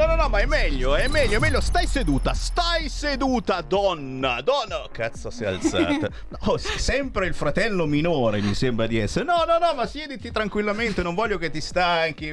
[0.00, 1.60] No, no, no, ma è meglio, è meglio, è meglio.
[1.60, 4.40] Stai seduta, stai seduta, donna.
[4.40, 6.08] Donna, cazzo, si è alzata.
[6.42, 9.26] No, sempre il fratello minore mi sembra di essere.
[9.26, 12.32] No, no, no, ma siediti tranquillamente, non voglio che ti stanchi.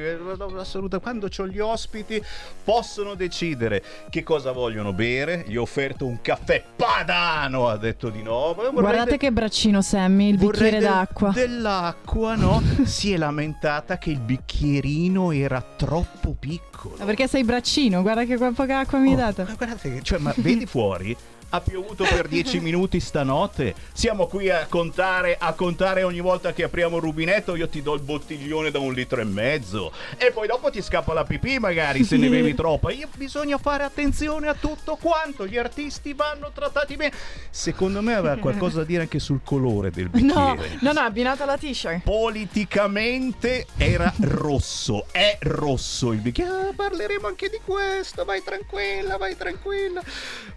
[0.56, 0.98] Assoluta.
[0.98, 2.22] Quando ho gli ospiti
[2.64, 5.44] possono decidere che cosa vogliono bere.
[5.46, 8.56] Gli ho offerto un caffè padano, ha detto di no.
[8.72, 11.30] Guardate de- che braccino Sammy, il bicchiere del- d'acqua.
[11.32, 12.62] Dell'acqua, no?
[12.86, 16.96] si è lamentata che il bicchierino era troppo piccolo.
[16.98, 17.57] Ma perché sei braccino,
[18.02, 19.44] guarda che poca acqua mi hai oh, dato.
[19.56, 21.16] Guardate, cioè, ma vedi fuori?
[21.50, 23.74] Ha piovuto per dieci minuti stanotte.
[23.92, 27.54] Siamo qui a contare, a contare ogni volta che apriamo il rubinetto.
[27.56, 29.92] Io ti do il bottiglione da un litro e mezzo.
[30.16, 32.90] E poi dopo ti scappa la pipì, magari se ne bevi troppa.
[32.90, 35.46] Io, bisogna fare attenzione a tutto quanto.
[35.46, 37.12] Gli artisti vanno trattati bene.
[37.50, 40.34] Secondo me aveva qualcosa da dire anche sul colore del bicchiere.
[40.34, 42.02] No, no, no, abbinato alla t-shirt.
[42.02, 45.06] Politicamente era rosso.
[45.10, 46.50] È rosso il bicchiere.
[46.50, 48.24] Ah, parleremo anche di questo.
[48.24, 50.02] Vai tranquilla, vai tranquilla.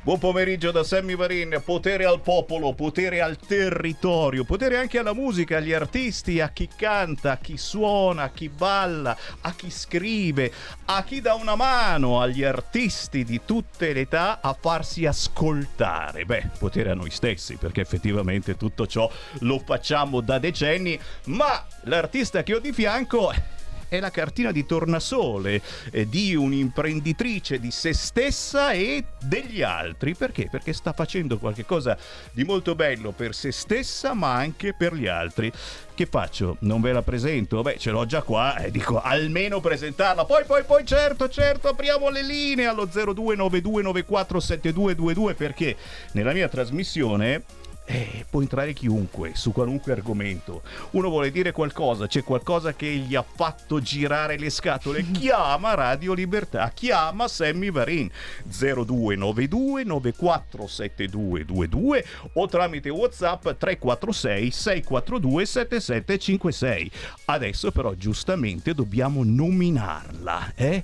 [0.01, 5.13] Buon pomeriggio da da Sammy Varin, potere al popolo, potere al territorio, potere anche alla
[5.13, 10.51] musica, agli artisti, a chi canta, a chi suona, a chi balla, a chi scrive,
[10.85, 16.25] a chi dà una mano agli artisti di tutte le età a farsi ascoltare.
[16.25, 22.43] Beh, potere a noi stessi, perché effettivamente tutto ciò lo facciamo da decenni, ma l'artista
[22.43, 23.59] che ho di fianco
[23.91, 25.61] è la cartina di tornasole
[25.91, 30.15] eh, di un'imprenditrice di se stessa e degli altri.
[30.15, 30.47] Perché?
[30.49, 31.97] Perché sta facendo qualcosa
[32.31, 35.51] di molto bello per se stessa ma anche per gli altri.
[35.93, 36.55] Che faccio?
[36.59, 37.61] Non ve la presento?
[37.61, 40.23] Beh, ce l'ho già qua e dico almeno presentarla.
[40.23, 45.75] Poi, poi, poi, certo, certo, apriamo le linee allo 0292947222 perché
[46.13, 47.43] nella mia trasmissione
[47.91, 50.61] eh, può entrare chiunque su qualunque argomento.
[50.91, 55.03] Uno vuole dire qualcosa, c'è qualcosa che gli ha fatto girare le scatole.
[55.11, 58.09] Chiama Radio Libertà, chiama Sammy Varin
[58.45, 66.91] 0292 947222 o tramite WhatsApp 346 642 7756.
[67.25, 70.81] Adesso però giustamente dobbiamo nominarla, eh?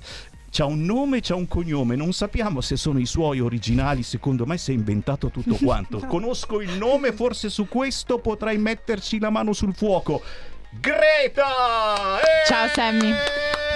[0.50, 4.56] C'ha un nome, c'ha un cognome, non sappiamo se sono i suoi originali, secondo me
[4.56, 5.98] si è inventato tutto quanto.
[6.06, 10.22] Conosco il nome, forse su questo potrai metterci la mano sul fuoco.
[10.70, 12.18] Greta!
[12.20, 12.46] Eh!
[12.46, 13.12] Ciao Sammy.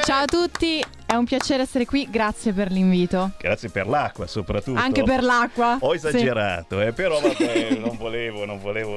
[0.04, 3.32] Ciao a tutti, è un piacere essere qui, grazie per l'invito.
[3.38, 4.80] Grazie per l'acqua soprattutto.
[4.80, 5.76] Anche per l'acqua.
[5.80, 6.86] Ho esagerato, sì.
[6.86, 8.96] eh, però vabbè, non volevo, non volevo.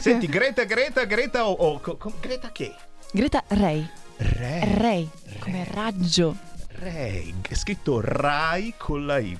[0.00, 1.52] Senti, Greta, Greta, Greta o...
[1.52, 2.74] o co, Greta che?
[3.10, 3.88] Greta Ray.
[4.18, 4.78] Ray.
[4.78, 5.08] Ray,
[5.40, 6.54] come raggio.
[6.78, 9.38] Ray, scritto Rai con la Y.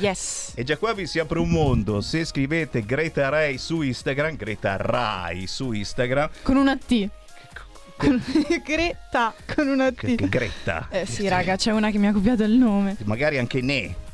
[0.00, 0.52] Yes.
[0.54, 2.00] E già qua vi si apre un mondo.
[2.00, 6.30] Se scrivete Greta Ray su Instagram, Greta Rai su Instagram.
[6.42, 7.08] Con una T.
[7.96, 8.22] Con...
[8.64, 10.14] Greta con una T.
[10.28, 10.88] Greta.
[10.90, 12.96] Eh sì, raga, c'è una che mi ha copiato il nome.
[13.04, 14.06] Magari anche Ne.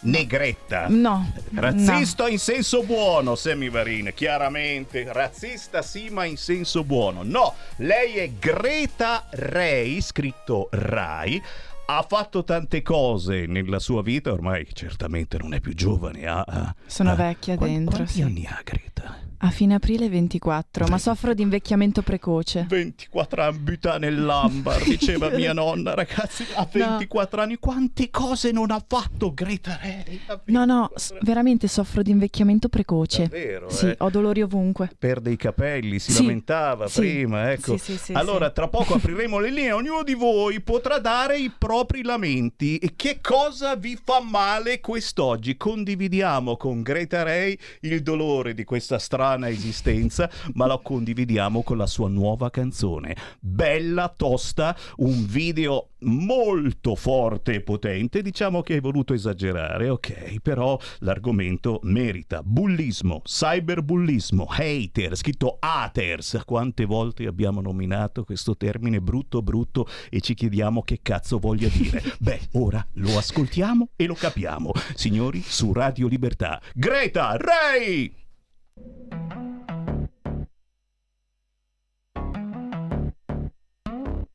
[0.00, 0.86] Negretta.
[0.88, 1.32] No.
[1.54, 2.30] Razzista no.
[2.30, 5.12] in senso buono, Semivarine, chiaramente.
[5.12, 7.22] Razzista sì, ma in senso buono.
[7.22, 11.42] No, lei è Greta Ray, scritto Rai.
[11.90, 16.26] Ha fatto tante cose nella sua vita, ormai certamente non è più giovane.
[16.26, 17.96] Ha, ha, Sono vecchia dentro.
[17.96, 18.22] Quanti sì.
[18.22, 19.27] anni ha Greta?
[19.40, 22.66] A fine aprile 24, ma soffro di invecchiamento precoce.
[22.68, 23.56] 24 anni
[24.00, 27.42] nell'ambar, diceva mia nonna, ragazzi, a 24 no.
[27.44, 30.20] anni quante cose non ha fatto Greta Ray?
[30.46, 33.28] No, no, s- veramente soffro di invecchiamento precoce.
[33.28, 33.70] Davvero?
[33.70, 33.94] Sì, eh?
[33.98, 34.90] ho dolori ovunque.
[34.98, 36.22] Perde i capelli, si sì.
[36.22, 37.00] lamentava sì.
[37.00, 37.76] prima, ecco.
[37.76, 42.02] Sì, sì, allora, tra poco apriremo le linee, ognuno di voi potrà dare i propri
[42.02, 42.78] lamenti.
[42.78, 45.56] E che cosa vi fa male quest'oggi?
[45.56, 51.76] Condividiamo con Greta Ray il dolore di questa strada strana esistenza, ma la condividiamo con
[51.76, 53.14] la sua nuova canzone.
[53.40, 60.78] Bella, tosta, un video molto forte e potente, diciamo che hai voluto esagerare, ok, però
[61.00, 62.42] l'argomento merita.
[62.42, 66.40] Bullismo, cyberbullismo, hater, scritto haters.
[66.46, 72.02] Quante volte abbiamo nominato questo termine brutto brutto e ci chiediamo che cazzo voglia dire.
[72.18, 74.72] Beh, ora lo ascoltiamo e lo capiamo.
[74.94, 76.60] Signori, su Radio Libertà.
[76.74, 78.26] Greta Ray!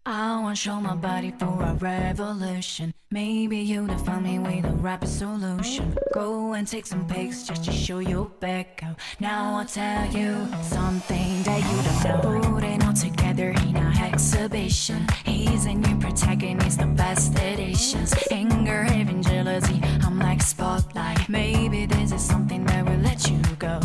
[0.06, 2.94] I wanna show my body for a revolution.
[3.10, 5.98] Maybe you to find me with a rapid solution.
[6.13, 9.00] Go and take some pics just to show your back out.
[9.19, 12.62] Now I'll tell you something that you don't know.
[12.94, 15.07] Together in a exhibition.
[15.25, 18.13] He's a new protagonist, the best editions.
[18.30, 21.28] Anger, even jealousy, I'm like spotlight.
[21.28, 23.80] Maybe this is something that will let you go.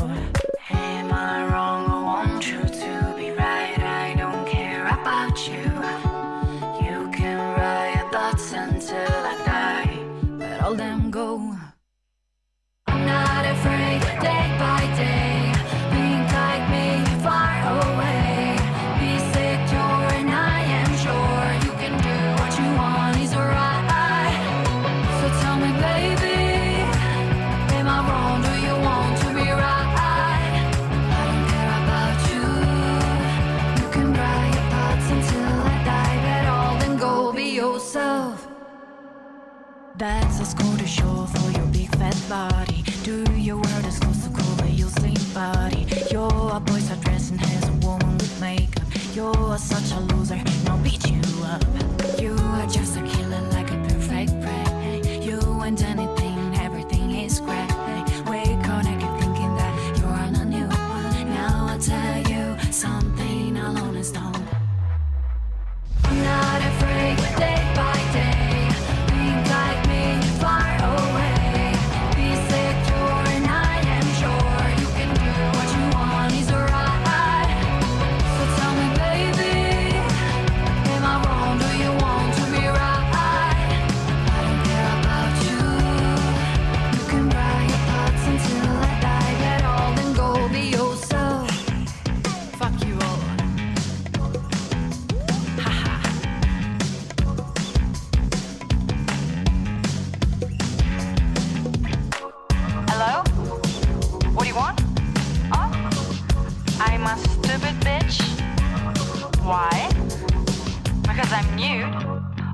[0.71, 1.87] Am I wrong?
[1.91, 3.79] I want you to be right.
[3.79, 5.65] I don't care about you.
[6.87, 10.05] You can write thoughts until I die,
[10.39, 11.57] but all them go.
[12.87, 15.38] I'm not afraid day by day.
[39.99, 42.85] That's a score to show for your big fat body.
[43.03, 45.89] Do your word is close to cover your slim body.
[46.13, 48.87] Your boys are dressed and has a woman with makeup.
[49.13, 51.65] You're such a loser, and I'll beat you up.
[52.21, 55.21] You are just a killer like a perfect prey.
[55.21, 57.69] You and anything, everything is great.
[58.31, 61.35] Wake up, I keep thinking that you're on a new one.
[61.35, 64.47] Now I'll tell you something alone is done.
[66.05, 68.38] I'm not afraid day by day.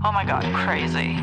[0.06, 1.18] Oh my god, crazy.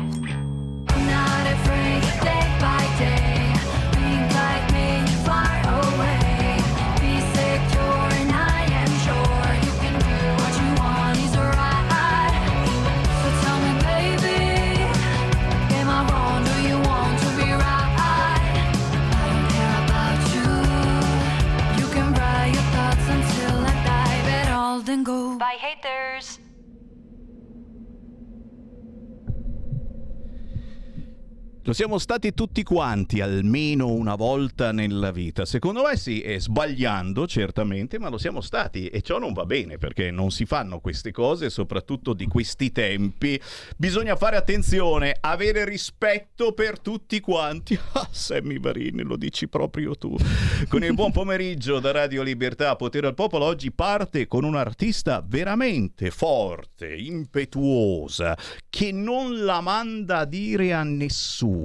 [31.72, 35.46] Lo siamo stati tutti quanti almeno una volta nella vita.
[35.46, 39.78] Secondo me sì, è sbagliando certamente, ma lo siamo stati e ciò non va bene
[39.78, 43.40] perché non si fanno queste cose, soprattutto di questi tempi.
[43.78, 47.78] Bisogna fare attenzione, avere rispetto per tutti quanti.
[47.94, 50.16] Ah, Sammy Varini, lo dici proprio tu.
[50.68, 56.10] Con il buon pomeriggio da Radio Libertà, Potere al Popolo, oggi parte con un'artista veramente
[56.10, 58.36] forte, impetuosa,
[58.70, 61.61] che non la manda a dire a nessuno.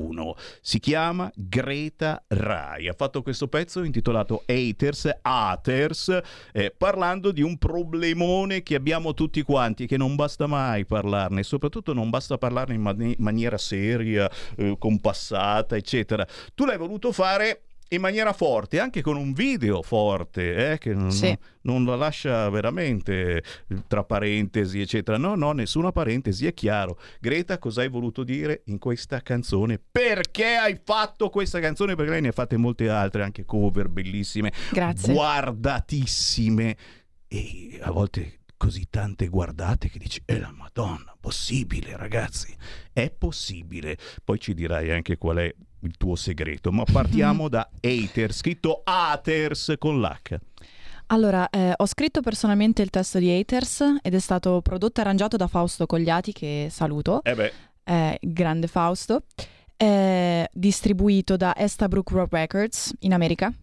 [0.62, 2.88] Si chiama Greta Rai.
[2.88, 6.20] Ha fatto questo pezzo intitolato Haters, Haters,
[6.52, 11.94] eh, parlando di un problemone che abbiamo tutti quanti che non basta mai parlarne, soprattutto
[11.94, 16.28] non basta parlarne in mani- maniera seria, eh, compassata, eccetera.
[16.54, 21.12] Tu l'hai voluto fare in maniera forte, anche con un video forte, eh, che non,
[21.12, 21.38] Sì.
[21.62, 23.44] non la lascia veramente eh,
[23.88, 25.18] tra parentesi, eccetera.
[25.18, 27.00] No, no, nessuna parentesi, è chiaro.
[27.20, 29.80] Greta, cosa hai voluto dire in questa canzone?
[29.92, 31.96] Perché hai fatto questa canzone?
[31.96, 35.14] Perché lei ne ha fatte molte altre, anche cover bellissime, Grazie.
[35.14, 36.76] guardatissime
[37.28, 42.56] e a volte così tante guardate che dici, è la Madonna, possibile ragazzi,
[42.92, 43.98] è possibile.
[44.24, 45.54] Poi ci dirai anche qual è
[45.88, 50.38] il tuo segreto, ma partiamo da Hater, scritto Haters con l'H.
[51.08, 55.38] Allora, eh, ho scritto personalmente il testo di Haters ed è stato prodotto e arrangiato
[55.38, 57.54] da Fausto Cogliati, che saluto, Eh beh,
[57.86, 59.24] eh, grande Fausto,
[60.52, 63.54] distribuito da Estabrook Rock Records in America.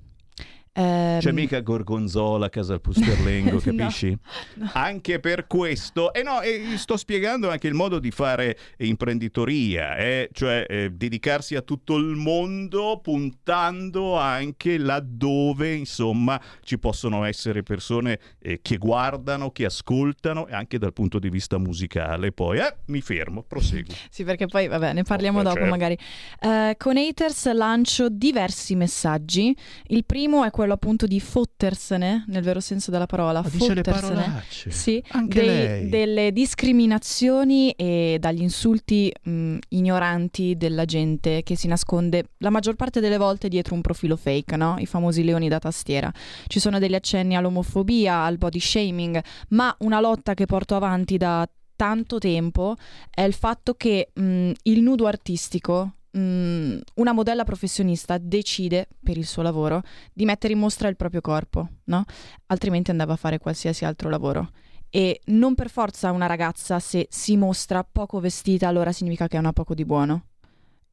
[0.77, 4.17] Ehm, c'è mica Gorgonzola, Casal Pusterlengo, No, capisci?
[4.55, 4.71] no.
[4.75, 10.29] Anche per questo, e no, e sto spiegando anche il modo di fare imprenditoria, eh,
[10.33, 18.19] cioè eh, dedicarsi a tutto il mondo puntando anche laddove, insomma, ci possono essere persone
[18.41, 22.33] eh, che guardano, che ascoltano, e anche dal punto di vista musicale.
[22.33, 23.95] Poi, eh, mi fermo, prosegui.
[24.11, 25.71] Sì, perché poi, vabbè, ne parliamo Oh, dopo certo.
[25.71, 25.99] magari.
[26.41, 29.55] Eh, con Haters lancio diversi messaggi.
[29.89, 33.41] Il primo è quello appunto di fottersene, nel vero senso della parola.
[33.41, 34.43] Ah, dice le fottersene.
[34.71, 42.25] Sì, Anche dei- delle discriminazioni e dagli insulti mh, ignoranti della gente che si nasconde
[42.39, 44.77] la maggior parte delle volte dietro un profilo fake, no?
[44.79, 46.13] I famosi leoni da tastiera.
[46.47, 51.49] Ci sono degli accenni all'omofobia, al body shaming, ma una lotta che porto avanti da
[51.77, 52.77] tanto tempo
[53.11, 59.27] è il fatto che mh, il nudo artistico mh, una modella professionista decide per il
[59.27, 62.05] suo lavoro di mettere in mostra il proprio corpo, no?
[62.47, 64.51] Altrimenti andava a fare qualsiasi altro lavoro.
[64.91, 69.41] E non per forza una ragazza se si mostra poco vestita allora significa che è
[69.41, 70.27] una poco di buono.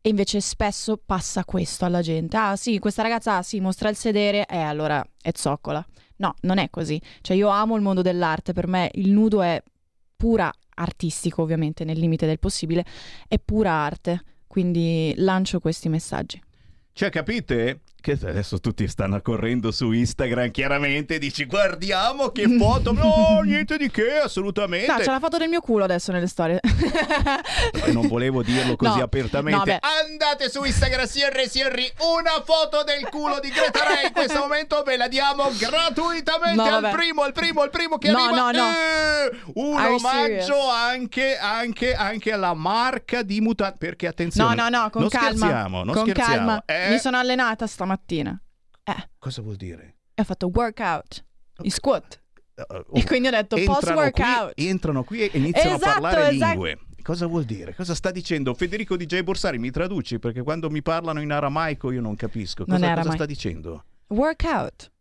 [0.01, 2.35] E invece spesso passa questo alla gente.
[2.35, 5.85] Ah sì, questa ragazza ah, sì, mostra il sedere, eh, allora è zoccola.
[6.17, 6.99] No, non è così.
[7.21, 9.61] Cioè io amo il mondo dell'arte, per me il nudo è
[10.15, 12.83] pura artistico, ovviamente nel limite del possibile,
[13.27, 14.23] è pura arte.
[14.51, 16.37] Quindi lancio questi messaggi.
[16.91, 17.83] Cioè, capite?
[18.01, 22.93] Che adesso tutti stanno correndo su Instagram, chiaramente dici guardiamo che foto.
[22.93, 24.91] No, niente di che, assolutamente.
[24.91, 26.59] No, c'è la foto del mio culo adesso nelle storie.
[27.93, 29.71] Non volevo dirlo così No, apertamente.
[29.73, 29.89] no.
[30.09, 34.05] Andate su Instagram, Sierri Sierri, una foto del culo di Greta Ray.
[34.07, 38.09] In questo momento ve la diamo gratuitamente No, al primo, al primo, al primo che
[38.09, 38.51] No, arriva.
[38.51, 38.69] no, no.
[38.71, 43.77] Eh, un Are omaggio anche, anche, anche alla marca di mutanti.
[43.77, 45.29] Perché attenzione, No, no, no, con non calma.
[45.37, 46.35] scherziamo, non con scherziamo.
[46.35, 46.63] calma.
[46.65, 47.89] Eh, Mi sono allenata stamattina.
[48.83, 49.95] Eh, Cosa vuol dire?
[50.13, 51.25] e ho fatto workout.
[51.63, 52.21] I squat.
[52.55, 54.53] Uh, E quindi ho detto, post workout.
[54.53, 56.51] qui, entrano qui e iniziano Esatto, a parlare esatto.
[56.51, 56.79] lingue.
[57.01, 57.73] Cosa vuol dire?
[57.73, 58.53] Cosa sta dicendo?
[58.53, 60.19] Federico DJ Borsari, mi traduci?
[60.19, 62.63] Perché quando mi parlano in aramaico io non capisco.
[62.67, 63.85] Non Cosa, è cosa sta dicendo?
[64.09, 64.91] Workout.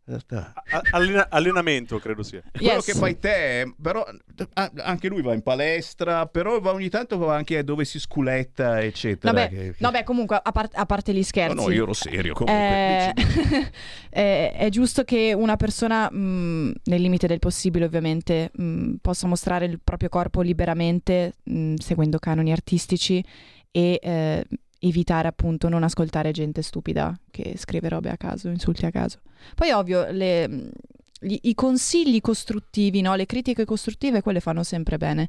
[0.71, 2.41] A- allena- allenamento, credo sia.
[2.51, 2.85] Quello Yes.
[2.85, 4.05] che fai te, però
[4.53, 8.81] ah, anche lui va in palestra, però va ogni tanto va anche dove si sculetta,
[8.81, 9.31] eccetera.
[9.33, 11.55] Vabbè, Che- che- vabbè, comunque, a, par- a parte gli scherzi.
[11.55, 13.13] No, no, io ero serio comunque.
[13.15, 13.69] Eh,
[14.09, 19.65] è, è giusto che una persona, mh, nel limite del possibile ovviamente, mh, possa mostrare
[19.65, 23.23] il proprio corpo liberamente, mh, seguendo canoni artistici
[23.71, 24.45] e eh,
[24.83, 29.19] evitare appunto non ascoltare gente stupida che scrive robe a caso, insulti a caso.
[29.55, 30.71] Poi ovvio, le-
[31.19, 33.13] gli- i consigli costruttivi, no?
[33.15, 35.27] le critiche costruttive, quelle fanno sempre bene.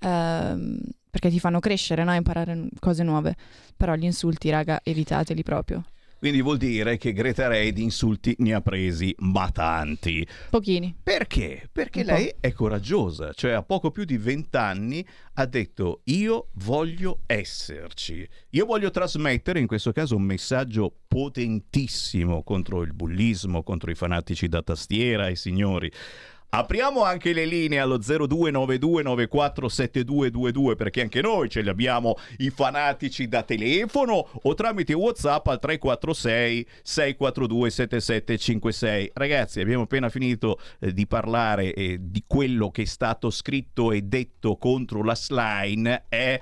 [0.00, 2.14] Ehm, perché ti fanno crescere, no?
[2.14, 3.36] imparare cose nuove.
[3.76, 5.84] Però gli insulti, raga, evitateli proprio.
[6.18, 10.26] Quindi vuol dire che Greta Ray di insulti ne ha presi ma tanti.
[10.50, 10.96] Pochini.
[11.02, 11.68] Perché?
[11.70, 12.12] Perché Un po'.
[12.12, 18.64] lei è coraggiosa, cioè a poco più di vent'anni ha detto io voglio esserci, io
[18.64, 24.62] voglio trasmettere in questo caso un messaggio potentissimo contro il bullismo, contro i fanatici da
[24.62, 25.90] tastiera e signori.
[26.56, 33.42] Apriamo anche le linee allo 0292947222 perché anche noi ce li abbiamo i fanatici da
[33.42, 39.10] telefono o tramite WhatsApp al 346 642 7756.
[39.12, 44.00] Ragazzi, abbiamo appena finito eh, di parlare eh, di quello che è stato scritto e
[44.00, 46.40] detto contro la slime e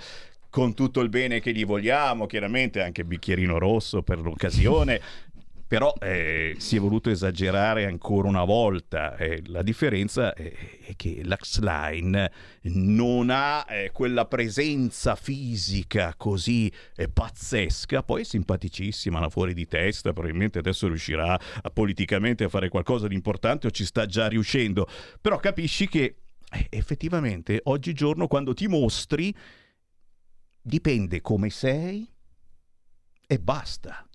[0.49, 5.01] con tutto il bene che gli vogliamo, chiaramente anche bicchierino rosso per l'occasione.
[5.75, 9.17] Però eh, si è voluto esagerare ancora una volta.
[9.17, 10.53] Eh, la differenza è,
[10.87, 12.31] è che l'Axline
[12.75, 19.67] non ha eh, quella presenza fisica così eh, pazzesca, poi è simpaticissima, la fuori di
[19.67, 24.29] testa, probabilmente adesso riuscirà a- politicamente a fare qualcosa di importante o ci sta già
[24.29, 24.87] riuscendo.
[25.21, 26.19] Però capisci che
[26.53, 29.35] eh, effettivamente oggigiorno quando ti mostri
[30.63, 32.09] dipende come sei
[33.27, 34.07] e basta.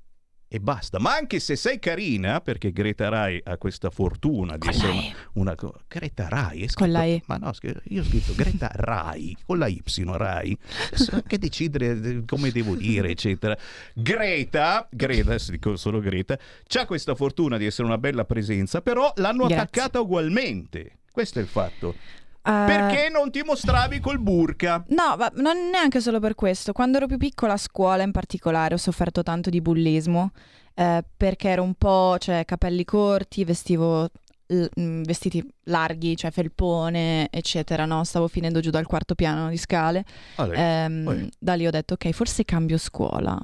[0.52, 4.70] E basta, ma anche se sei carina, perché Greta Rai ha questa fortuna di Con
[4.70, 4.92] essere
[5.34, 5.56] una, una
[5.88, 7.22] Greta Rai, è scritto, Con la E.
[7.28, 7.54] ma no,
[7.84, 13.10] io ho scritto Greta Rai con la Y Rai, Adesso che decidere come devo dire,
[13.10, 13.56] eccetera.
[13.94, 16.40] Greta, Greta, dico solo Greta,
[16.80, 19.56] ha questa fortuna di essere una bella presenza, però l'hanno Grazie.
[19.56, 20.94] attaccata ugualmente.
[21.12, 21.94] Questo è il fatto.
[22.42, 24.84] Perché non ti mostravi col burka?
[24.90, 26.72] No, ma non neanche solo per questo.
[26.72, 30.32] Quando ero più piccola a scuola in particolare ho sofferto tanto di bullismo
[30.74, 34.10] eh, perché ero un po', cioè, capelli corti, vestivo
[34.48, 38.04] l- mh, vestiti larghi, cioè felpone, eccetera, no?
[38.04, 40.06] Stavo finendo giù dal quarto piano di scale.
[40.38, 43.38] Vabbè, Ehm, da lì ho detto, ok, forse cambio scuola.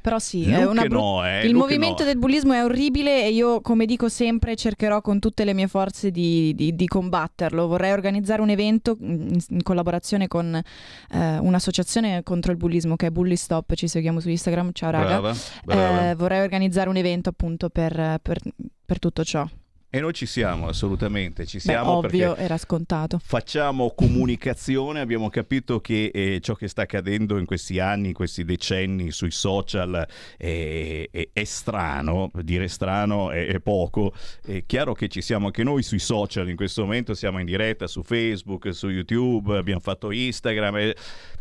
[0.00, 0.96] Però sì, è Lu una brutta...
[0.96, 2.08] no, eh, Il movimento no.
[2.08, 6.10] del bullismo è orribile e io, come dico sempre, cercherò con tutte le mie forze
[6.10, 7.66] di, di- di combatterlo.
[7.66, 13.10] Vorrei organizzare un evento in, in collaborazione con eh, un'associazione contro il bullismo che è
[13.10, 15.06] Bully Stop, ci seguiamo su Instagram, ciao raga.
[15.20, 16.10] Brava, brava.
[16.10, 18.40] Eh, vorrei organizzare un evento appunto per, per-
[18.84, 19.46] per tutto ciò.
[19.94, 23.20] E noi ci siamo, assolutamente, ci Beh, siamo ovvio, perché era scontato.
[23.22, 28.44] facciamo comunicazione, abbiamo capito che eh, ciò che sta accadendo in questi anni, in questi
[28.44, 30.04] decenni sui social
[30.36, 34.12] è, è- è strano, dire strano è, è poco,
[34.44, 37.86] è chiaro che ci siamo anche noi sui social in questo momento, siamo in diretta
[37.86, 40.92] su Facebook, su YouTube, abbiamo fatto Instagram,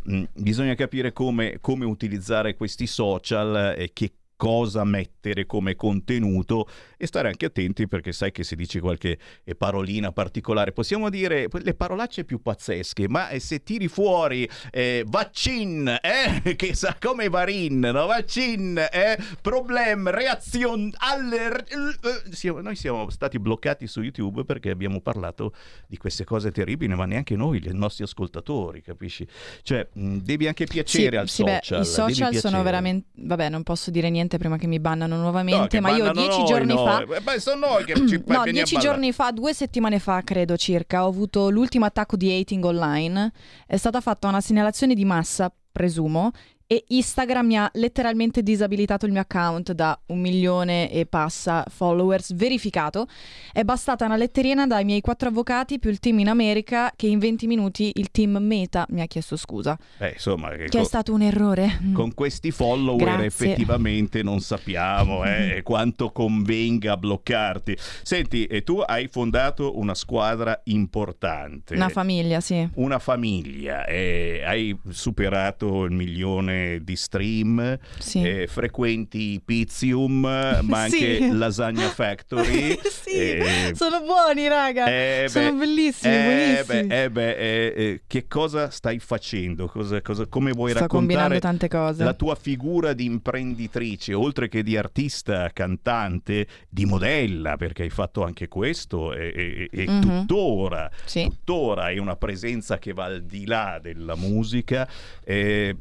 [0.04, 4.12] mh, bisogna capire come, come utilizzare questi social e che
[4.44, 9.56] cosa mettere come contenuto e stare anche attenti perché sai che se dici qualche eh,
[9.56, 15.88] parolina particolare, possiamo dire le parolacce più pazzesche, ma eh, se tiri fuori eh, vaccin,
[15.88, 18.06] eh, che sa come varin, no?
[18.06, 21.64] vaccin, eh, problem, reazione, aller...
[21.70, 25.54] eh, siamo- noi siamo stati bloccati su YouTube perché abbiamo parlato
[25.88, 29.26] di queste cose terribili, ma neanche noi, i nostri ascoltatori, capisci?
[29.62, 31.82] Cioè, mh, devi anche piacere al sì, beh, social.
[31.82, 33.08] I social sono veramente.
[33.14, 35.68] Vabbè, non posso dire niente prima che mi bannano No, nuovamente.
[35.68, 36.86] che ma io dieci noi, giorni no.
[36.86, 37.02] fa.
[37.02, 41.06] Eh, Beh, sono noi che ci No, dieci giorni fa, due settimane fa, credo circa,
[41.06, 43.32] ho avuto l'ultimo attacco di hating online.
[43.66, 46.32] È stata fatta una segnalazione di massa, presumo,
[46.74, 52.34] e Instagram mi ha letteralmente disabilitato il mio account da un milione e passa followers
[52.34, 53.06] verificato.
[53.52, 57.20] È bastata una letterina dai miei quattro avvocati più il team in America che in
[57.20, 59.78] 20 minuti il team Meta mi ha chiesto scusa.
[60.00, 61.80] Eh, insomma, che Che è co- stato un errore.
[61.84, 61.94] Mm.
[61.94, 63.26] con questi follower Grazie.
[63.26, 67.78] effettivamente non sappiamo eh, quanto convenga bloccarti.
[68.02, 71.76] Senti, e tu hai fondato una squadra importante.
[71.76, 72.68] Una famiglia, sì.
[72.76, 78.22] una famiglia, eh, hai superato il milione di stream, Sì.
[78.24, 81.30] eh, frequenti Pizium, ma anche Sì.
[81.32, 82.78] Lasagna Factory.
[82.84, 84.86] sì, eh, sono buoni, raga.
[84.88, 89.68] eh, sono beh, bellissimi, eh, beh, eh, beh, eh, eh, che cosa stai facendo?
[89.68, 92.04] Cosa- cosa- come vuoi Sto combinando raccontare tante cose.
[92.04, 98.24] la tua figura di imprenditrice, oltre che di artista, cantante, di modella, perché hai fatto
[98.24, 100.02] anche questo e, e- e Mhm.
[100.26, 101.24] tuttora, Sì.
[101.24, 104.88] tuttora hai una presenza che va al di là della musica.
[105.26, 105.76] eh,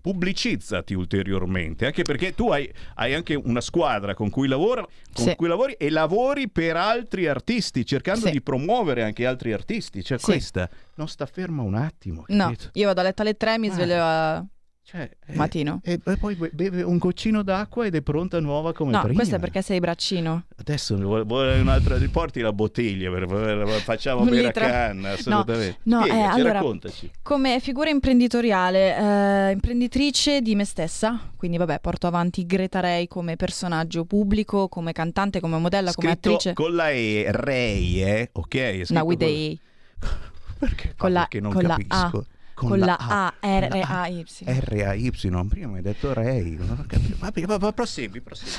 [0.00, 5.34] Pubblicizzati ulteriormente, anche perché tu hai, hai anche una squadra con cui, lavora, con Sì.
[5.36, 8.32] cui lavori e lavori per altri artisti, cercando Sì.
[8.32, 10.02] di promuovere anche altri artisti.
[10.02, 10.24] Cioè, Sì.
[10.24, 12.24] questa non sta ferma un attimo.
[12.28, 12.70] No, capito?
[12.72, 13.72] io vado a letto alle 3 mi Ah.
[13.72, 14.44] sveglio a
[14.90, 15.80] Cioè, eh, mattino.
[15.84, 19.14] e e poi be- beve un goccino d'acqua ed è pronta nuova come No, prima.
[19.14, 20.46] questo è perché sei braccino.
[20.56, 21.96] Adesso vuole, un'altra.
[22.10, 25.12] Porti la bottiglia, per, per- facciamo Un bere a canna.
[25.12, 25.76] Assolutamente.
[25.84, 27.10] no, eh, Spiegaci, allora- raccontaci.
[27.22, 33.36] Come figura imprenditoriale, eh, imprenditrice di me stessa, quindi vabbè, porto avanti Greta Ray come
[33.36, 36.52] personaggio pubblico, come cantante, come modella, come Scritto attrice.
[36.54, 38.30] con la E, Ray, eh?
[38.32, 38.54] Ok?
[38.56, 39.58] È No, with con- the
[40.00, 40.06] A.
[40.58, 40.94] Perché?
[40.96, 42.26] con la- Perché non con la capisco.
[42.68, 44.24] Con la A, R-A-Y.
[44.44, 45.10] R-A-Y,
[45.48, 46.56] prima hai detto Ray.
[46.56, 48.52] Vabbè, va, va, prosegui, prosegui.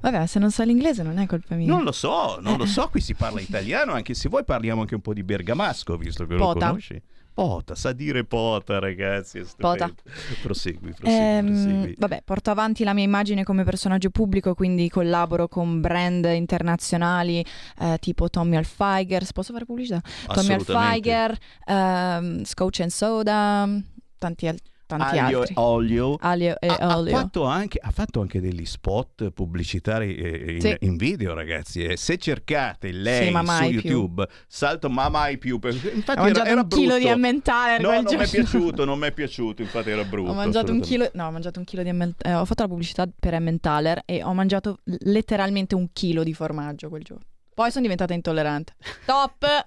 [0.00, 1.66] Vabbè, se non sai l'inglese non è colpa mia.
[1.66, 4.94] Non lo so, non lo so, qui si parla italiano, anche se vuoi parliamo anche
[4.94, 6.68] un po' di bergamasco, visto che lo Pota.
[6.68, 7.00] conosci.
[7.36, 9.94] Pota, sa dire pota, ragazzi, stupendo.
[10.40, 11.94] Prosegui, prosegui, Ehm, prosegui.
[11.98, 17.44] vabbè, porto avanti la mia immagine come personaggio pubblico, quindi collaboro con brand internazionali
[17.78, 19.30] eh, tipo Tommy Hilfiger.
[19.34, 20.00] Posso fare pubblicità?
[20.32, 20.54] Tommy.
[20.54, 23.68] Hilfiger, ehm, Scotch and Soda,
[24.16, 25.54] tanti, al- tanti Aglio altri.
[25.54, 26.16] e olio.
[26.20, 27.16] Alio e Ha, ha olio.
[27.16, 30.76] fatto anche, ha fatto anche degli spot pubblicitari eh, in, Sì.
[30.80, 31.82] in video, ragazzi.
[31.84, 31.96] eh.
[31.96, 33.80] Se cercate lei Sì, su mai più.
[33.80, 35.58] YouTube, salto ma mai più.
[35.62, 39.06] Infatti Ho mangiato era, un chilo di Emmentaler No, non mi è piaciuto, non mi
[39.08, 40.30] è piaciuto, infatti era brutto.
[40.30, 43.08] Ho mangiato un chilo, no, ho mangiato un chilo di Emmentaler, ho fatto la pubblicità
[43.18, 47.24] per Emmentaler e ho mangiato letteralmente un chilo di formaggio quel giorno.
[47.56, 48.74] Poi sono diventata intollerante.
[49.06, 49.46] Top!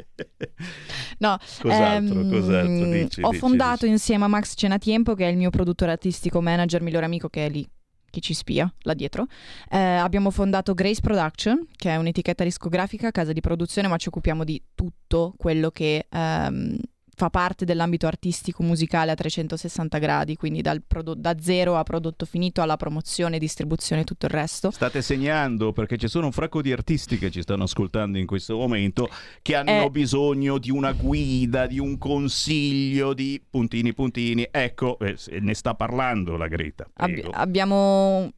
[1.21, 2.85] No, Cos'altro, ehm, cos'altro?
[2.91, 3.91] Dici, ho dici, fondato dici.
[3.91, 7.49] insieme a Max Cenatiempo, che è il mio produttore artistico manager, migliore amico che è
[7.49, 7.67] lì,
[8.09, 9.25] che ci spia là dietro.
[9.69, 14.45] Eh, abbiamo fondato Grace Production, che è un'etichetta discografica, casa di produzione, ma ci occupiamo
[14.45, 16.77] di tutto quello che ehm,
[17.19, 22.25] fa parte dell'ambito artistico musicale a 360 gradi, quindi dal prodo- da zero a prodotto
[22.25, 24.71] finito alla promozione, distribuzione e tutto il resto.
[24.71, 28.55] State segnando perché ci sono un fracco di artisti che ci stanno ascoltando in questo
[28.55, 29.09] momento
[29.41, 29.89] che hanno Eh.
[29.89, 34.47] bisogno di una guida, di un consiglio, di puntini puntini.
[34.49, 36.87] Ecco, eh, ne sta parlando la Greta.
[36.93, 37.31] Prego.
[37.31, 38.31] abbiamo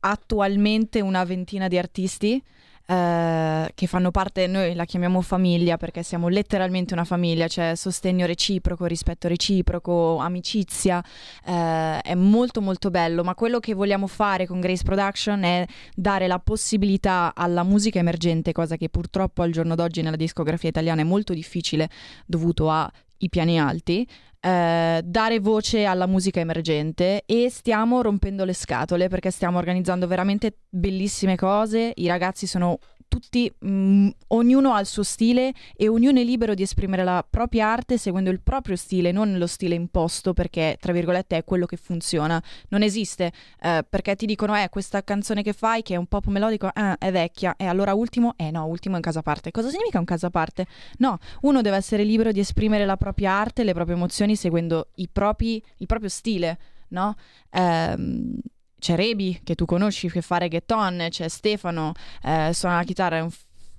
[0.00, 2.42] attualmente una ventina di artisti
[2.90, 8.24] eh, che fanno parte, noi la chiamiamo famiglia perché siamo letteralmente una famiglia, c'è sostegno
[8.24, 11.04] reciproco, rispetto reciproco, amicizia,
[11.44, 16.26] eh, è molto molto bello, ma quello che vogliamo fare con Grace Production è dare
[16.28, 21.04] la possibilità alla musica emergente, cosa che purtroppo al giorno d'oggi nella discografia italiana è
[21.04, 21.90] molto difficile
[22.24, 24.08] dovuto ai piani alti,
[24.40, 30.58] eh, dare voce alla musica emergente e stiamo rompendo le scatole perché stiamo organizzando veramente
[30.68, 31.92] bellissime cose.
[31.94, 36.62] I ragazzi sono tutti, mm, ognuno ha il suo stile e ognuno è libero di
[36.62, 41.38] esprimere la propria arte seguendo il proprio stile, non lo stile imposto perché, tra virgolette,
[41.38, 42.40] è quello che funziona.
[42.68, 46.26] Non esiste eh, perché ti dicono, eh, questa canzone che fai che è un pop
[46.26, 49.50] melodico, ah, è vecchia, e allora ultimo, eh no, ultimo è un casa a parte.
[49.50, 50.66] Cosa significa un casa a parte?
[50.98, 55.08] No, uno deve essere libero di esprimere la propria arte, le proprie emozioni seguendo i
[55.08, 57.14] propri- il proprio stile, no?
[57.50, 58.38] Ehm,
[58.78, 63.20] c'è Rebi, che tu conosci, che fa reggaeton, c'è Stefano, eh, suona la chitarra, è
[63.20, 63.30] un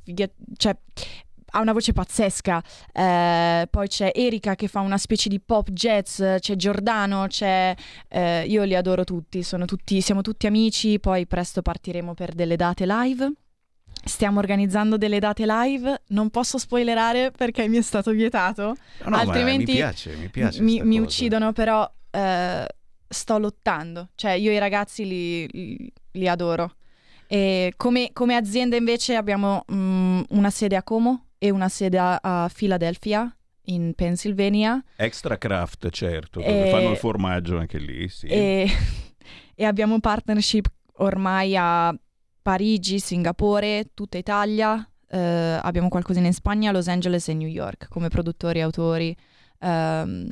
[0.03, 0.75] fighet- cioè
[1.51, 2.61] ha una voce pazzesca.
[2.93, 7.73] Eh, poi c'è Erika che fa una specie di pop jazz, c'è Giordano, c'è...
[8.07, 12.55] eh, io li adoro tutti, sono tutti, siamo tutti amici, poi presto partiremo per delle
[12.55, 13.31] date live.
[14.01, 19.15] Stiamo organizzando delle date live, non posso spoilerare perché mi è stato vietato, No, no,
[19.17, 20.61] altrimenti mi piace, mi piace.
[20.61, 22.67] mi, mi uccidono, però eh,
[23.09, 26.75] sto lottando, cioè io i ragazzi li, li- li adoro.
[27.27, 32.49] E come, come azienda invece abbiamo mm, una sede a Como e una sede a,
[32.53, 33.31] Philadelphia
[33.65, 38.25] in Pennsylvania Extra Craft, certo, dove E- fanno il formaggio anche lì, sì.
[38.27, 38.67] e,
[39.55, 40.67] e abbiamo partnership
[40.97, 41.95] ormai a
[42.41, 48.07] Parigi, Singapore, tutta Italia, eh, abbiamo qualcosina in Spagna, Los Angeles e New York come
[48.09, 49.15] produttori e autori.
[49.59, 50.27] ehm,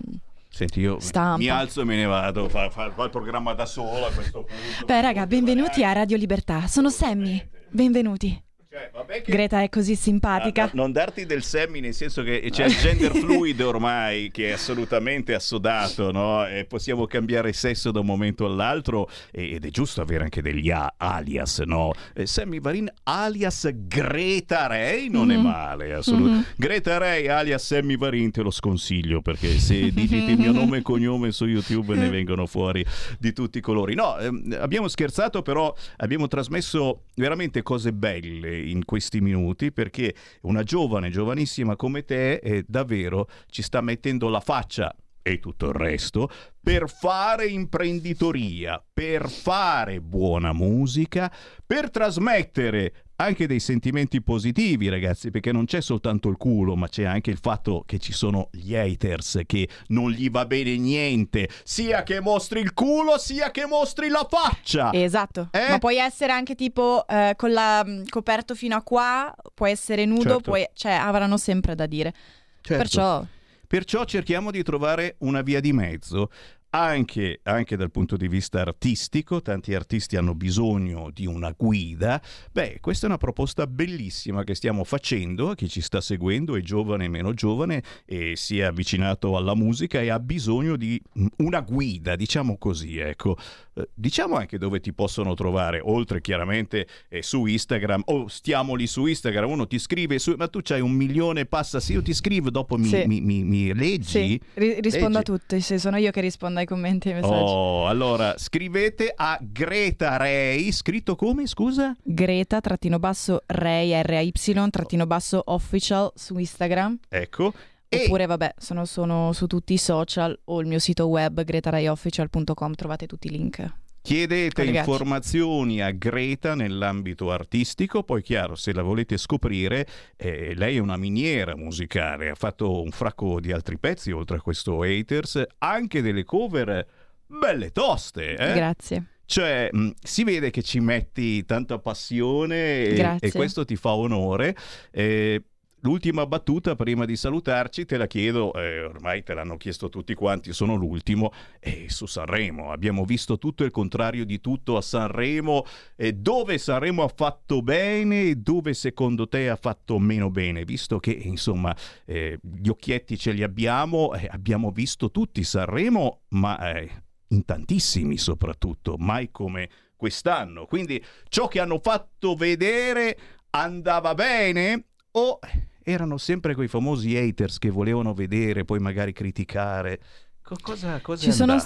[0.58, 1.38] Senti, io Stampa.
[1.38, 4.39] mi alzo e me ne vado, fa, fa- fa il programma da solo a questo
[4.43, 4.86] punto.
[4.88, 7.39] Beh raga, benvenuti a Radio Libertà, sono Sammy,
[7.70, 8.43] benvenuti.
[8.78, 10.63] Cioè, vabbè che- Greta è così simpatica.
[10.66, 14.50] Ah, no, non darti del semi nel senso che c'è il gender fluid ormai che
[14.50, 16.46] è assolutamente assodato no?
[16.48, 20.94] e possiamo cambiare sesso da un momento all'altro ed è giusto avere anche degli a-
[20.98, 21.92] alias no?
[22.13, 25.42] Eh, Sammy Varin alias Greta Ray non è Mhm.
[25.44, 26.54] male assolutamente Mhm.
[26.58, 30.82] Greta Ray alias Sammy Varin te lo sconsiglio perché se digiti il mio nome e
[30.84, 32.86] cognome su YouTube ne vengono fuori
[33.18, 38.86] di tutti i colori no ehm, abbiamo scherzato però abbiamo trasmesso veramente cose belle in
[38.86, 44.95] questi minuti perché una giovane, giovanissima come te, eh, davvero ci sta mettendo la faccia
[45.21, 46.30] e tutto il resto
[46.62, 51.32] per fare imprenditoria, per fare buona musica,
[51.65, 57.03] per trasmettere anche dei sentimenti positivi, ragazzi, perché non c'è soltanto il culo, ma c'è
[57.03, 62.03] anche il fatto che ci sono gli haters che non gli va bene niente, sia
[62.03, 64.91] che mostri il culo, sia che mostri la faccia.
[64.93, 65.69] Esatto, Eh?
[65.69, 70.06] ma puoi essere anche tipo eh, con la mh, coperto fino a qua, puoi essere
[70.06, 70.39] nudo, Certo.
[70.41, 72.13] puoi- cioè avranno sempre da dire.
[72.62, 72.77] Certo.
[72.84, 73.25] Perciò
[73.67, 76.30] Perciò cerchiamo di trovare una via di mezzo.
[76.69, 82.21] Anche, anche dal punto di vista artistico, tanti artisti hanno bisogno di una guida.
[82.51, 86.62] Beh, questa è una proposta bellissima che stiamo facendo a chi ci sta seguendo, è
[86.62, 91.01] giovane e meno giovane, e si è avvicinato alla musica e ha bisogno di
[91.38, 93.38] una guida, diciamo così, ecco.
[93.78, 98.88] Eh, Diciamo anche dove ti possono trovare, oltre chiaramente eh, su Instagram, o stiamo lì
[98.88, 102.13] su Instagram, uno ti scrive, su- ma tu c'hai un milione, passa, sì, io ti
[102.13, 103.04] scrivo, dopo mi, Sì.
[103.06, 104.04] mi- mi- mi leggi?
[104.08, 105.32] sì, ri- rispondo Leggi.
[105.32, 107.42] a tutti, sì, sono io che rispondo ai commenti e ai messaggi.
[107.52, 111.96] Oh, allora scrivete a Greta Ray, scritto come, scusa?
[112.02, 114.32] Greta trattino basso Ray R-A-Y
[114.72, 117.54] trattino basso official su Instagram Ecco.
[117.89, 122.73] E oppure vabbè sono, sono su tutti i social o il mio sito web gretarayofficial.com
[122.73, 123.65] trovate tutti i link.
[124.02, 124.89] chiedete collegati.
[124.89, 130.97] informazioni a Greta nell'ambito artistico, poi chiaro, se la volete scoprire, eh, lei è una
[130.97, 136.23] miniera musicale, ha fatto un fracco di altri pezzi oltre a questo Haters, anche delle
[136.23, 136.86] cover
[137.26, 138.54] belle toste, eh?
[138.54, 139.04] Grazie.
[139.26, 144.56] Cioè, mh, si vede che ci metti tanta passione e, e questo ti fa onore.
[144.89, 145.43] Eh,
[145.88, 150.52] L'ultima battuta prima di salutarci te la chiedo, eh, ormai te l'hanno chiesto tutti quanti,
[150.52, 155.63] sono l'ultimo, e su Sanremo abbiamo visto tutto il contrario di tutto a Sanremo,
[155.95, 161.00] e dove Sanremo ha fatto bene e dove secondo te ha fatto meno bene, visto
[161.00, 161.73] che insomma
[162.04, 168.17] eh, gli occhietti ce li abbiamo, eh, abbiamo visto tutti Sanremo, ma eh, in tantissimi
[168.17, 170.65] soprattutto, mai come quest'anno.
[170.65, 173.17] Quindi ciò che hanno fatto vedere
[173.52, 175.39] andava bene o
[175.88, 180.02] erano sempre quei famosi haters che volevano vedere, poi magari criticare?
[180.41, 181.58] Co- cosa, cosa Ci è sono,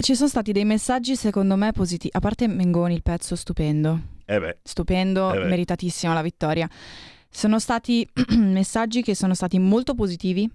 [0.00, 4.40] ci sono stati dei messaggi secondo me positivi, a parte Mengoni il pezzo stupendo, Eh
[4.40, 6.68] beh, stupendo, Eh meritatissima la vittoria.
[7.28, 10.50] Sono stati messaggi che sono stati molto positivi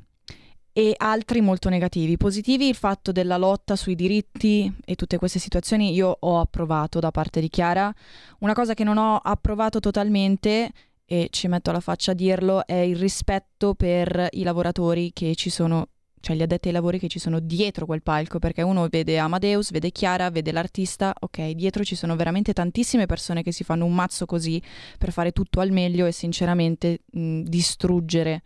[0.73, 2.17] e altri molto negativi.
[2.17, 7.11] Positivi il fatto della lotta sui diritti e tutte queste situazioni io ho approvato da
[7.11, 7.93] parte di Chiara.
[8.39, 10.71] Una cosa che non ho approvato totalmente
[11.11, 15.49] e ci metto la faccia a dirlo è il rispetto per i lavoratori che ci
[15.49, 15.89] sono
[16.21, 19.71] cioè gli addetti ai lavori che ci sono dietro quel palco, perché uno vede Amadeus,
[19.71, 23.93] vede Chiara, vede l'artista, ok, dietro ci sono veramente tantissime persone che si fanno un
[23.93, 24.61] mazzo così
[24.97, 28.43] per fare tutto al meglio e sinceramente mh, distruggere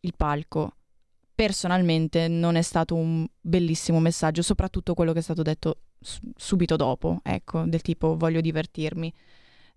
[0.00, 0.76] il palco.
[1.34, 5.82] Personalmente non è stato un bellissimo messaggio, soprattutto quello che è stato detto
[6.34, 9.12] subito dopo, ecco, del tipo voglio divertirmi.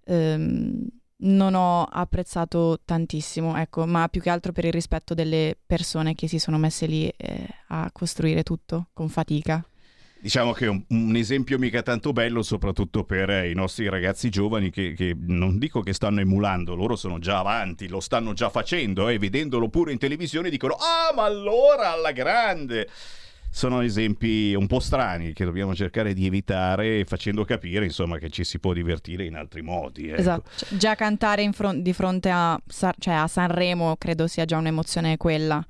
[0.06, 0.88] Ehm,
[1.24, 6.28] non ho apprezzato tantissimo, ecco, ma più che altro per il rispetto delle persone che
[6.28, 9.64] si sono messe lì eh, a costruire tutto con fatica.
[10.20, 14.30] Diciamo che è un, un esempio mica tanto bello, soprattutto per eh, i nostri ragazzi
[14.30, 18.50] giovani che, che non dico che stanno emulando, loro sono già avanti, lo stanno già
[18.50, 22.88] facendo e vedendolo pure in televisione dicono ah ma allora alla grande.
[23.56, 28.44] Sono esempi un po' strani che dobbiamo cercare di evitare facendo capire insomma che ci
[28.44, 30.08] si può divertire in altri modi.
[30.10, 30.20] ecco.
[30.20, 34.58] Esatto, Cioè, già cantare fron- di fronte a, Sa- cioè, a Sanremo credo sia già
[34.58, 35.64] un'emozione quella.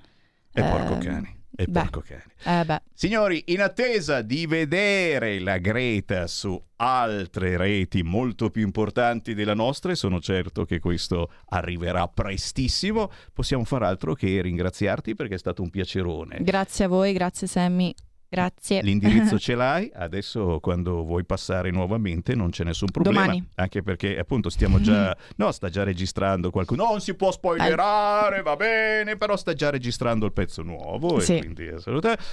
[0.53, 1.42] E porco Ehm, cani.
[1.55, 1.79] E beh.
[1.81, 2.23] porco cani.
[2.43, 9.33] Eh beh, Signori, in attesa di vedere la Greta su altre reti molto più importanti
[9.33, 15.35] della nostra, e sono certo che questo arriverà prestissimo, possiamo far altro che ringraziarti perché
[15.35, 16.39] è stato un piacerone.
[16.41, 17.93] grazie a voi, grazie Sammy,
[18.33, 18.81] grazie.
[18.81, 23.21] L'indirizzo ce l'hai, adesso quando vuoi passare nuovamente non c'è nessun problema.
[23.21, 23.47] Domani.
[23.55, 25.15] Anche perché appunto stiamo già...
[25.35, 26.85] No, sta già registrando qualcuno.
[26.85, 31.19] Non si può spoilerare, va bene, però sta già registrando il pezzo nuovo.
[31.19, 31.35] Sì.
[31.35, 32.23] E quindi assolutamente...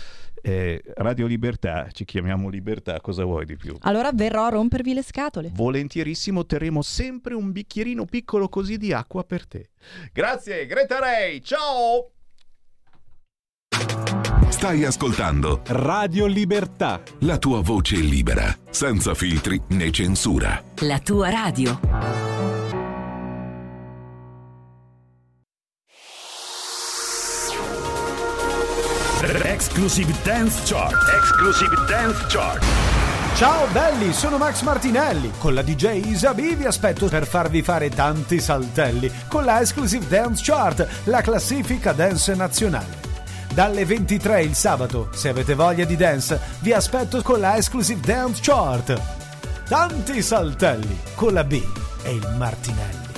[0.43, 3.77] Eh, Radio Libertà, ci chiamiamo Libertà, cosa vuoi di più?
[3.81, 5.51] Allora verrò a rompervi le scatole.
[5.53, 9.69] Volentierissimo terremo sempre un bicchierino piccolo così di acqua per te.
[10.13, 12.13] Grazie, Greta Ray, ciao!
[14.49, 17.01] Stai ascoltando Radio Libertà.
[17.21, 20.63] la tua voce libera, senza filtri né censura.
[20.81, 21.79] La tua radio.
[29.71, 30.95] Exclusive Dance Chart.
[31.17, 32.65] Exclusive Dance Chart.
[33.35, 35.31] Ciao belli, sono Max Martinelli.
[35.39, 40.43] Con la DJ Isabi vi aspetto per farvi fare tanti saltelli con la Exclusive Dance
[40.45, 43.10] Chart, la classifica dance nazionale.
[43.53, 48.41] Dalle 23 il sabato, se avete voglia di dance, vi aspetto con la Exclusive Dance
[48.43, 49.01] Chart.
[49.69, 51.61] Tanti saltelli con la B
[52.03, 53.09] e il Martinelli.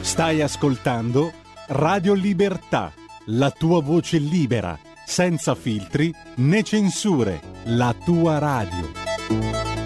[0.00, 1.32] Stai ascoltando
[1.68, 2.92] Radio Libertà,
[3.26, 9.77] la tua voce libera, senza filtri né censure, la tua radio.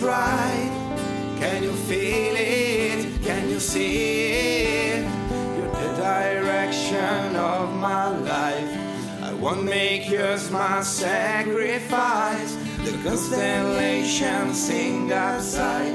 [0.00, 0.70] Bright.
[1.38, 3.22] Can you feel it?
[3.22, 5.02] Can you see it?
[5.56, 8.78] You're the direction of my life.
[9.22, 12.56] I won't make yours my sacrifice.
[12.84, 15.94] The constellations sing outside.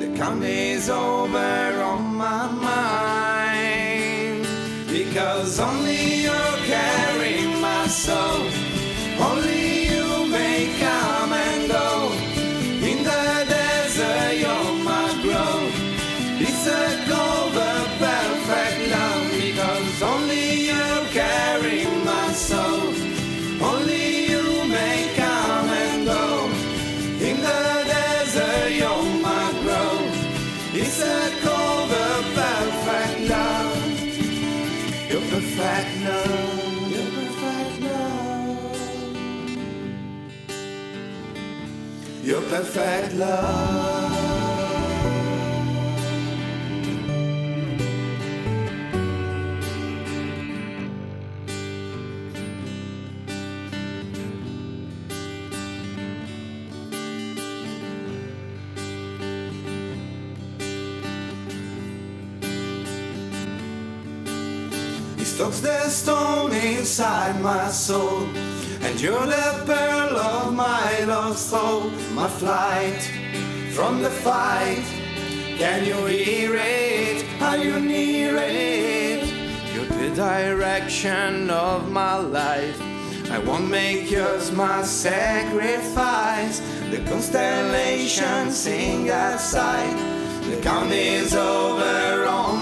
[0.00, 4.46] The count is over on my mind.
[4.88, 6.87] Because only you're carrying
[42.48, 44.28] perfect love.
[65.18, 68.26] He stokes the storm inside my soul.
[68.80, 71.90] And you're the pearl of my lost soul.
[72.14, 73.02] My flight
[73.72, 74.84] from the fight.
[75.58, 77.24] Can you hear it?
[77.42, 79.26] Are you near it?
[79.74, 82.80] You're the direction of my life.
[83.30, 86.60] I won't make yours my sacrifice.
[86.90, 89.96] The constellations sing outside.
[90.50, 92.57] The count is over on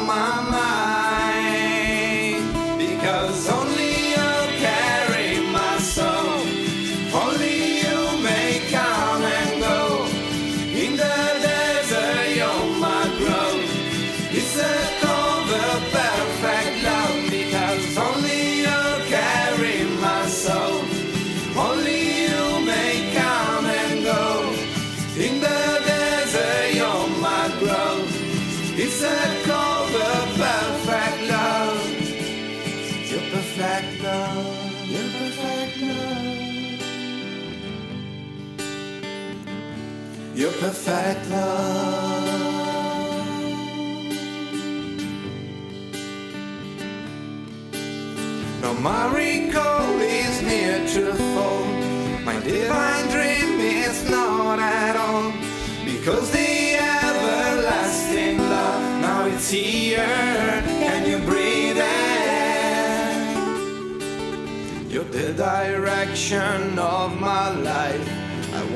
[40.67, 42.27] perfect love.
[48.63, 51.65] No, my recall is near to fall.
[52.25, 55.31] My divine dream is not at all.
[55.85, 60.63] Because the everlasting love, now it's here.
[60.83, 61.93] Can you breathe it?
[64.91, 68.16] You're the direction of my life.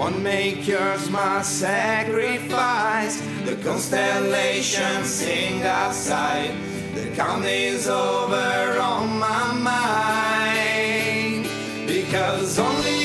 [0.01, 3.21] I won't make yours my sacrifice.
[3.45, 6.55] The constellations sing outside.
[6.95, 11.45] The count is over on my mind.
[11.87, 13.00] Because only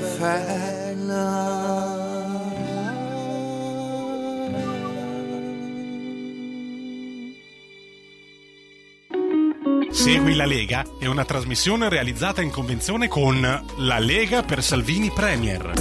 [0.00, 1.90] Love.
[9.90, 13.40] Segui la Lega è una trasmissione realizzata in convenzione con
[13.76, 15.72] La Lega per Salvini Premier.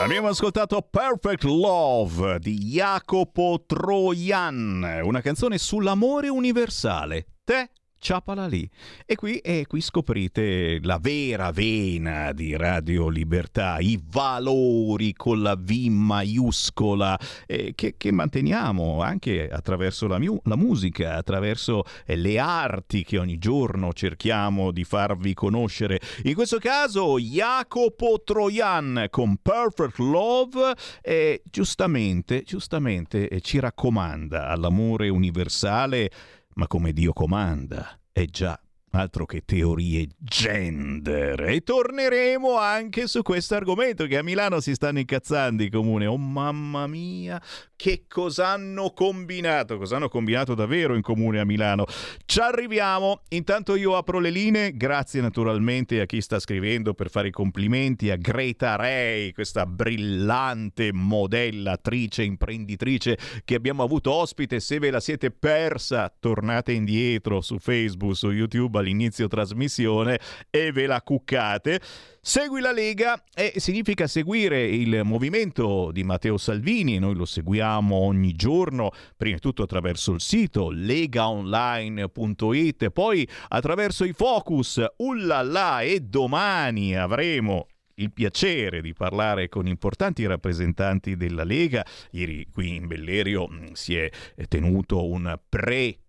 [0.00, 7.26] Abbiamo ascoltato Perfect Love di Jacopo Trojan, una canzone sull'amore universale.
[7.44, 7.70] Te
[8.04, 8.68] ciapala lì.
[9.06, 15.56] E qui, e qui scoprite la vera vena di Radio Libertà, i valori con la
[15.56, 22.38] V maiuscola eh, che, che manteniamo anche attraverso la, mu- la musica, attraverso eh, le
[22.38, 25.98] arti che ogni giorno cerchiamo di farvi conoscere.
[26.24, 35.08] In questo caso Jacopo Trojan con Perfect Love eh, giustamente, giustamente eh, ci raccomanda all'amore
[35.08, 36.10] universale
[36.54, 37.98] ma come Dio comanda.
[38.10, 38.58] È già
[38.90, 41.40] altro che teorie gender.
[41.48, 46.06] E torneremo anche su questo argomento che a Milano si stanno incazzando i comuni.
[46.06, 47.40] Oh mamma mia,
[47.84, 49.76] che cosa hanno combinato?
[49.76, 51.84] Cosa hanno combinato davvero in comune a Milano?
[52.24, 53.20] Ci arriviamo.
[53.28, 54.74] Intanto io apro le linee.
[54.74, 60.94] Grazie naturalmente a chi sta scrivendo per fare i complimenti a Greta Ray, questa brillante
[60.94, 64.60] modella, attrice, imprenditrice che abbiamo avuto ospite.
[64.60, 70.18] Se ve la siete persa, tornate indietro su Facebook, su YouTube all'inizio trasmissione
[70.48, 71.82] e ve la cuccate.
[72.26, 78.32] Segui la Lega e significa seguire il movimento di Matteo Salvini, noi lo seguiamo ogni
[78.32, 86.96] giorno, prima di tutto attraverso il sito legaonline.it, poi attraverso i focus, ullala e domani
[86.96, 91.84] avremo il piacere di parlare con importanti rappresentanti della Lega.
[92.12, 94.08] Ieri qui in Bellerio si è
[94.48, 96.03] tenuto un pre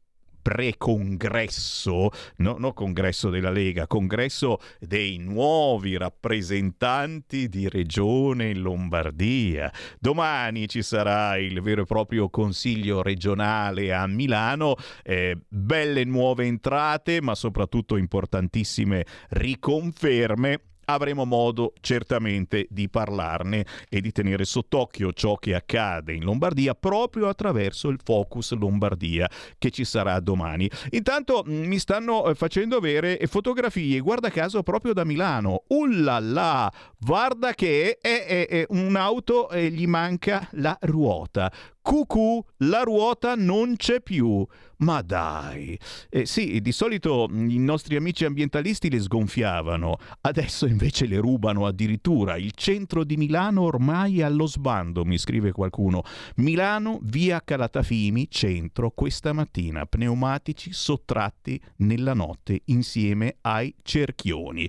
[0.46, 9.74] pre-congresso, no, no congresso della Lega, congresso dei nuovi rappresentanti di regione Lombardia.
[10.00, 17.24] Domani ci sarà il vero e proprio consiglio regionale a Milano, eh, belle nuove entrate,
[17.24, 25.56] ma soprattutto importantissime riconferme avremo modo certamente di parlarne e di tenere sott'occhio ciò che
[25.56, 30.70] accade in Lombardia proprio attraverso il Focus Lombardia che ci sarà domani.
[30.92, 35.64] Intanto mh, mi stanno eh, facendo avere fotografie, guarda caso proprio da Milano.
[35.68, 41.52] Ullala, guarda che è, è, è un'auto e gli manca la ruota.
[41.86, 44.44] Cucù, la ruota non c'è più.
[44.78, 51.20] Ma dai, eh, sì, di solito i nostri amici ambientalisti le sgonfiavano, adesso invece le
[51.20, 52.38] rubano addirittura.
[52.38, 56.02] Il centro di Milano ormai è allo sbando, mi scrive qualcuno.
[56.38, 59.86] Milano, via Calatafimi, centro, questa mattina.
[59.86, 64.68] Pneumatici sottratti nella notte insieme ai cerchioni.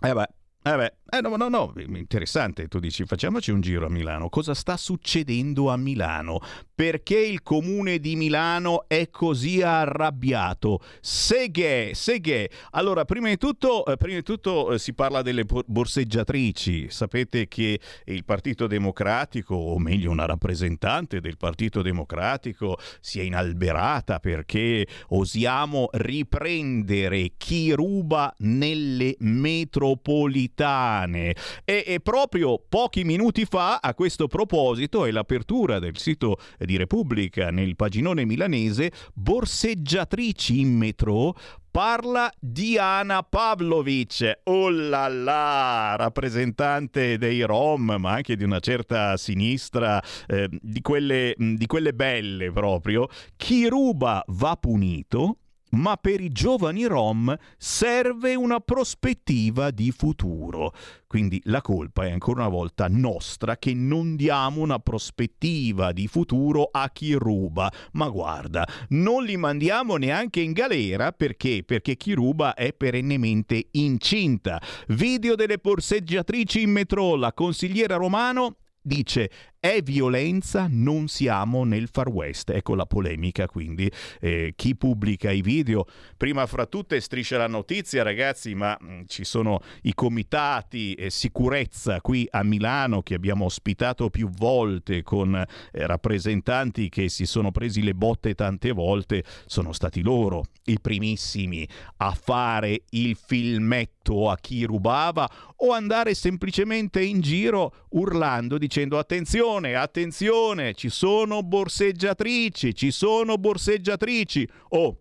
[0.00, 0.28] Eh beh,
[0.62, 4.54] eh beh, eh no, no, no, interessante, tu dici facciamoci un giro a Milano, cosa
[4.54, 6.40] sta succedendo a Milano?
[6.74, 10.80] Perché il comune di Milano è così arrabbiato?
[11.00, 12.50] Seghe, seghe.
[12.72, 17.46] Allora, prima di tutto, eh, prima di tutto eh, si parla delle bo- borseggiatrici, sapete
[17.46, 24.86] che il Partito Democratico, o meglio una rappresentante del Partito Democratico, si è inalberata perché
[25.10, 31.36] osiamo riprendere chi ruba nelle metropolitane estranee.
[31.64, 37.50] E, e proprio pochi minuti fa, a questo proposito, è l'apertura del sito di Repubblica
[37.50, 41.34] nel paginone milanese, borseggiatrici in metro
[41.76, 50.02] parla Diana Pavlovic, oh là là, rappresentante dei Rom, ma anche di una certa sinistra,
[50.26, 53.08] eh, di, quelle, di quelle belle proprio.
[53.36, 55.40] Chi ruba va punito,
[55.70, 60.72] ma per i giovani rom serve una prospettiva di futuro.
[61.06, 66.68] Quindi la colpa è ancora una volta nostra che non diamo una prospettiva di futuro
[66.70, 67.72] a chi ruba.
[67.92, 71.62] Ma guarda, non li mandiamo neanche in galera perché?
[71.64, 74.60] Perché chi ruba è perennemente incinta.
[74.88, 78.56] Video delle borseggiatrici in metro, la consigliera Romano
[78.86, 79.30] dice
[79.72, 82.50] è violenza, non siamo nel far west.
[82.50, 83.90] Ecco la polemica quindi.
[84.20, 85.86] Eh, chi pubblica i video,
[86.16, 91.10] prima fra tutte striscia la notizia ragazzi, ma mh, mm, ci sono i comitati eh,
[91.10, 97.50] sicurezza qui a Milano che abbiamo ospitato più volte con eh, rappresentanti che si sono
[97.50, 101.66] presi le botte tante volte, sono stati loro i primissimi
[101.98, 109.55] a fare il filmetto a chi rubava o andare semplicemente in giro urlando dicendo attenzione
[109.56, 114.46] attenzione, attenzione, ci sono borseggiatrici, ci sono borseggiatrici.
[114.70, 115.00] Oh,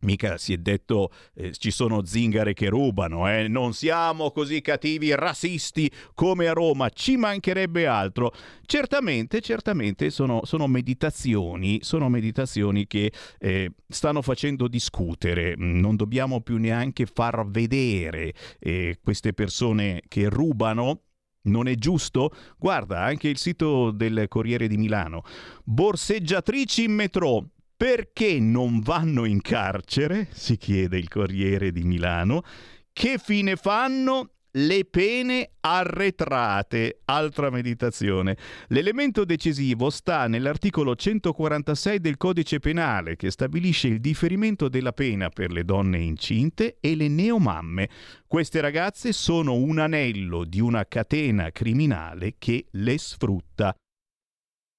[0.00, 3.48] Mica si è detto eh, ci sono zingare che rubano, eh?
[3.48, 8.32] non siamo così cattivi razzisti come a Roma, ci mancherebbe altro.
[8.66, 16.58] Certamente, certamente sono, sono meditazioni, sono meditazioni che eh, stanno facendo discutere, non dobbiamo più
[16.58, 21.00] neanche far vedere eh, queste persone che rubano
[21.46, 22.30] non è giusto?
[22.56, 25.22] Guarda, anche il sito del Corriere di Milano.
[25.64, 27.48] Borseggiatrici in metro.
[27.76, 30.28] Perché non vanno in carcere?
[30.30, 32.42] Si chiede il Corriere di Milano.
[32.90, 34.35] Che fine fanno?
[34.56, 38.36] Le pene arretrate, altra meditazione.
[38.68, 45.50] L'elemento decisivo sta nell'articolo 146 del codice penale che stabilisce il differimento della pena per
[45.50, 47.88] le donne incinte e le neomamme.
[48.26, 53.74] Queste ragazze sono un anello di una catena criminale che le sfrutta.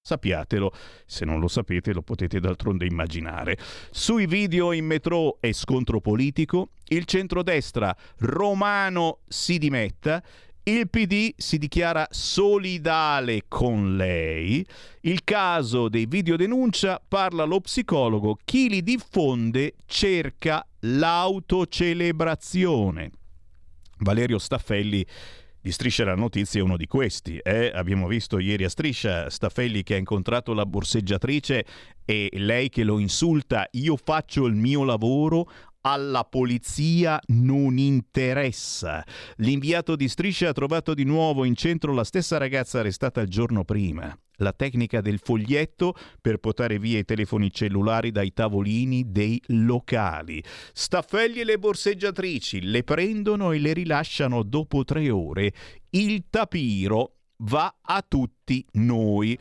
[0.07, 0.71] Sappiatelo,
[1.05, 3.57] se non lo sapete lo potete d'altronde immaginare.
[3.91, 10.23] Sui video in metro e scontro politico, il centrodestra romano si dimetta,
[10.63, 14.65] il PD si dichiara solidale con lei.
[15.01, 18.37] Il caso dei video denuncia parla lo psicologo.
[18.45, 23.11] Chi li diffonde cerca l'autocelebrazione.
[23.97, 25.05] Valerio Staffelli
[25.67, 27.39] di Striscia la Notizia è uno di questi.
[27.39, 27.69] Eh?
[27.73, 31.65] Abbiamo visto ieri a Striscia Staffelli che ha incontrato la borseggiatrice
[32.05, 35.49] e lei che lo insulta, io faccio il mio lavoro,
[35.91, 39.03] alla polizia non interessa.
[39.37, 43.63] L'inviato di Striscia ha trovato di nuovo in centro la stessa ragazza arrestata il giorno
[43.63, 50.43] prima la tecnica del foglietto per portare via i telefoni cellulari dai tavolini dei locali.
[50.73, 55.53] Staffelli e le borseggiatrici le prendono e le rilasciano dopo tre ore.
[55.89, 59.37] Il tapiro va a tutti noi.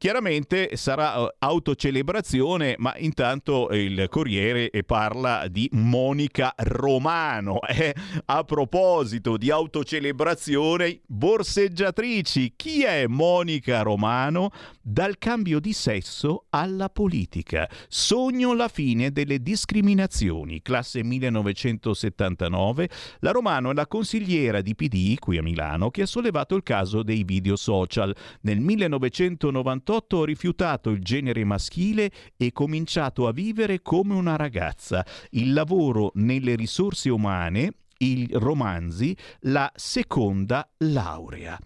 [0.00, 7.58] Chiaramente sarà uh, autocelebrazione, ma intanto il Corriere parla di Monica Romano.
[7.80, 7.94] Eh,
[8.26, 14.50] a proposito di autocelebrazione, borseggiatrici, chi è Monica Romano?
[14.82, 17.68] Dal cambio di sesso alla politica.
[17.88, 20.62] Sogno la fine delle discriminazioni.
[20.62, 22.88] Classe 1979.
[23.20, 27.02] La Romano è la consigliera di PD qui a Milano che ha sollevato il caso
[27.02, 28.14] dei video social.
[28.42, 35.04] Nel 1998 1998 ho rifiutato il genere maschile e cominciato a vivere come una ragazza.
[35.30, 41.58] Il lavoro nelle risorse umane, i romanzi, la seconda laurea.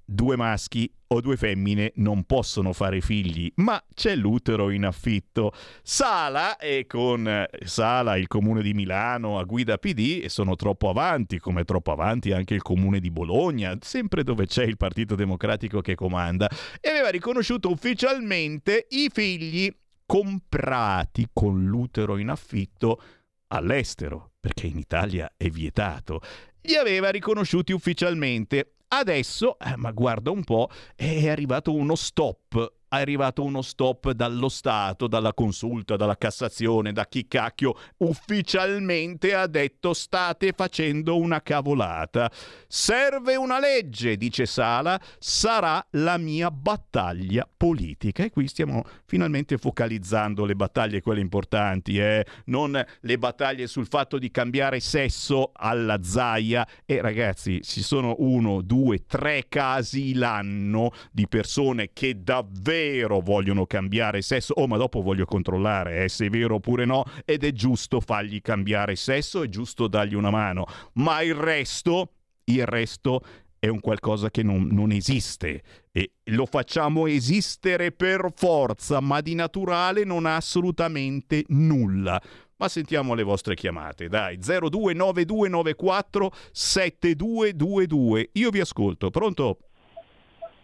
[0.05, 5.53] due maschi o due femmine non possono fare figli, ma c'è l'utero in affitto.
[5.85, 11.63] Sala e con Sala il comune di Milano a guida PD sono troppo avanti, come
[11.63, 16.51] troppo avanti anche il comune di Bologna, sempre dove c'è il Partito Democratico che comanda,
[16.81, 19.73] e aveva riconosciuto ufficialmente i figli
[20.07, 23.01] comprati con l'utero in affitto
[23.49, 26.21] all'estero, perché in Italia è vietato.
[26.63, 28.75] Li aveva riconosciuti ufficialmente.
[28.89, 34.49] Adesso, eh, ma guarda un po', è arrivato uno stop è arrivato uno stop dallo
[34.49, 42.31] Stato, dalla consulta, dalla Cassazione, da chi cacchio ufficialmente ha detto state facendo una cavolata.
[42.69, 48.25] Serve una legge, dice Sala, sarà la mia battaglia politica.
[48.25, 52.25] E qui stiamo finalmente focalizzando le battaglie, quelle importanti, eh?
[52.47, 56.67] non le battaglie sul fatto di cambiare sesso alla zaia.
[56.85, 62.84] E ragazzi, ci sono uno, due, tre casi l'anno di persone che davvero
[63.23, 64.55] vogliono cambiare sesso.
[64.55, 67.05] Oh, ma dopo voglio controllare eh, se è vero oppure no.
[67.25, 70.67] Ed è giusto fargli cambiare sesso, è giusto dargli una mano.
[70.95, 72.13] Ma il resto,
[72.45, 73.23] il resto
[73.59, 79.35] è un qualcosa che non, non, esiste e lo facciamo esistere per forza, ma di
[79.35, 82.21] naturale non ha assolutamente nulla.
[82.57, 88.31] Ma sentiamo le vostre chiamate, dai, 029294 7222.
[88.33, 89.59] Io vi ascolto, pronto?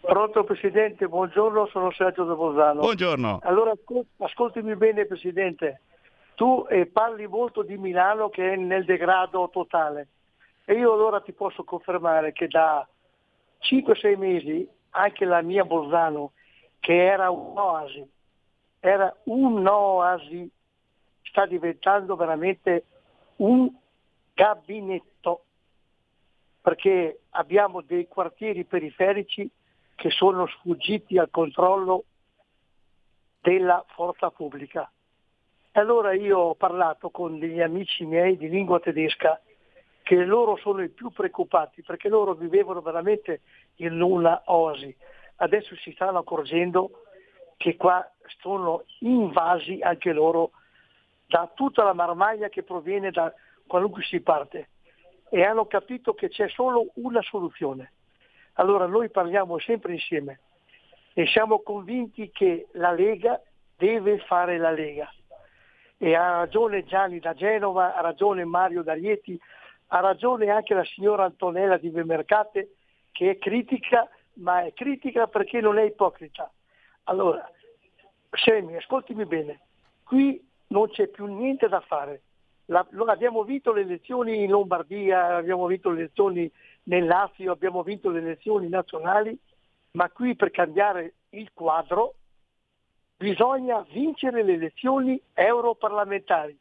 [0.01, 2.81] Pronto Presidente, buongiorno, sono Sergio da Bolzano.
[2.81, 3.41] Buongiorno.
[3.43, 3.73] Allora
[4.19, 5.83] ascoltimi bene Presidente,
[6.35, 10.09] tu eh, parli molto di Milano che è nel degrado totale
[10.65, 12.87] e io allora ti posso confermare che da
[13.61, 16.33] 5-6 mesi anche la mia Bolzano,
[16.81, 18.09] che era un'oasi,
[18.81, 20.51] era un'oasi,
[21.23, 22.85] sta diventando veramente
[23.37, 23.71] un
[24.33, 25.45] gabinetto,
[26.63, 29.51] perché abbiamo dei quartieri periferici
[30.01, 32.05] che sono sfuggiti al controllo
[33.43, 34.91] della forza pubblica.
[35.73, 39.39] Allora io ho parlato con degli amici miei di lingua tedesca
[40.03, 43.43] che loro sono i più preoccupati perché loro vivevano veramente
[43.77, 44.97] in una oasi.
[45.37, 47.03] Adesso si stanno accorgendo
[47.59, 50.53] che qua sono invasi anche loro
[51.27, 53.31] da tutta la marmaglia che proviene da
[53.67, 54.71] qualunque si parte
[55.29, 57.93] e hanno capito che c'è solo una soluzione.
[58.55, 60.41] Allora noi parliamo sempre insieme
[61.15, 63.41] e siamo convinti che la Lega
[63.77, 65.13] deve fare la Lega.
[65.97, 69.39] E ha ragione Gianni da Genova, ha ragione Mario da Rieti,
[69.89, 72.75] ha ragione anche la signora Antonella di Bemercate
[73.13, 76.51] che è critica, ma è critica perché non è ipocrita.
[77.05, 77.51] Allora,
[78.31, 79.61] Semi, ascoltimi bene,
[80.05, 82.23] qui non c'è più niente da fare.
[82.71, 86.51] La, abbiamo vinto le elezioni in Lombardia, abbiamo vinto le elezioni
[86.85, 89.37] nel Lazio, abbiamo vinto le elezioni nazionali,
[89.93, 92.15] ma qui per cambiare il quadro
[93.17, 96.57] bisogna vincere le elezioni europarlamentari.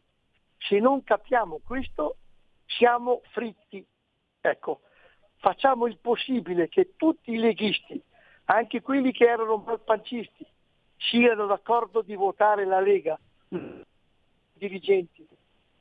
[0.57, 2.17] Se non capiamo questo
[2.65, 3.85] siamo fritti.
[4.41, 4.81] Ecco,
[5.37, 8.01] facciamo il possibile che tutti i leghisti,
[8.45, 10.45] anche quelli che erano malpancisti,
[10.97, 13.17] siano d'accordo di votare la Lega.
[14.53, 15.25] Dirigenti,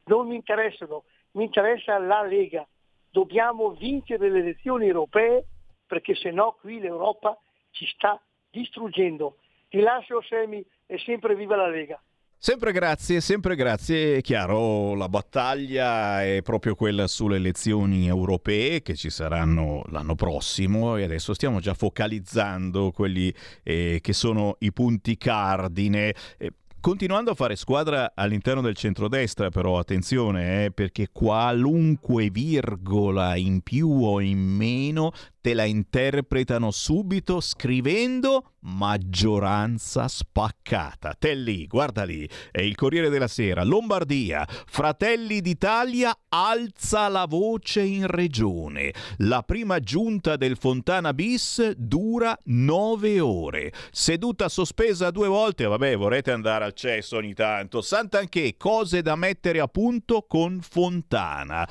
[0.09, 2.67] non mi interessano, mi interessa la Lega.
[3.11, 5.45] Dobbiamo vincere le elezioni europee
[5.87, 7.39] perché se no qui l'Europa
[7.71, 9.37] ci sta distruggendo.
[9.69, 12.01] Ti lascio Semi e sempre viva la Lega.
[12.41, 14.19] Sempre grazie, sempre grazie.
[14.19, 20.97] È chiaro, la battaglia è proprio quella sulle elezioni europee che ci saranno l'anno prossimo
[20.97, 23.35] e adesso stiamo già focalizzando quelli
[23.65, 26.15] eh, che sono i punti cardine.
[26.39, 33.63] Eh, Continuando a fare squadra all'interno del centrodestra, però attenzione, eh, perché qualunque virgola in
[33.63, 35.11] più o in meno
[35.41, 41.15] te la interpretano subito scrivendo maggioranza spaccata.
[41.19, 47.83] Te lì, guarda lì, è il Corriere della Sera, Lombardia, Fratelli d'Italia alza la voce
[47.83, 48.93] in regione.
[49.19, 53.73] La prima giunta del Fontana bis dura nove ore.
[53.91, 57.81] Seduta sospesa due volte, vabbè, vorrete andare al cesso ogni tanto.
[57.81, 61.67] Sant'Anché, cose da mettere a punto con Fontana.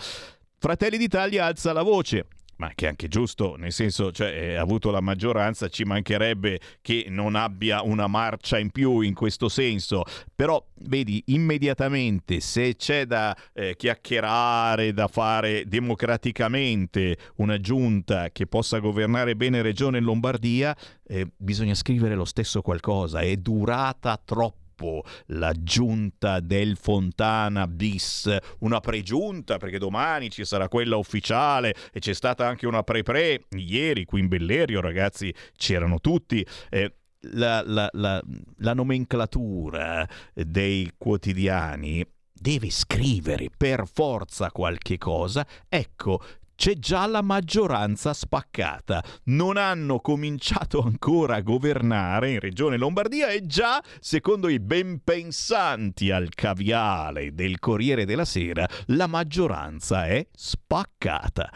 [0.59, 2.27] Fratelli d'Italia alza la voce
[2.57, 7.05] ma che è anche giusto, nel senso, cioè, ha avuto la maggioranza, ci mancherebbe che
[7.09, 10.03] non abbia una marcia in più in questo senso,
[10.35, 18.79] però vedi, immediatamente se c'è da eh, chiacchierare, da fare democraticamente una giunta che possa
[18.79, 25.51] governare bene Regione Lombardia, eh, bisogna scrivere lo stesso qualcosa, è durata troppo troppo la
[25.57, 32.47] giunta del Fontana bis, una pregiunta perché domani ci sarà quella ufficiale e c'è stata
[32.47, 33.45] anche una pre-pre.
[33.57, 36.45] Ieri qui in Bellerio ragazzi c'erano tutti.
[36.69, 36.93] Eh,
[37.31, 38.21] la, la, la,
[38.57, 42.05] la nomenclatura dei quotidiani
[42.39, 46.21] deve scrivere per forza qualche cosa, ecco,
[46.57, 49.01] c'è già la maggioranza spaccata.
[49.25, 56.09] Non hanno cominciato ancora a governare in Regione Lombardia e già, secondo i ben pensanti
[56.09, 61.51] al caviale del Corriere della Sera, la maggioranza è spaccata.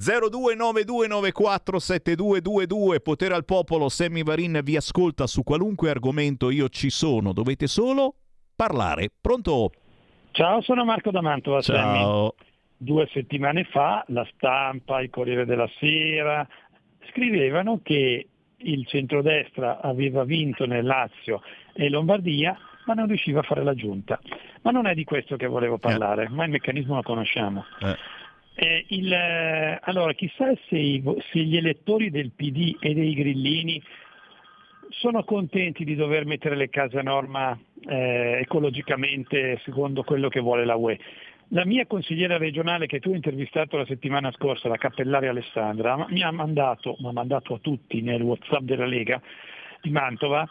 [0.00, 7.66] 0292947222 Potere al popolo, Sammy Varin vi ascolta su qualunque argomento io ci sono, dovete
[7.66, 8.14] solo
[8.54, 9.10] parlare.
[9.20, 9.72] Pronto?
[10.30, 11.60] Ciao, sono Marco da Mantova.
[11.60, 11.74] Ciao.
[11.74, 12.30] Sammy.
[12.76, 16.46] Due settimane fa la stampa, il Corriere della Sera
[17.10, 23.62] scrivevano che il centrodestra aveva vinto nel Lazio e Lombardia ma non riusciva a fare
[23.62, 24.20] la giunta.
[24.62, 27.64] Ma non è di questo che volevo parlare, ma il meccanismo lo conosciamo.
[27.80, 27.96] Eh.
[28.56, 31.02] Eh, il, eh, allora, chissà se, i,
[31.32, 33.82] se, gli elettori del PD e dei grillini
[34.90, 40.64] sono contenti di dover mettere le case a norma eh, ecologicamente secondo quello che vuole
[40.64, 40.98] la UE.
[41.48, 46.22] La mia consigliera regionale che tu hai intervistato la settimana scorsa, la cappellare Alessandra, mi
[46.22, 49.20] ha mandato, mi ha mandato a tutti nel Whatsapp della Lega
[49.80, 50.48] di Mantova,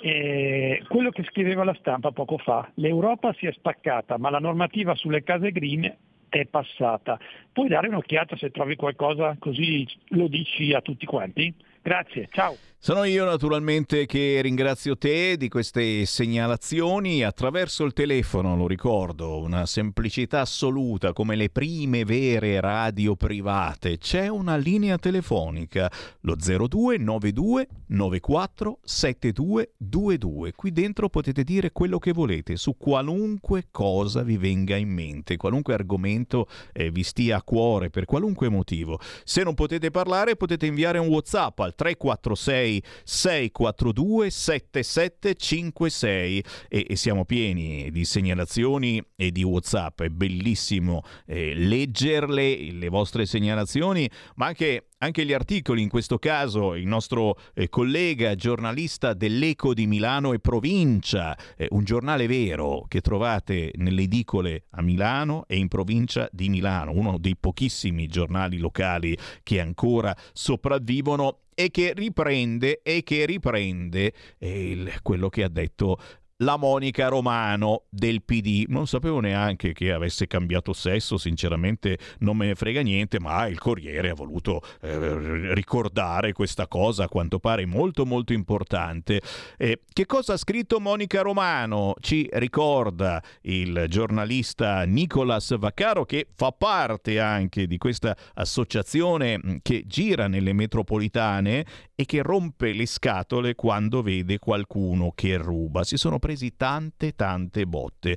[0.00, 2.70] eh, quello che scriveva la stampa poco fa.
[2.74, 5.94] L'Europa si è spaccata, ma la normativa sulle case green
[6.28, 7.18] è passata.
[7.52, 11.52] Puoi dare un'occhiata se trovi qualcosa così lo dici a tutti quanti?
[11.82, 12.56] Grazie, ciao.
[12.82, 19.66] Sono io naturalmente che ringrazio te di queste segnalazioni attraverso il telefono, lo ricordo, una
[19.66, 23.98] semplicità assoluta come le prime vere radio private.
[23.98, 30.52] C'è una linea telefonica, lo 0292 94 7222.
[30.52, 35.74] Qui dentro potete dire quello che volete su qualunque cosa vi venga in mente, qualunque
[35.74, 38.98] argomento eh, vi stia a cuore per qualunque motivo.
[39.22, 47.24] Se non potete parlare potete inviare un WhatsApp al 346 642 7756 e, e siamo
[47.24, 50.02] pieni di segnalazioni e di Whatsapp.
[50.02, 56.74] È bellissimo eh, leggerle, le vostre segnalazioni, ma anche anche gli articoli, in questo caso
[56.74, 63.00] il nostro eh, collega giornalista dell'Eco di Milano e provincia, eh, un giornale vero che
[63.00, 69.16] trovate nelle edicole a Milano e in provincia di Milano, uno dei pochissimi giornali locali
[69.42, 75.98] che ancora sopravvivono e che riprende e che riprende eh, quello che ha detto
[76.40, 78.64] la Monica Romano del PD.
[78.68, 83.58] Non sapevo neanche che avesse cambiato sesso, sinceramente non me ne frega niente, ma il
[83.58, 89.20] Corriere ha voluto eh, ricordare questa cosa, a quanto pare molto molto importante.
[89.56, 91.94] Eh, che cosa ha scritto Monica Romano?
[92.00, 99.84] Ci ricorda il giornalista Nicolas Vaccaro che fa parte anche di questa associazione mm, che
[99.86, 101.64] gira nelle metropolitane
[101.94, 105.84] e che rompe le scatole quando vede qualcuno che ruba.
[105.84, 108.16] Si sono presi tante tante botte.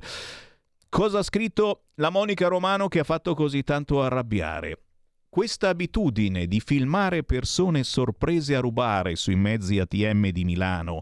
[0.88, 4.82] Cosa ha scritto la Monica Romano che ha fatto così tanto arrabbiare?
[5.28, 11.00] Questa abitudine di filmare persone sorprese a rubare sui mezzi ATM di Milano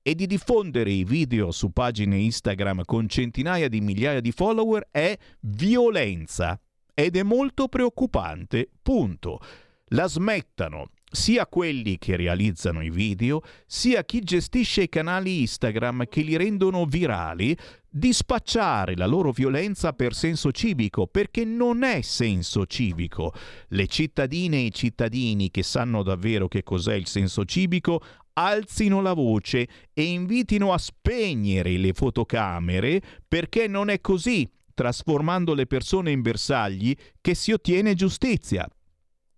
[0.00, 5.18] e di diffondere i video su pagine Instagram con centinaia di migliaia di follower è
[5.40, 6.60] violenza
[6.94, 8.70] ed è molto preoccupante.
[8.80, 9.40] Punto.
[9.86, 16.22] La smettano sia quelli che realizzano i video, sia chi gestisce i canali Instagram che
[16.22, 17.56] li rendono virali,
[17.94, 23.34] di spacciare la loro violenza per senso civico, perché non è senso civico.
[23.68, 28.02] Le cittadine e i cittadini che sanno davvero che cos'è il senso civico
[28.34, 35.66] alzino la voce e invitino a spegnere le fotocamere perché non è così, trasformando le
[35.66, 38.66] persone in bersagli, che si ottiene giustizia.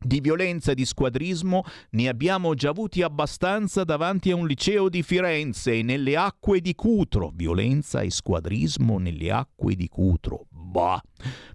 [0.07, 5.03] Di violenza e di squadrismo ne abbiamo già avuti abbastanza davanti a un liceo di
[5.03, 7.33] Firenze e nelle acque di Cutro.
[7.35, 10.45] Violenza e squadrismo nelle acque di Cutro.
[10.51, 11.01] Bah.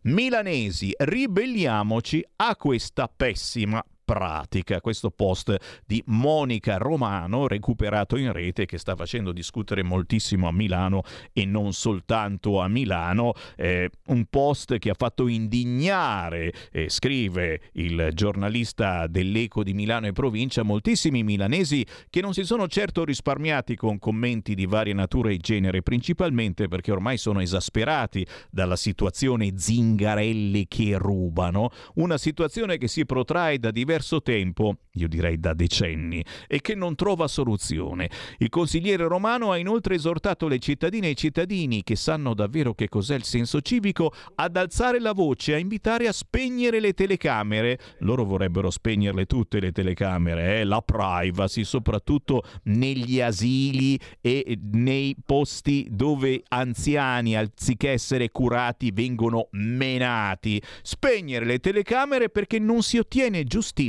[0.04, 4.82] Milanesi, ribelliamoci a questa pessima pratica.
[4.82, 5.56] Questo post
[5.86, 11.74] di Monica Romano, recuperato in rete, che sta facendo discutere moltissimo a Milano e non
[11.74, 13.34] soltanto a Milano.
[13.56, 20.12] Eh, un post che ha fatto indignare, eh, scrive il giornalista dell'Eco di Milano e
[20.12, 25.38] provincia, moltissimi milanesi che non si sono certo risparmiati con commenti di varia natura e
[25.38, 33.06] genere, principalmente perché ormai sono esasperati dalla situazione zingarelli che rubano, una situazione che si
[33.06, 38.10] protrae da diversi diverso tempo, io direi da decenni, e che non trova soluzione.
[38.38, 42.88] Il consigliere romano ha inoltre esortato le cittadine e i cittadini che sanno davvero che
[42.88, 47.78] cos'è il senso civico ad alzare la voce, a invitare a spegnere le telecamere.
[48.00, 50.64] Loro vorrebbero spegnerle tutte le telecamere, eh?
[50.64, 60.62] la privacy, soprattutto negli asili e nei posti dove anziani, anziché essere curati, vengono menati.
[60.82, 63.89] Spegnere le telecamere perché non si ottiene giustizia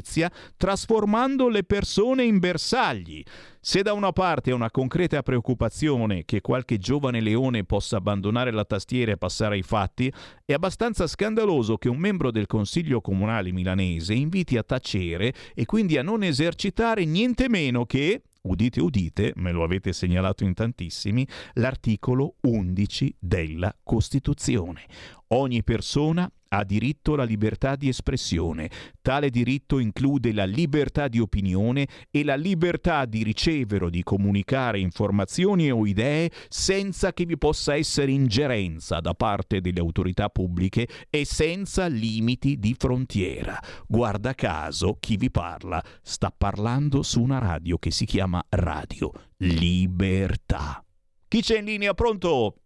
[0.57, 3.22] trasformando le persone in bersagli.
[3.61, 8.64] Se da una parte è una concreta preoccupazione che qualche giovane leone possa abbandonare la
[8.64, 10.11] tastiera e passare ai fatti,
[10.46, 15.98] è abbastanza scandaloso che un membro del Consiglio Comunale milanese inviti a tacere e quindi
[15.98, 22.36] a non esercitare niente meno che, udite udite, me lo avete segnalato in tantissimi, l'articolo
[22.40, 24.86] 11 della Costituzione.
[25.33, 28.68] Ogni persona ha diritto alla libertà di espressione.
[29.01, 34.81] Tale diritto include la libertà di opinione e la libertà di ricevere o di comunicare
[34.81, 41.24] informazioni o idee senza che vi possa essere ingerenza da parte delle autorità pubbliche e
[41.24, 43.57] senza limiti di frontiera.
[43.87, 50.85] Guarda caso, chi vi parla sta parlando su una radio che si chiama Radio Libertà.
[51.28, 51.95] Chi c'è in linea?
[51.95, 52.60] Pronto?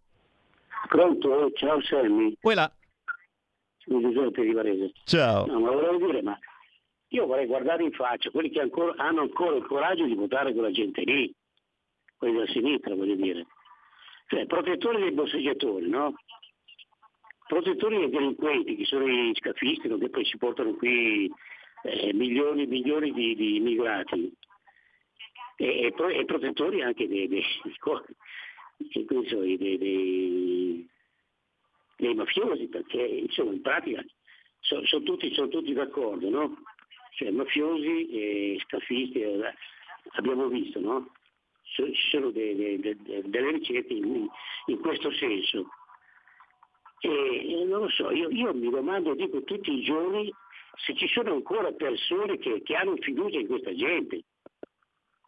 [0.87, 1.51] Pronto?
[1.53, 2.35] Ciao Sammy.
[2.39, 2.71] Quella.
[3.77, 4.91] Sono Giuseppe di Varese.
[5.05, 5.45] Ciao.
[5.45, 6.37] No, ma volevo dire, ma
[7.09, 10.71] io vorrei guardare in faccia quelli che ancora, hanno ancora il coraggio di votare quella
[10.71, 11.33] gente lì,
[12.17, 13.45] quelli della sinistra, voglio dire.
[14.27, 16.15] Cioè, protettori dei bosseggiatori, no?
[17.47, 19.97] Protettori dei delinquenti, che sono i scafisti, no?
[19.97, 21.31] che poi si portano qui
[21.83, 24.33] eh, milioni e milioni di, di immigrati.
[25.57, 27.43] E, e, pro, e, protettori anche dei, dei,
[28.77, 30.89] dei, dei
[31.97, 34.03] dei mafiosi, perché insomma in pratica
[34.59, 36.57] sono, sono, tutti, sono tutti, d'accordo, no?
[37.11, 39.53] Cioè mafiosi e scafisti, eh,
[40.15, 41.11] abbiamo visto, no?
[41.63, 44.27] Ci sono de, de, de, delle ricette in,
[44.67, 45.67] in, questo senso.
[46.99, 50.31] E non lo so, io, io, mi domando, dico tutti i giorni,
[50.85, 54.23] se ci sono ancora persone che, che hanno fiducia in questa gente.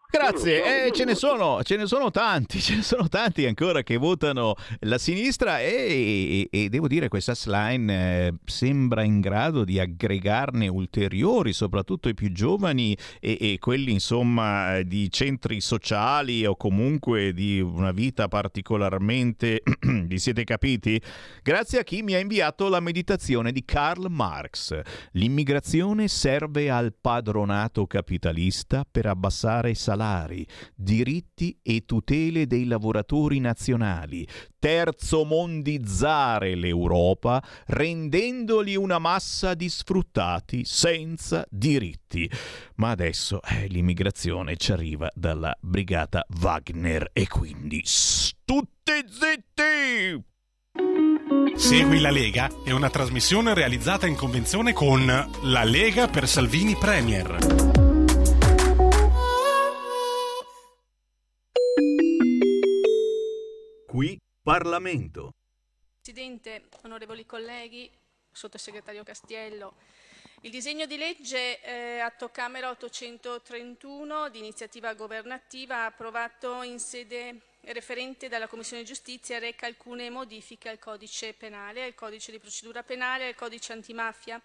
[0.10, 3.98] Grazie, eh, ce, ne sono, ce ne sono tanti, ce ne sono tanti ancora che
[3.98, 9.82] votano la sinistra e, e, e devo dire questa slime eh, sembra in grado di
[9.82, 17.34] aggregarne ulteriori, soprattutto i più giovani e, e, quelli insomma di centri sociali o comunque
[17.34, 19.62] di una vita particolarmente,
[20.08, 21.02] vi siete capiti?
[21.44, 24.80] Grazie a chi mi ha inviato la meditazione di Karl Marx.
[25.12, 30.46] L'immigrazione serve al padronato capitalista per abbassare i salari salari,
[30.76, 34.28] diritti e tutele dei lavoratori nazionali,
[34.60, 42.30] terzo mondizzare l'Europa rendendoli una massa di sfruttati senza diritti.
[42.76, 47.84] Ma adesso eh, l'immigrazione ci arriva dalla brigata Wagner e quindi
[48.46, 50.24] tutti zitti!
[51.56, 55.06] Segui la Lega è una trasmissione realizzata in convenzione con
[55.42, 57.77] La Lega per Salvini Premier.
[63.88, 65.34] Qui Parlamento.
[66.02, 67.90] Presidente, onorevoli colleghi,
[68.30, 69.76] sottosegretario Castiello,
[70.42, 78.28] il disegno di legge eh, Atto Camera 831 di iniziativa governativa approvato in sede referente
[78.28, 83.36] dalla Commissione Giustizia reca alcune modifiche al codice penale, al codice di procedura penale, al
[83.36, 84.42] codice antimafia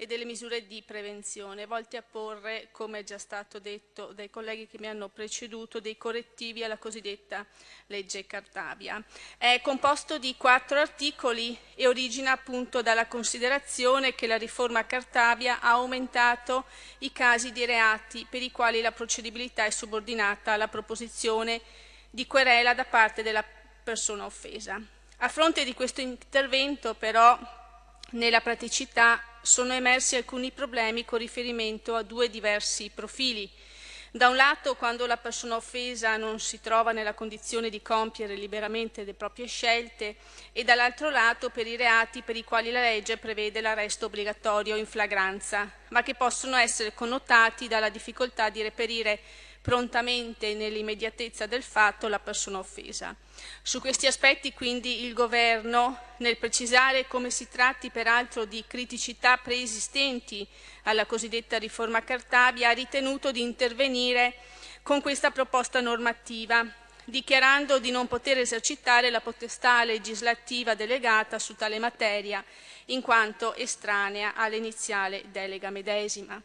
[0.00, 4.66] e delle misure di prevenzione, volte a porre, come è già stato detto dai colleghi
[4.66, 7.44] che mi hanno preceduto, dei correttivi alla cosiddetta
[7.88, 9.04] legge Cartabia.
[9.36, 15.72] È composto di quattro articoli e origina appunto dalla considerazione che la riforma Cartabia ha
[15.72, 16.64] aumentato
[17.00, 21.60] i casi di reati per i quali la procedibilità è subordinata alla proposizione
[22.08, 23.44] di querela da parte della
[23.84, 24.80] persona offesa.
[25.18, 27.38] A fronte di questo intervento, però,
[28.12, 33.50] nella praticità sono emersi alcuni problemi con riferimento a due diversi profili.
[34.12, 39.04] Da un lato, quando la persona offesa non si trova nella condizione di compiere liberamente
[39.04, 40.16] le proprie scelte,
[40.50, 44.86] e dall'altro lato per i reati per i quali la legge prevede l'arresto obbligatorio in
[44.86, 49.20] flagranza, ma che possono essere connotati dalla difficoltà di reperire
[49.60, 53.14] prontamente nell'immediatezza del fatto la persona offesa.
[53.62, 60.46] Su questi aspetti quindi il Governo, nel precisare come si tratti peraltro di criticità preesistenti
[60.84, 64.34] alla cosiddetta riforma Cartabia, ha ritenuto di intervenire
[64.82, 66.66] con questa proposta normativa,
[67.04, 72.42] dichiarando di non poter esercitare la potestà legislativa delegata su tale materia,
[72.86, 76.40] in quanto estranea all'iniziale delega medesima.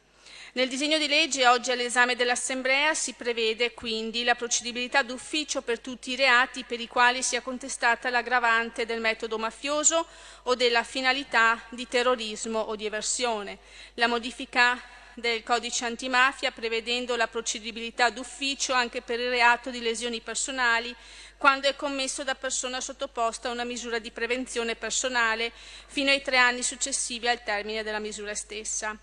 [0.54, 6.12] Nel disegno di legge oggi all'esame dell'Assemblea si prevede quindi la procedibilità d'ufficio per tutti
[6.12, 10.08] i reati per i quali sia contestata l'aggravante del metodo mafioso
[10.44, 13.60] o della finalità di terrorismo o di eversione.
[13.96, 14.82] La modifica
[15.16, 20.94] del codice antimafia prevedendo la procedibilità d'ufficio anche per il reato di lesioni personali
[21.38, 25.52] quando è commesso da persona sottoposta a una misura di prevenzione personale
[25.88, 28.98] fino ai tre anni successivi al termine della misura stessa.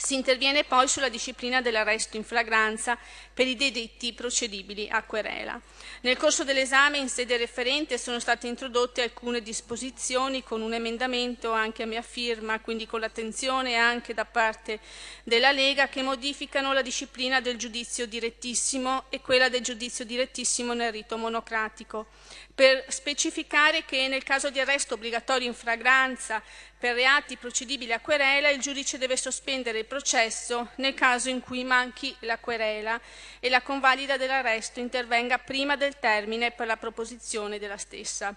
[0.00, 2.96] Si interviene poi sulla disciplina dell'arresto in flagranza
[3.34, 5.60] per i delitti procedibili a querela.
[6.02, 11.82] Nel corso dell'esame in sede referente sono state introdotte alcune disposizioni con un emendamento anche
[11.82, 14.78] a mia firma, quindi con l'attenzione anche da parte
[15.24, 20.92] della Lega, che modificano la disciplina del giudizio direttissimo e quella del giudizio direttissimo nel
[20.92, 22.06] rito monocratico,
[22.58, 26.42] per specificare che nel caso di arresto obbligatorio in fragranza
[26.76, 31.62] per reati procedibili a querela, il giudice deve sospendere il processo nel caso in cui
[31.64, 33.00] manchi la querela
[33.38, 38.34] e la convalida dell'arresto intervenga prima del termine per la proposizione della stessa.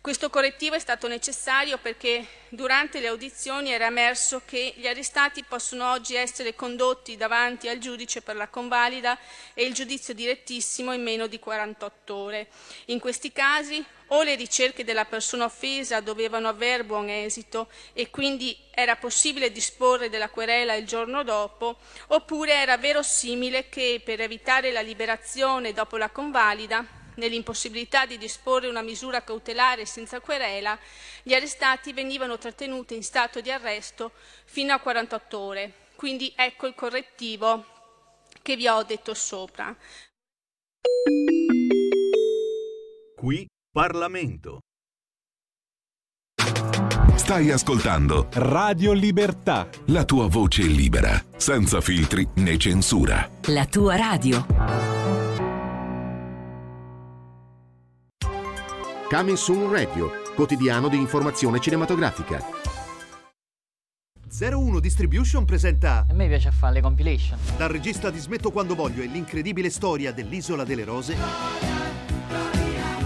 [0.00, 5.90] Questo correttivo è stato necessario perché durante le audizioni era emerso che gli arrestati possono
[5.90, 9.18] oggi essere condotti davanti al giudice per la convalida
[9.54, 12.48] e il giudizio direttissimo in meno di 48 ore.
[12.86, 13.61] In questi casi
[14.08, 20.10] o le ricerche della persona offesa dovevano aver buon esito e quindi era possibile disporre
[20.10, 26.10] della querela il giorno dopo, oppure era verosimile che per evitare la liberazione dopo la
[26.10, 26.84] convalida,
[27.14, 30.78] nell'impossibilità di disporre una misura cautelare senza querela,
[31.22, 34.12] gli arrestati venivano trattenuti in stato di arresto
[34.44, 35.72] fino a 48 ore.
[35.96, 37.64] Quindi ecco il correttivo
[38.42, 39.74] che vi ho detto sopra.
[43.16, 44.58] Qui Parlamento.
[47.14, 49.66] Stai ascoltando Radio Libertà.
[49.86, 53.26] la tua voce libera, senza filtri né censura.
[53.46, 54.44] La tua radio.
[59.08, 62.44] Coming Soon Radio, quotidiano di informazione cinematografica.
[64.38, 67.38] 01 Distribution presenta A me piace fare le compilation.
[67.56, 71.71] Dal regista di Smetto quando voglio e l'incredibile storia dell'Isola delle Rose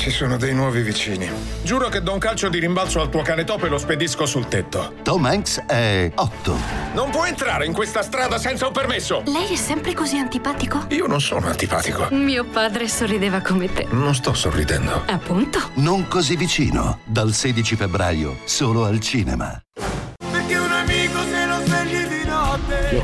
[0.00, 1.30] Ci sono dei nuovi vicini.
[1.62, 4.48] Giuro che do un calcio di rimbalzo al tuo cane topo e lo spedisco sul
[4.48, 4.94] tetto.
[5.02, 6.56] Tom Hanks è 8.
[6.94, 9.22] Non può entrare in questa strada senza un permesso!
[9.26, 10.86] Lei è sempre così antipatico?
[10.88, 12.08] Io non sono antipatico.
[12.12, 13.88] Mio padre sorrideva come te.
[13.90, 15.02] Non sto sorridendo.
[15.04, 15.68] Appunto.
[15.74, 17.00] Non così vicino.
[17.04, 19.60] Dal 16 febbraio, solo al cinema.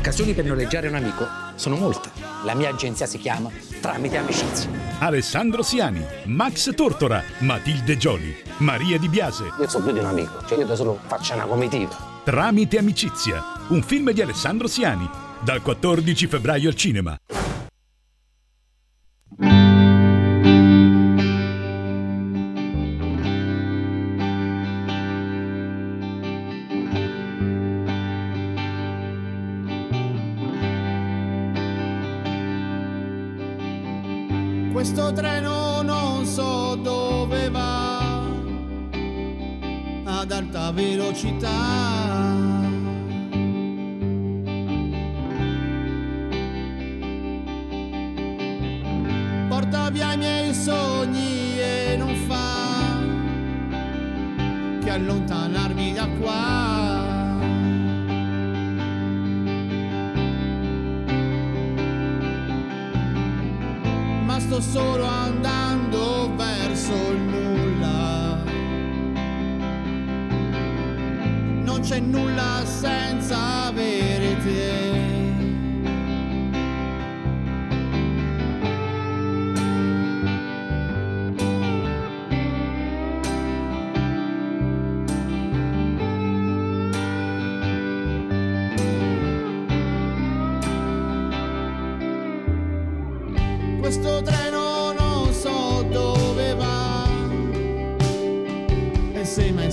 [0.07, 2.09] Occasioni per noleggiare un amico sono molte.
[2.45, 3.49] La mia agenzia si chiama
[3.81, 4.69] Tramite Amicizia.
[4.99, 9.51] Alessandro Siani, Max Tortora, Matilde Gioli, Maria Di Biase.
[9.59, 12.21] Io sono più di un amico, cioè io da solo faccio una comitiva.
[12.23, 15.09] Tramite Amicizia, un film di Alessandro Siani,
[15.43, 17.17] dal 14 febbraio al cinema.
[34.77, 38.21] Questo treno non so dove va
[40.03, 41.49] ad alta velocità.
[49.49, 52.99] Porta via i miei sogni e non fa
[54.83, 56.96] che allontanarmi da qua.
[64.47, 68.43] Sto solo andando verso il nulla.
[71.63, 74.26] Non c'è nulla senza avere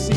[0.04, 0.12] se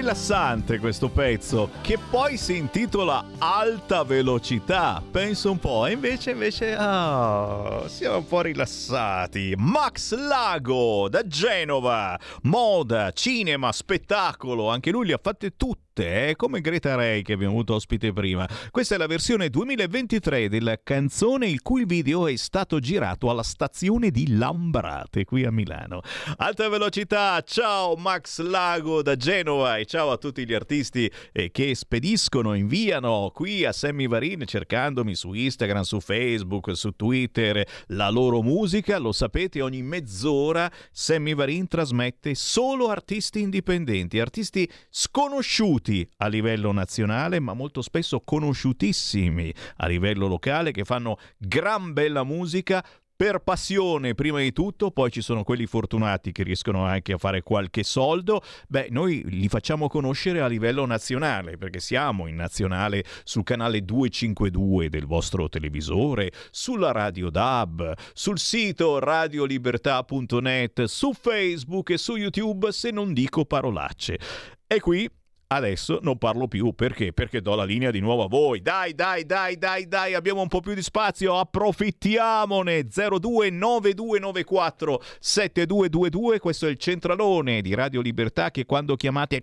[0.00, 5.02] rilassante questo pezzo, che poi si intitola Alta Velocità.
[5.10, 9.52] Penso un po', e invece, invece, ah, siamo un po' rilassati.
[9.58, 16.60] Max Lago da Genova, moda, cinema, spettacolo, anche lui li ha fatte tutte eh, come
[16.60, 18.48] Greta Ray che abbiamo avuto ospite prima.
[18.70, 24.10] Questa è la versione 2023 della canzone il cui video è stato girato alla stazione
[24.10, 26.00] di Lambrate qui a Milano.
[26.38, 31.74] Alta velocità, ciao Max Lago da Genova e ciao a tutti gli artisti eh, che
[31.74, 38.42] spediscono, inviano qui a Sammy Varin cercandomi su Instagram, su Facebook, su Twitter la loro
[38.42, 38.98] musica.
[38.98, 47.40] Lo sapete, ogni mezz'ora Sammy Varin trasmette solo artisti indipendenti, artisti sconosciuti a livello nazionale,
[47.40, 52.84] ma molto spesso conosciutissimi a livello locale, che fanno gran bella musica
[53.20, 57.42] per passione prima di tutto, poi ci sono quelli fortunati che riescono anche a fare
[57.42, 63.42] qualche soldo, beh noi li facciamo conoscere a livello nazionale perché siamo in nazionale sul
[63.42, 72.16] canale 252 del vostro televisore, sulla radio DAB, sul sito radiolibertà.net, su Facebook e su
[72.16, 74.18] YouTube se non dico parolacce.
[74.66, 75.06] E qui
[75.52, 77.12] Adesso non parlo più perché?
[77.12, 78.62] Perché do la linea di nuovo a voi.
[78.62, 82.86] Dai, dai, dai, dai, dai, abbiamo un po' più di spazio, approfittiamone.
[82.86, 89.42] 029294 7222, questo è il centralone di Radio Libertà che quando chiamate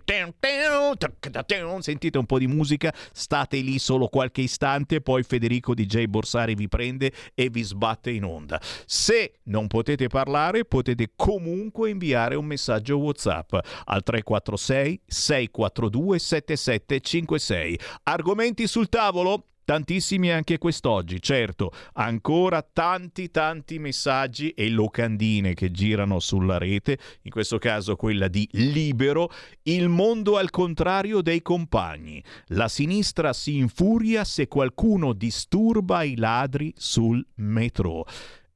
[1.82, 6.68] sentite un po' di musica, state lì solo qualche istante, poi Federico DJ Borsari vi
[6.68, 8.58] prende e vi sbatte in onda.
[8.86, 13.52] Se non potete parlare, potete comunque inviare un messaggio WhatsApp
[13.84, 17.78] al 346 642 7756.
[18.04, 19.44] Argomenti sul tavolo?
[19.68, 27.30] Tantissimi anche quest'oggi, certo, ancora tanti tanti messaggi e locandine che girano sulla rete, in
[27.30, 29.30] questo caso quella di Libero,
[29.64, 32.24] il mondo al contrario dei compagni.
[32.46, 38.06] La sinistra si infuria se qualcuno disturba i ladri sul metro.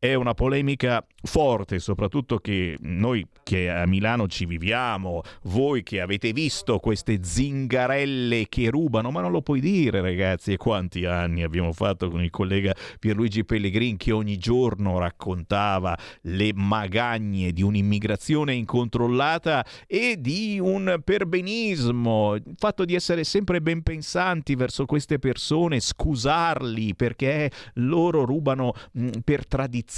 [0.05, 6.32] È una polemica forte, soprattutto che noi che a Milano ci viviamo, voi che avete
[6.32, 11.72] visto queste zingarelle che rubano, ma non lo puoi dire ragazzi, e quanti anni abbiamo
[11.72, 19.64] fatto con il collega Pierluigi Pellegrin che ogni giorno raccontava le magagne di un'immigrazione incontrollata
[19.86, 26.96] e di un perbenismo, il fatto di essere sempre ben pensanti verso queste persone, scusarli
[26.96, 29.90] perché loro rubano mh, per tradizione,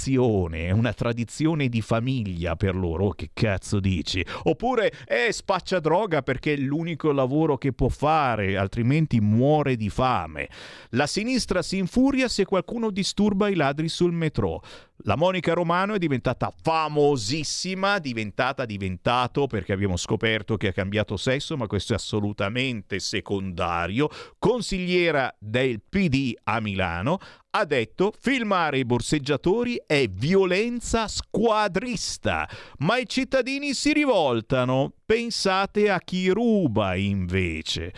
[0.65, 4.23] è una tradizione di famiglia per loro, che cazzo dici?
[4.43, 10.49] Oppure è spaccia droga perché è l'unico lavoro che può fare, altrimenti muore di fame.
[10.89, 14.61] La sinistra si infuria se qualcuno disturba i ladri sul metro.
[14.99, 21.57] La Monica Romano è diventata famosissima, diventata diventato perché abbiamo scoperto che ha cambiato sesso,
[21.57, 24.07] ma questo è assolutamente secondario.
[24.39, 27.17] Consigliera del PD a Milano,
[27.51, 32.47] ha detto filmare i borseggiatori è violenza squadrista,
[32.79, 34.93] ma i cittadini si rivoltano.
[35.05, 37.91] Pensate a chi ruba invece.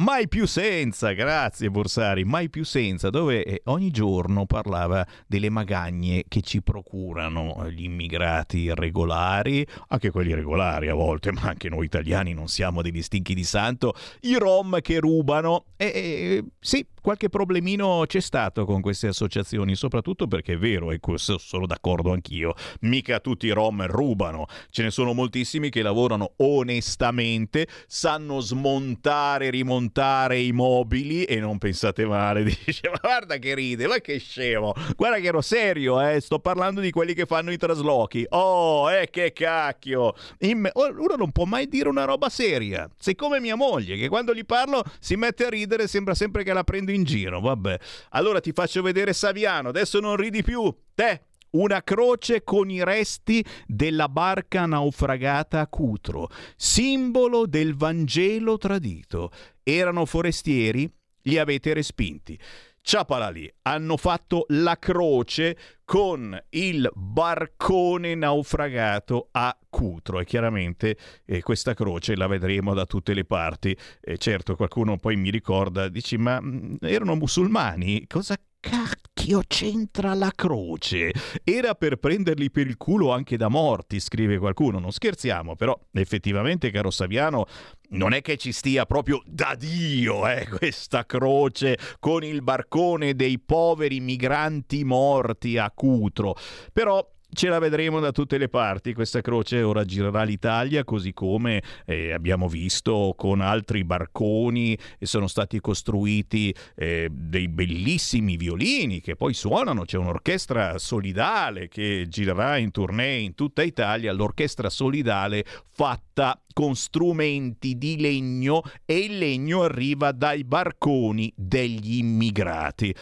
[0.00, 6.22] Mai più senza, grazie Borsari, mai più senza, dove eh, ogni giorno parlava delle magagne
[6.28, 12.32] che ci procurano gli immigrati irregolari, anche quelli regolari a volte, ma anche noi italiani
[12.32, 15.64] non siamo degli stinchi di santo, i rom che rubano.
[15.76, 21.00] E, e sì, qualche problemino c'è stato con queste associazioni, soprattutto perché è vero, e
[21.00, 26.32] questo sono d'accordo anch'io, mica tutti i rom rubano, ce ne sono moltissimi che lavorano
[26.36, 33.86] onestamente, sanno smontare, rimontare i mobili e non pensate male, dice ma guarda che ride,
[33.86, 37.56] ma che scemo, guarda che ero serio, eh, sto parlando di quelli che fanno i
[37.56, 40.68] traslochi, oh, eh che cacchio, In...
[40.74, 44.44] uno non può mai dire una roba seria, sei come mia moglie che quando gli
[44.44, 47.78] parlo si mette a ridere, sembra sempre che la prendo in giro, vabbè.
[48.10, 50.74] Allora ti faccio vedere Saviano, adesso non ridi più.
[50.94, 59.30] Te, una croce con i resti della barca naufragata a Cutro, simbolo del Vangelo tradito.
[59.62, 60.90] Erano forestieri?
[61.22, 62.38] Li avete respinti.
[62.80, 71.42] Ciapala lì, hanno fatto la croce con il barcone naufragato a Cutro e chiaramente eh,
[71.42, 73.76] questa croce la vedremo da tutte le parti.
[74.00, 78.06] Eh, certo, qualcuno poi mi ricorda, dici ma mh, mm, erano musulmani?
[78.06, 81.12] Cosa cacchio c'entra la croce?
[81.44, 84.78] Era per prenderli per il culo anche da morti, scrive qualcuno.
[84.78, 87.46] Non scherziamo, però effettivamente, caro Saviano,
[87.90, 93.38] non è che ci stia proprio da Dio eh, questa croce con il barcone dei
[93.38, 96.34] poveri migranti morti a Cutro.
[96.72, 101.62] Però Ce la vedremo da tutte le parti, questa croce ora girerà l'Italia così come
[101.84, 109.14] eh, abbiamo visto con altri barconi e sono stati costruiti eh, dei bellissimi violini che
[109.14, 116.40] poi suonano, c'è un'orchestra solidale che girerà in tournée in tutta Italia, l'orchestra solidale fatta
[116.54, 122.94] con strumenti di legno e il legno arriva dai barconi degli immigrati.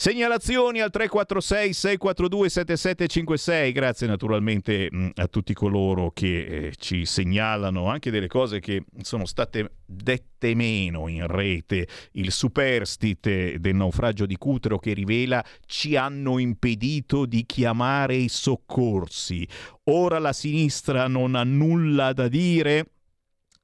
[0.00, 7.88] Segnalazioni al 346 642 7756, grazie naturalmente mh, a tutti coloro che eh, ci segnalano
[7.88, 14.36] anche delle cose che sono state dette meno in rete, il superstite del naufragio di
[14.36, 19.44] Cutro che rivela ci hanno impedito di chiamare i soccorsi,
[19.90, 22.86] ora la sinistra non ha nulla da dire?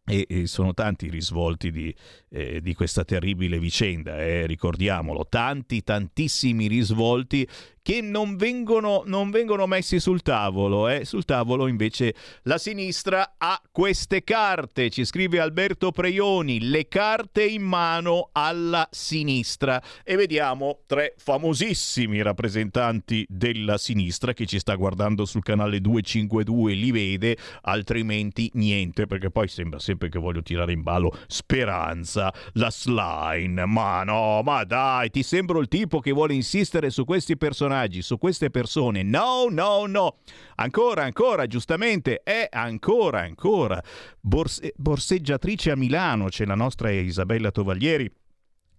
[0.06, 1.94] E, e, sono tanti i risvolti di,
[2.34, 7.46] eh, di questa terribile vicenda, eh, ricordiamolo, tanti, tantissimi risvolti
[7.84, 10.88] che non vengono, non vengono messi sul tavolo.
[10.88, 11.04] Eh.
[11.04, 12.14] Sul tavolo invece
[12.44, 19.82] la sinistra ha queste carte, ci scrive Alberto Preioni, le carte in mano alla sinistra.
[20.02, 26.90] E vediamo tre famosissimi rappresentanti della sinistra che ci sta guardando sul canale 252, li
[26.90, 33.64] vede, altrimenti niente, perché poi sembra sempre che voglio tirare in ballo Speranza, la slime.
[33.66, 38.18] Ma no, ma dai, ti sembro il tipo che vuole insistere su questi personaggi, su
[38.18, 39.02] queste persone.
[39.02, 40.16] No, no, no.
[40.56, 43.82] Ancora, ancora, giustamente, è ancora, ancora.
[44.20, 48.10] Borse- borseggiatrice a Milano, c'è la nostra Isabella Tovaglieri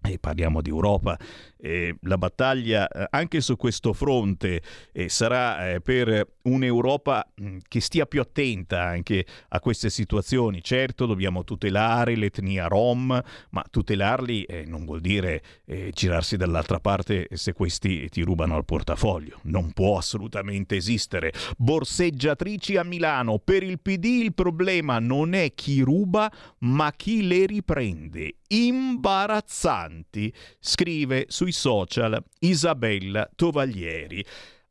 [0.07, 1.18] e parliamo di Europa,
[1.65, 4.61] eh, la battaglia eh, anche su questo fronte
[4.91, 10.61] eh, sarà eh, per un'Europa mh, che stia più attenta anche a queste situazioni.
[10.61, 13.19] Certo, dobbiamo tutelare l'etnia rom,
[13.49, 15.41] ma tutelarli eh, non vuol dire
[15.91, 19.40] girarsi dall'altra parte se questi ti rubano al portafoglio.
[19.44, 21.34] Non può assolutamente esistere.
[21.57, 27.45] Borseggiatrici a Milano, per il PD il problema non è chi ruba, ma chi le
[27.45, 28.36] riprende.
[28.48, 34.24] Imbarazzanti, scrive sui social Isabella Tovaglieri.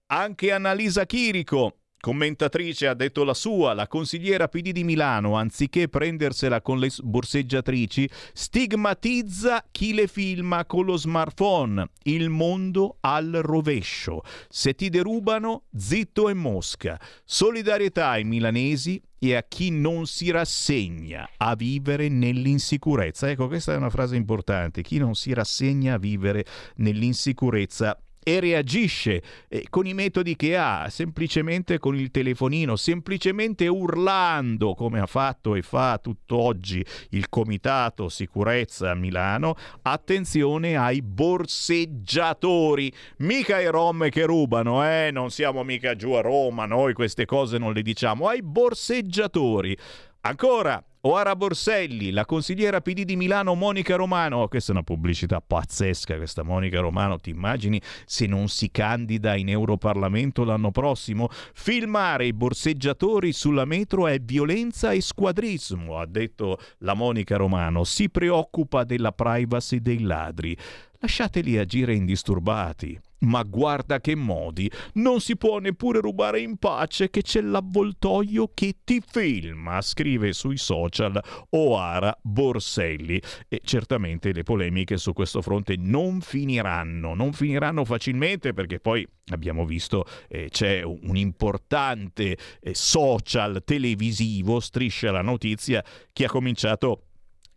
[0.06, 6.60] Anche Annalisa Chirico, commentatrice, ha detto la sua, la consigliera PD di Milano, anziché prendersela
[6.60, 11.88] con le borseggiatrici, stigmatizza chi le filma con lo smartphone.
[12.02, 14.20] Il mondo al rovescio.
[14.50, 17.00] Se ti derubano, zitto e mosca.
[17.24, 23.30] Solidarietà ai milanesi e a chi non si rassegna a vivere nell'insicurezza.
[23.30, 24.82] Ecco, questa è una frase importante.
[24.82, 26.44] Chi non si rassegna a vivere
[26.76, 34.74] nell'insicurezza e reagisce eh, con i metodi che ha, semplicemente con il telefonino, semplicemente urlando
[34.74, 43.60] come ha fatto e fa tutt'oggi il Comitato Sicurezza a Milano, attenzione ai borseggiatori, mica
[43.60, 47.72] i rom che rubano, eh, non siamo mica giù a Roma, noi queste cose non
[47.72, 49.76] le diciamo, ai borseggiatori.
[50.22, 54.38] Ancora, Oara Borselli, la consigliera PD di Milano Monica Romano.
[54.38, 57.18] Oh, questa è una pubblicità pazzesca, questa Monica Romano.
[57.18, 61.28] Ti immagini se non si candida in Europarlamento l'anno prossimo?
[61.52, 67.84] Filmare i borseggiatori sulla metro è violenza e squadrismo, ha detto la Monica Romano.
[67.84, 70.56] Si preoccupa della privacy dei ladri.
[71.00, 72.98] Lasciateli agire indisturbati.
[73.24, 78.76] Ma guarda che modi, non si può neppure rubare in pace che c'è l'avvoltoio che
[78.84, 81.20] ti filma, scrive sui social
[81.50, 83.20] Oara Borselli.
[83.48, 89.64] E certamente le polemiche su questo fronte non finiranno, non finiranno facilmente perché poi abbiamo
[89.64, 95.82] visto eh, c'è un importante eh, social televisivo, striscia la notizia,
[96.12, 97.04] che ha cominciato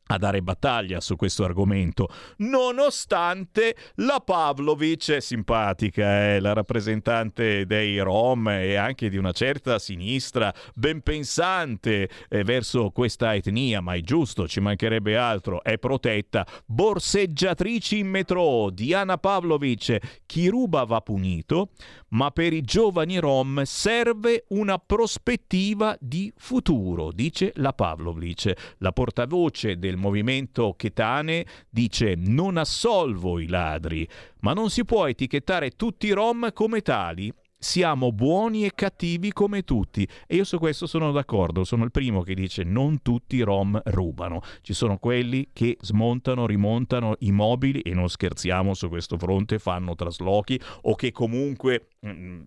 [0.08, 8.00] a dare battaglia su questo argomento, nonostante la Pavlovic è simpatica, è la rappresentante dei
[8.00, 14.02] Rom e anche di una certa sinistra ben pensante eh, verso questa etnia, ma è
[14.02, 16.46] giusto, ci mancherebbe altro, è protetta.
[16.66, 21.70] Borseggiatrici in metro, Diana Pavlovic, chi ruba va punito,
[22.10, 29.78] ma per i giovani Rom serve una prospettiva di futuro, dice la Pavlovic, la portavoce
[29.78, 34.08] del movimento Chetane dice non assolvo i ladri,
[34.40, 37.34] ma non si può etichettare tutti i Rom come tali.
[37.60, 42.22] Siamo buoni e cattivi come tutti e io su questo sono d'accordo, sono il primo
[42.22, 47.82] che dice non tutti i Rom rubano, ci sono quelli che smontano, rimontano i mobili
[47.82, 52.42] e non scherziamo su questo fronte, fanno traslochi o che comunque mm,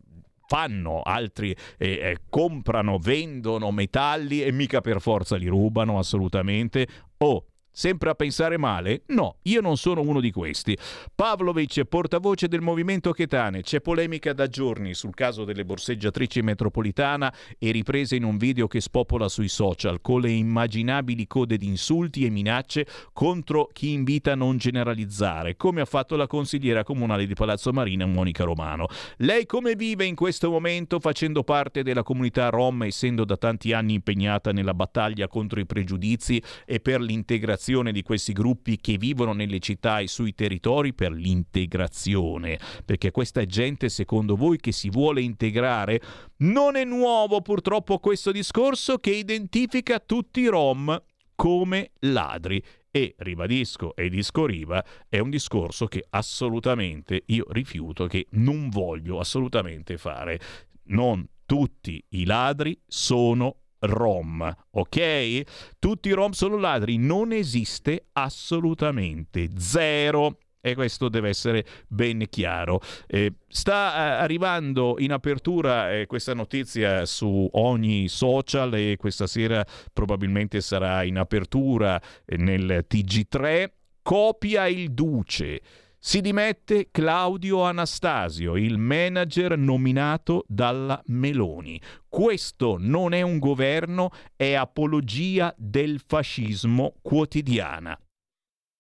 [0.47, 6.87] fanno, altri eh, eh, comprano, vendono metalli e mica per forza li rubano assolutamente.
[7.19, 9.03] O Sempre a pensare male?
[9.07, 10.77] No, io non sono uno di questi.
[11.15, 17.71] Pavlovic, portavoce del movimento Chetane, c'è polemica da giorni sul caso delle borseggiatrici metropolitana e
[17.71, 22.31] riprese in un video che spopola sui social con le immaginabili code di insulti e
[22.31, 27.73] minacce contro chi invita a non generalizzare, come ha fatto la consigliera comunale di Palazzo
[27.73, 28.89] Marina Monica Romano.
[29.19, 33.95] Lei come vive in questo momento facendo parte della comunità rom, essendo da tanti anni
[33.95, 39.33] impegnata nella battaglia contro i pregiudizi e per l'integrazione l'integrazione di questi gruppi che vivono
[39.33, 45.23] nelle città e sui territori per l'integrazione, perché questa gente secondo voi che si vuole
[45.23, 46.01] integrare?
[46.39, 51.01] Non è nuovo purtroppo questo discorso che identifica tutti i rom
[51.35, 58.27] come ladri e ribadisco e disco riva è un discorso che assolutamente io rifiuto che
[58.31, 60.41] non voglio assolutamente fare
[60.87, 65.43] non tutti i ladri sono rom, ok?
[65.79, 72.81] Tutti i rom sono ladri, non esiste assolutamente zero e questo deve essere ben chiaro.
[73.07, 79.65] Eh, sta eh, arrivando in apertura eh, questa notizia su ogni social e questa sera
[79.93, 83.71] probabilmente sarà in apertura eh, nel TG3.
[84.03, 85.61] Copia il Duce.
[86.03, 91.79] Si dimette Claudio Anastasio, il manager nominato dalla Meloni.
[92.09, 98.01] Questo non è un governo, è apologia del fascismo quotidiana.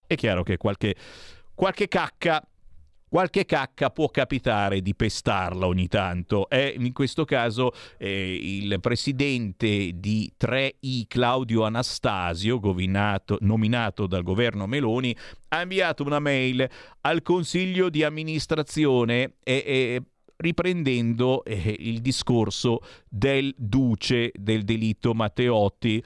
[0.06, 0.96] È chiaro che qualche,
[1.54, 2.42] qualche cacca
[3.10, 6.48] qualche cacca può capitare di pestarla ogni tanto.
[6.48, 14.66] E in questo caso eh, il presidente di 3I, Claudio Anastasio, govinato, nominato dal governo
[14.66, 15.14] Meloni,
[15.48, 16.66] ha inviato una mail
[17.00, 20.02] al consiglio di amministrazione e, e
[20.36, 22.80] riprendendo eh, il discorso
[23.10, 26.02] del duce del delitto Matteotti.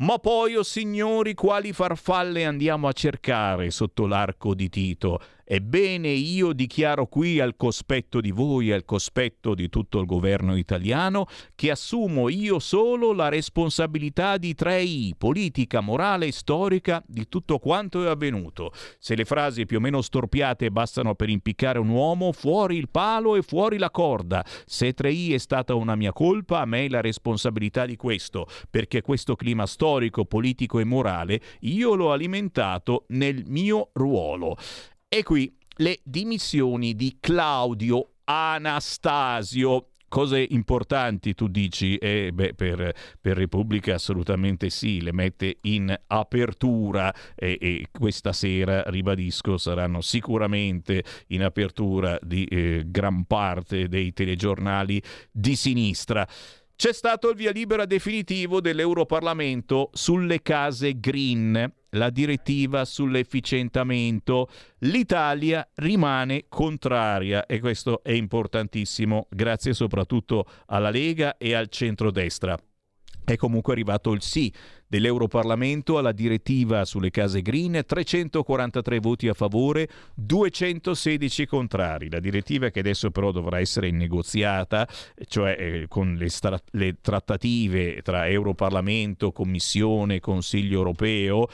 [0.00, 5.20] Ma poi, o oh signori, quali farfalle andiamo a cercare sotto l'arco di Tito?
[5.50, 11.26] Ebbene, io dichiaro qui al cospetto di voi al cospetto di tutto il governo italiano
[11.54, 17.58] che assumo io solo la responsabilità di tre I, politica, morale e storica, di tutto
[17.58, 18.72] quanto è avvenuto.
[18.98, 23.34] Se le frasi più o meno storpiate bastano per impiccare un uomo, fuori il palo
[23.34, 24.44] e fuori la corda.
[24.66, 29.36] Se 3I è stata una mia colpa, a me la responsabilità di questo, perché questo
[29.36, 34.56] clima storico, politico e morale io l'ho alimentato nel mio ruolo.
[35.08, 39.87] E qui le dimissioni di Claudio Anastasio.
[40.08, 41.96] Cose importanti tu dici?
[41.96, 48.84] Eh, beh, per, per, Repubblica assolutamente sì, le mette in apertura e, e questa sera,
[48.86, 56.26] ribadisco, saranno sicuramente in apertura di eh, gran parte dei telegiornali di sinistra.
[56.74, 64.48] C'è stato il via libera definitivo dell'Europarlamento sulle case green, la direttiva sull'efficientamento.
[64.80, 72.58] L'Italia rimane contraria e questo è importantissimo, grazie soprattutto alla Lega e al centrodestra.
[73.24, 74.50] è comunque arrivato il sì
[74.88, 82.10] dell'Europarlamento alla direttiva sulle case green, 343 voti a favore, 216 contrari.
[82.10, 84.88] La direttiva che adesso però dovrà essere negoziata,
[85.26, 91.48] cioè eh, con le, stra- le trattative tra Europarlamento, Commissione, Consiglio europeo,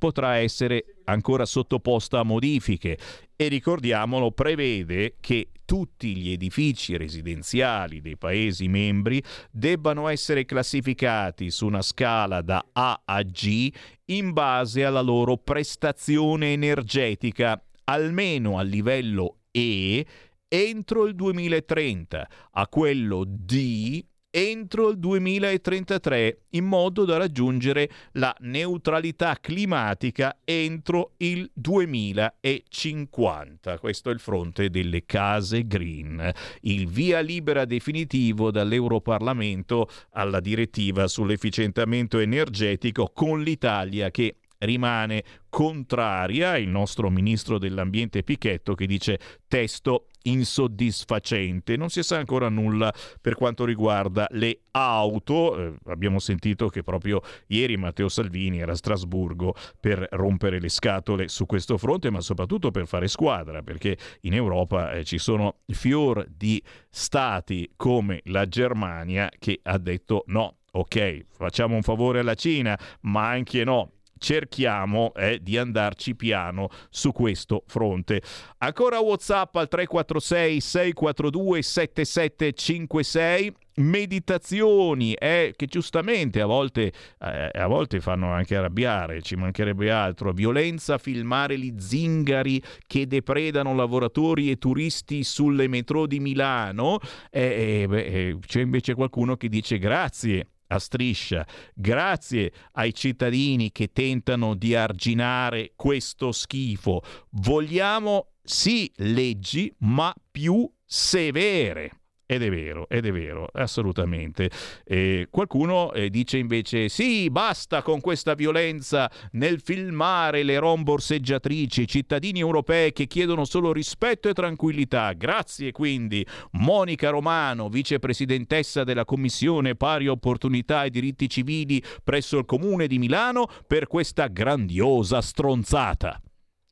[0.00, 2.98] potrà essere ancora sottoposta a modifiche.
[3.36, 9.22] E ricordiamolo prevede che tutti gli edifici residenziali dei Paesi membri
[9.52, 13.72] debbano essere classificati su una scala da A a G
[14.06, 20.06] in base alla loro prestazione energetica, almeno a livello E
[20.48, 29.38] entro il 2030, a quello D entro il 2033 in modo da raggiungere la neutralità
[29.40, 33.78] climatica entro il 2050.
[33.78, 36.30] Questo è il fronte delle case green.
[36.62, 46.68] Il via libera definitivo dall'Europarlamento alla direttiva sull'efficientamento energetico con l'Italia che rimane contraria, il
[46.68, 51.76] nostro ministro dell'ambiente Pichetto che dice testo insoddisfacente.
[51.76, 55.56] Non si sa ancora nulla per quanto riguarda le auto.
[55.56, 61.28] Eh, abbiamo sentito che proprio ieri Matteo Salvini era a Strasburgo per rompere le scatole
[61.28, 66.26] su questo fronte, ma soprattutto per fare squadra, perché in Europa eh, ci sono fior
[66.28, 70.56] di stati come la Germania che ha detto no.
[70.72, 77.10] Ok, facciamo un favore alla Cina, ma anche no, cerchiamo eh, di andarci piano su
[77.10, 78.22] questo fronte.
[78.58, 88.00] Ancora WhatsApp al 346 642 7756 meditazioni eh, che giustamente a volte, eh, a volte
[88.00, 95.24] fanno anche arrabbiare, ci mancherebbe altro, violenza, filmare gli zingari che depredano lavoratori e turisti
[95.24, 96.98] sulle metro di Milano,
[97.30, 103.92] eh, beh, eh, c'è invece qualcuno che dice grazie a striscia, grazie ai cittadini che
[103.92, 107.02] tentano di arginare questo schifo.
[107.30, 111.99] Vogliamo sì leggi, ma più severe.
[112.30, 114.48] Ed è vero, ed è vero, assolutamente.
[114.84, 122.38] Eh, qualcuno eh, dice invece sì, basta con questa violenza nel filmare le romborseggiatrici, cittadini
[122.38, 125.12] europei che chiedono solo rispetto e tranquillità.
[125.14, 132.86] Grazie quindi Monica Romano, vicepresidentessa della Commissione Pari Opportunità e Diritti Civili presso il Comune
[132.86, 136.20] di Milano, per questa grandiosa stronzata.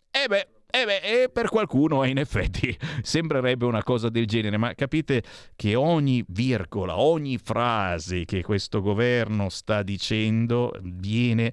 [0.09, 4.27] E eh beh, e eh beh, e per qualcuno in effetti sembrerebbe una cosa del
[4.27, 5.23] genere, ma capite
[5.57, 11.51] che ogni virgola, ogni frase che questo governo sta dicendo viene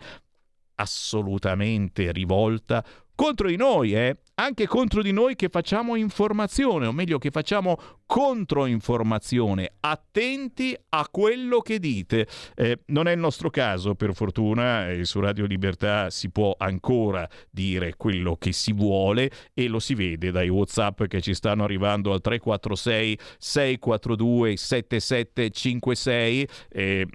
[0.76, 2.84] assolutamente rivolta
[3.16, 4.18] contro di noi, eh?
[4.36, 11.60] Anche contro di noi che facciamo informazione, o meglio che facciamo controinformazione, attenti a quello
[11.62, 12.28] che dite.
[12.56, 17.28] Eh, non è il nostro caso, per fortuna, eh, su Radio Libertà si può ancora
[17.50, 22.12] dire quello che si vuole e lo si vede dai WhatsApp che ci stanno arrivando
[22.12, 26.48] al 346 642 7756.
[26.70, 27.08] Eh,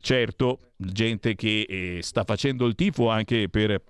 [0.00, 3.82] certo, gente che eh, sta facendo il tifo anche per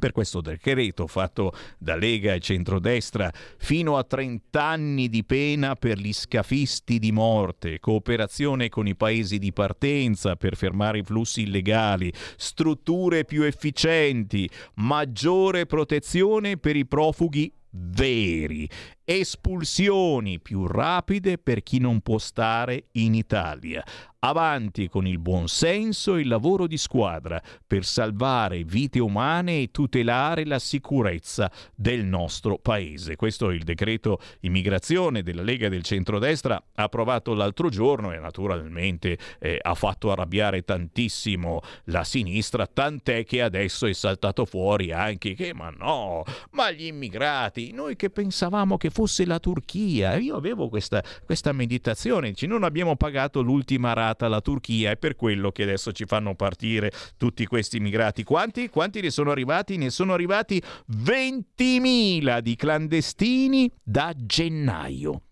[0.00, 5.98] per questo decreto fatto da Lega e centrodestra fino a 30 anni di pena per
[5.98, 12.12] gli scafisti di morte, cooperazione con i paesi di partenza per fermare i flussi illegali,
[12.36, 18.68] strutture più efficienti, maggiore protezione per i profughi veri,
[19.12, 23.82] espulsioni più rapide per chi non può stare in Italia,
[24.22, 30.44] Avanti con il buonsenso e il lavoro di squadra per salvare vite umane e tutelare
[30.44, 33.16] la sicurezza del nostro paese.
[33.16, 39.58] Questo è il decreto immigrazione della Lega del Centrodestra approvato l'altro giorno e naturalmente eh,
[39.58, 45.70] ha fatto arrabbiare tantissimo la sinistra, tant'è che adesso è saltato fuori anche che ma
[45.70, 51.50] no, ma gli immigrati, noi che pensavamo che fosse la Turchia, io avevo questa, questa
[51.52, 56.04] meditazione, non abbiamo pagato l'ultima rata bloccata la Turchia, è per quello che adesso ci
[56.04, 58.22] fanno partire tutti questi immigrati.
[58.24, 58.68] Quanti?
[58.68, 59.76] Quanti ne sono arrivati?
[59.76, 65.22] Ne sono arrivati 20.000 di clandestini da gennaio.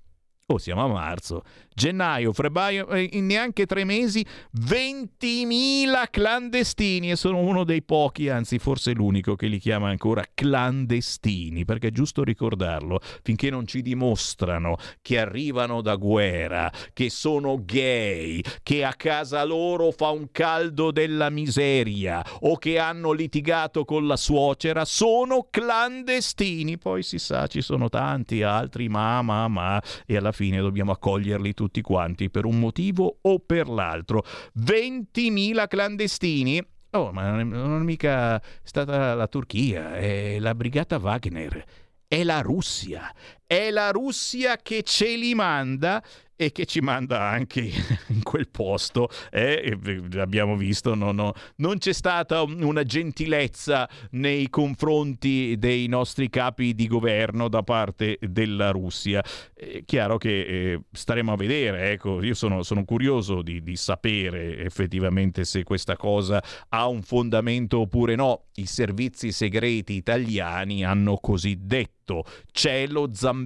[0.47, 1.43] Oh, siamo a marzo
[1.79, 4.27] gennaio, febbraio, eh, in neanche tre mesi
[4.67, 11.65] 20.000 clandestini e sono uno dei pochi, anzi forse l'unico che li chiama ancora clandestini,
[11.65, 18.43] perché è giusto ricordarlo, finché non ci dimostrano che arrivano da guerra, che sono gay,
[18.65, 24.17] che a casa loro fa un caldo della miseria o che hanno litigato con la
[24.17, 26.77] suocera, sono clandestini.
[26.77, 31.55] Poi si sa, ci sono tanti altri ma, ma, ma, e alla fine dobbiamo accoglierli
[31.55, 34.25] tutti tutti quanti per un motivo o per l'altro.
[34.59, 36.67] 20.000 clandestini.
[36.93, 41.63] Oh, ma non è, non è mica stata la Turchia, è la brigata Wagner,
[42.09, 43.15] è la Russia,
[43.49, 46.05] è la Russia che ce li manda
[46.41, 47.63] e che ci manda anche
[48.09, 49.09] in quel posto.
[49.31, 49.77] Eh,
[50.19, 56.87] abbiamo visto, no, no, non c'è stata una gentilezza nei confronti dei nostri capi di
[56.87, 59.25] governo da parte della Russia.
[59.53, 64.59] È chiaro che eh, staremo a vedere, ecco, io sono, sono curioso di, di sapere
[64.59, 68.45] effettivamente se questa cosa ha un fondamento oppure no.
[68.59, 73.38] I servizi segreti italiani hanno così detto c'è lo zampino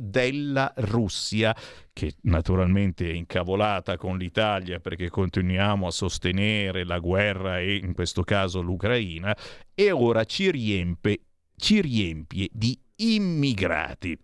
[0.00, 1.54] della Russia
[1.92, 8.22] che naturalmente è incavolata con l'Italia perché continuiamo a sostenere la guerra e in questo
[8.22, 9.36] caso l'Ucraina,
[9.74, 11.20] e ora ci riempie,
[11.56, 14.18] ci riempie di immigrati.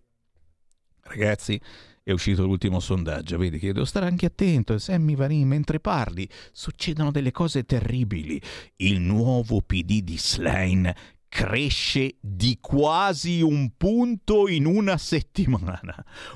[1.01, 1.59] Ragazzi,
[2.07, 7.11] è uscito l'ultimo sondaggio, vedi che devo stare anche attento, Sammy Varin, mentre parli succedono
[7.11, 8.41] delle cose terribili.
[8.77, 10.95] Il nuovo PD di Slane
[11.29, 15.95] cresce di quasi un punto in una settimana.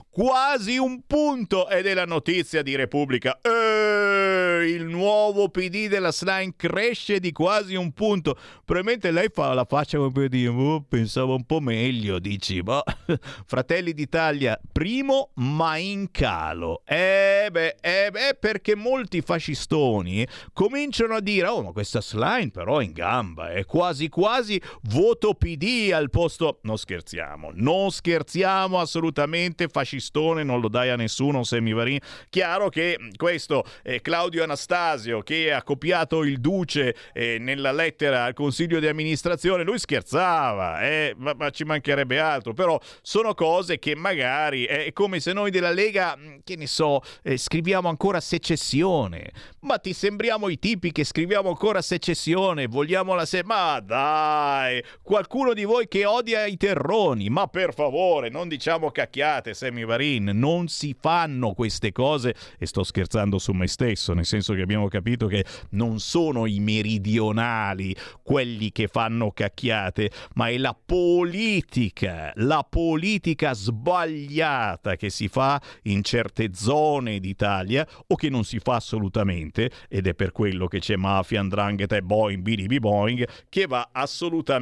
[0.09, 3.39] Quasi un punto ed è la notizia di Repubblica.
[3.41, 8.37] Eeeh, il nuovo PD della Slime cresce di quasi un punto.
[8.65, 12.83] Probabilmente lei fa la faccia come per dire, oh, pensavo un po' meglio, dici, boh.
[13.45, 16.81] Fratelli d'Italia, primo ma in calo.
[16.85, 22.79] Eh beh, eh beh, perché molti fascistoni cominciano a dire, oh ma questa Slime però
[22.79, 26.59] è in gamba, è quasi quasi voto PD al posto...
[26.63, 31.99] Non scherziamo, non scherziamo assolutamente, fascistone non lo dai a nessuno, Semivarin.
[32.29, 38.33] Chiaro che questo è Claudio Anastasio che ha copiato il Duce eh, nella lettera al
[38.33, 43.95] Consiglio di amministrazione, lui scherzava, eh, ma, ma, ci mancherebbe altro, però sono cose che
[43.95, 49.31] magari è come se noi della Lega, mm, che ne so, eh, scriviamo ancora secessione,
[49.61, 53.43] ma ti sembriamo i tipi che scriviamo ancora secessione, vogliamo la se...
[53.43, 54.70] Ma dai,
[55.01, 60.31] qualcuno di voi che odia i terroni, ma per favore, non diciamo cacchiate, Sammy Varin,
[60.33, 64.87] non si fanno queste cose e sto scherzando su me stesso, nel senso che abbiamo
[64.87, 72.65] capito che non sono i meridionali quelli che fanno cacchiate, ma è la politica, la
[72.67, 79.69] politica sbagliata che si fa in certe zone d'Italia o che non si fa assolutamente
[79.89, 84.60] ed è per quello che c'è mafia, andrangheta e boing, bidi boing che va assolutamente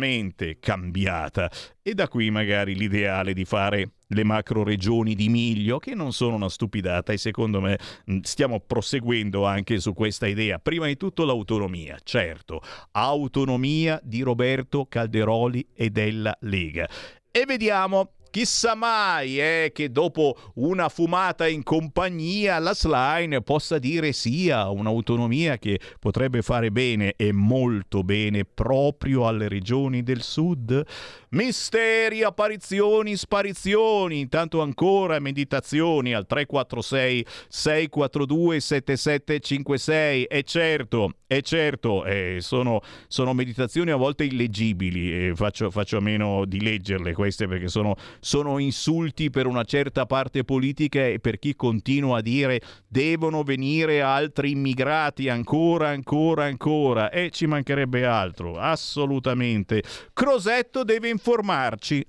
[0.60, 1.50] cambiata
[1.82, 6.36] e da qui magari l'ideale di fare le macro regioni di miglio, che non sono
[6.36, 7.78] una stupidata e secondo me
[8.22, 10.60] stiamo proseguendo anche su questa idea.
[10.60, 12.62] Prima di tutto l'autonomia, certo,
[12.92, 16.90] autonomia di Roberto Calderoli e della Lega.
[17.32, 24.12] E vediamo Chissà mai eh, che dopo una fumata in compagnia la Slime possa dire
[24.12, 30.86] sia un'autonomia che potrebbe fare bene e molto bene proprio alle regioni del sud.
[31.32, 42.38] Misteri, apparizioni, sparizioni, intanto ancora meditazioni al 346 642 7756 e certo, e certo, eh,
[42.40, 47.68] sono, sono, meditazioni a volte illeggibili, eh, faccio, faccio a meno di leggerle queste perché
[47.68, 53.44] sono sono insulti per una certa parte politica e per chi continua a dire devono
[53.44, 57.10] venire altri immigrati ancora, ancora, ancora.
[57.12, 59.84] E ci mancherebbe altro, assolutamente.
[60.14, 62.06] Crosetto deve informarci.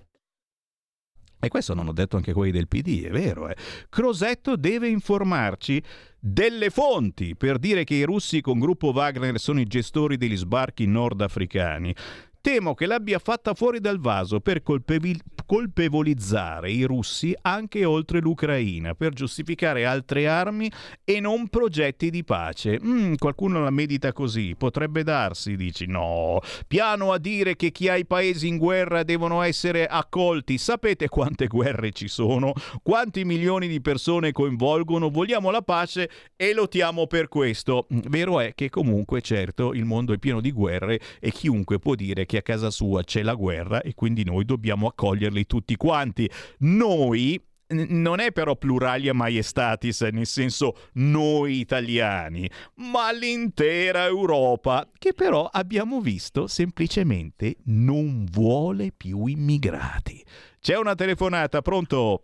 [1.43, 3.49] E questo non ho detto anche quelli del PD, è vero.
[3.49, 3.57] Eh.
[3.89, 5.83] Crosetto deve informarci
[6.19, 10.87] delle fonti per dire che i russi con gruppo Wagner sono i gestori degli sbarchi
[10.87, 11.95] nordafricani.
[12.43, 18.95] Temo che l'abbia fatta fuori dal vaso per colpevi- colpevolizzare i russi anche oltre l'Ucraina,
[18.95, 20.71] per giustificare altre armi
[21.05, 22.81] e non progetti di pace.
[22.83, 26.41] Mm, qualcuno la medita così, potrebbe darsi, dici no.
[26.67, 30.57] Piano a dire che chi ha i paesi in guerra devono essere accolti.
[30.57, 32.55] Sapete quante guerre ci sono?
[32.83, 35.11] Quanti milioni di persone coinvolgono?
[35.11, 37.87] Vogliamo la pace e lotiamo per questo.
[37.93, 41.95] Mm, vero è che comunque, certo, il mondo è pieno di guerre e chiunque può
[41.95, 46.31] dire che a casa sua c'è la guerra e quindi noi dobbiamo accoglierli tutti quanti.
[46.59, 55.49] Noi non è però pluralia maiestatis, nel senso noi italiani, ma l'intera Europa, che però
[55.51, 60.25] abbiamo visto semplicemente non vuole più immigrati.
[60.61, 62.23] C'è una telefonata, pronto?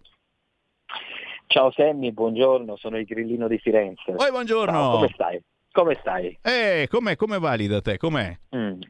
[1.49, 4.15] Ciao Sammy, buongiorno, sono il grillino di Firenze.
[4.17, 4.73] Oi, buongiorno.
[4.73, 5.43] Ciao, come stai?
[5.77, 6.39] Come stai?
[6.41, 7.99] Eh, com'è, come vali da te?
[7.99, 8.35] Com'è?
[8.57, 8.81] Mm.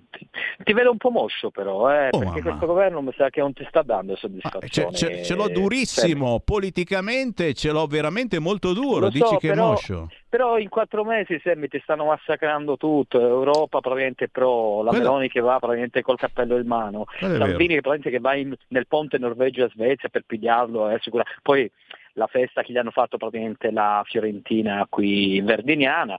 [0.63, 2.41] Ti vedo un po' moscio però, eh, Oh, perché mamma.
[2.43, 4.93] questo governo mi sa che non ti sta dando soddisfazione.
[4.95, 9.51] ce- ce l'ho durissimo, politicamente ce l'ho veramente molto duro, Lo dici so, che è
[9.55, 10.09] però- moscio.
[10.29, 15.29] Però in quattro mesi Sammy, ti stanno massacrando tutto, Europa probabilmente pro, la Quello- Meloni
[15.29, 18.55] che va probabilmente col cappello in mano, Quello è Salvini che probabilmente che va in-
[18.69, 21.25] nel ponte Norvegia-Svezia per pigliarlo, è sicura.
[21.43, 21.69] poi
[22.17, 26.19] la festa che gli hanno fatto praticamente la Fiorentina qui in Verdiniana,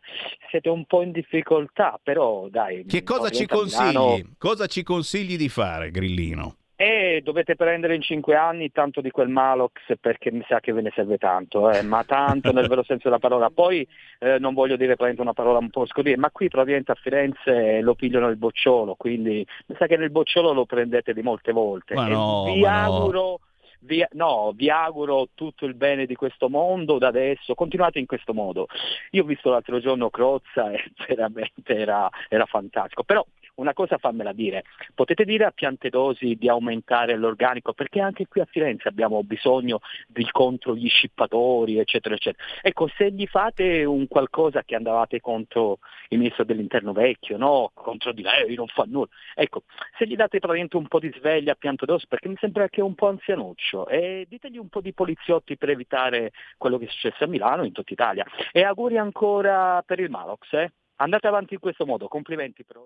[0.50, 2.86] siete un po' in difficoltà, però dai.
[2.86, 4.30] Che cosa ci a Milano- consigli?
[4.38, 6.56] Cosa ci consigli di fare, Grillino?
[6.80, 10.84] E dovete prendere in cinque anni tanto di quel Malox perché mi sa che ve
[10.84, 13.50] ne serve tanto, eh, ma tanto nel vero senso della parola.
[13.50, 13.88] Poi
[14.20, 17.82] eh, non voglio dire praticamente una parola un po' scodire, ma qui praticamente a Firenze
[17.82, 21.96] lo pigliano il bocciolo, quindi mi sa che nel bocciolo lo prendete di molte volte.
[21.96, 23.40] Ma no, vi ma no.
[23.80, 28.34] Vi, no, vi auguro tutto il bene di questo mondo da adesso, continuate in questo
[28.34, 28.68] modo.
[29.12, 33.26] Io ho visto l'altro giorno Crozza e veramente era, era fantastico, però
[33.58, 34.64] una cosa fammela dire,
[34.94, 40.28] potete dire a Piantedosi di aumentare l'organico perché anche qui a Firenze abbiamo bisogno di
[40.32, 42.44] contro gli scippatori eccetera eccetera.
[42.62, 45.80] Ecco, se gli fate un qualcosa che andavate contro
[46.10, 47.72] il ministro dell'interno vecchio, no?
[47.74, 49.64] contro di lei, non fa nulla, ecco,
[49.98, 52.84] se gli date praticamente un po' di sveglia a Piantedosi perché mi sembra che è
[52.84, 57.24] un po' anzianuccio e ditegli un po' di poliziotti per evitare quello che è successo
[57.24, 60.72] a Milano in tutta Italia e auguri ancora per il Malox, eh?
[60.98, 62.86] andate avanti in questo modo, complimenti però.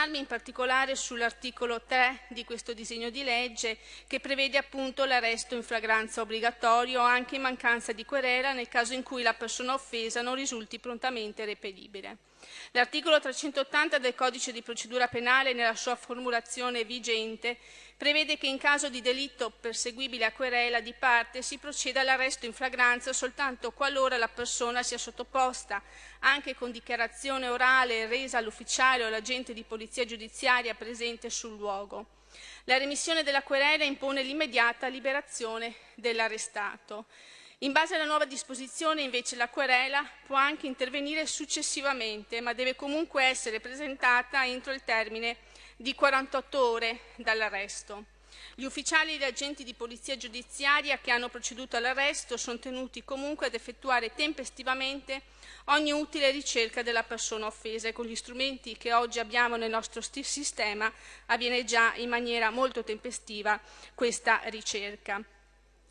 [0.00, 5.62] Fermarmi in particolare sull'articolo 3 di questo disegno di legge che prevede appunto l'arresto in
[5.62, 10.36] flagranza obbligatorio anche in mancanza di querela nel caso in cui la persona offesa non
[10.36, 12.16] risulti prontamente reperibile.
[12.70, 17.58] L'articolo 380 del Codice di procedura penale nella sua formulazione vigente
[18.00, 22.54] prevede che in caso di delitto perseguibile a querela di parte si proceda all'arresto in
[22.54, 25.82] flagranza soltanto qualora la persona sia sottoposta,
[26.20, 32.06] anche con dichiarazione orale resa all'ufficiale o all'agente di polizia giudiziaria presente sul luogo.
[32.64, 37.04] La remissione della querela impone l'immediata liberazione dell'arrestato.
[37.58, 43.24] In base alla nuova disposizione, invece, la querela può anche intervenire successivamente, ma deve comunque
[43.24, 45.36] essere presentata entro il termine
[45.80, 48.04] di 48 ore dall'arresto.
[48.54, 53.46] Gli ufficiali e gli agenti di polizia giudiziaria che hanno proceduto all'arresto sono tenuti comunque
[53.46, 55.22] ad effettuare tempestivamente
[55.66, 60.02] ogni utile ricerca della persona offesa e con gli strumenti che oggi abbiamo nel nostro
[60.02, 60.92] sistema
[61.26, 63.58] avviene già in maniera molto tempestiva
[63.94, 65.24] questa ricerca.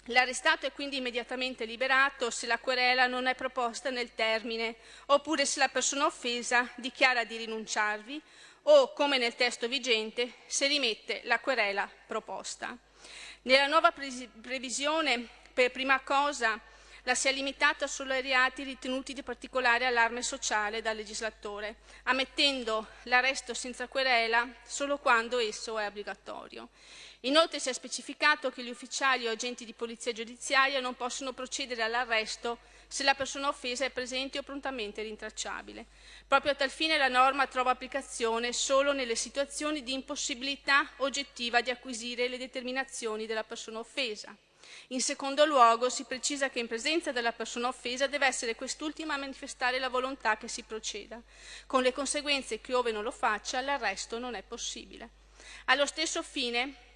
[0.06, 4.76] L'arrestato è quindi immediatamente liberato se la querela non è proposta nel termine,
[5.08, 8.22] oppure se la persona offesa dichiara di rinunciarvi
[8.72, 12.78] o, come nel testo vigente, se rimette la querela proposta.
[13.44, 16.60] Nella nuova previsione, per prima cosa,
[17.04, 22.86] la si è limitata solo ai reati ritenuti di particolare allarme sociale dal legislatore, ammettendo
[23.04, 26.70] l'arresto senza querela solo quando esso è obbligatorio.
[27.22, 31.82] Inoltre si è specificato che gli ufficiali o agenti di polizia giudiziaria non possono procedere
[31.82, 32.60] all'arresto
[32.90, 35.86] se la persona offesa è presente o prontamente rintracciabile.
[36.28, 41.70] Proprio a tal fine la norma trova applicazione solo nelle situazioni di impossibilità oggettiva di
[41.70, 44.36] acquisire le determinazioni della persona offesa.
[44.88, 49.18] In secondo luogo, si precisa che in presenza della persona offesa deve essere quest'ultima a
[49.18, 51.22] manifestare la volontà che si proceda,
[51.68, 55.10] con le conseguenze che, ove non lo faccia, l'arresto non è possibile.
[55.66, 56.88] Allo stesso fine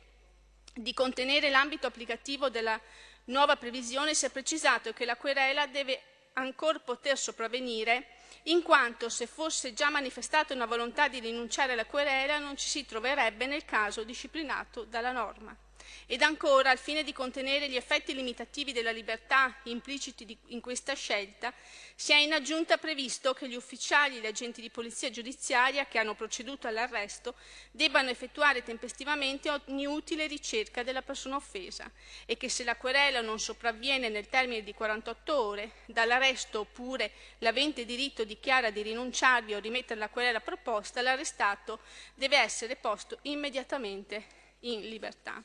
[0.73, 2.79] di contenere l'ambito applicativo della
[3.25, 6.01] nuova previsione, si è precisato che la querela deve
[6.33, 8.07] ancora poter sopravvenire
[8.43, 12.85] in quanto se fosse già manifestata una volontà di rinunciare alla querela non ci si
[12.85, 15.55] troverebbe nel caso disciplinato dalla norma.
[16.05, 20.93] Ed ancora, al fine di contenere gli effetti limitativi della libertà impliciti di- in questa
[20.93, 21.53] scelta,
[21.95, 25.99] si è in aggiunta previsto che gli ufficiali e gli agenti di polizia giudiziaria che
[25.99, 27.35] hanno proceduto all'arresto
[27.71, 31.89] debbano effettuare tempestivamente ogni utile ricerca della persona offesa
[32.25, 37.85] e che se la querela non sopravviene nel termine di 48 ore dall'arresto oppure l'avente
[37.85, 41.79] diritto dichiara di rinunciarvi o rimettere la querela proposta, l'arrestato
[42.15, 45.43] deve essere posto immediatamente in libertà.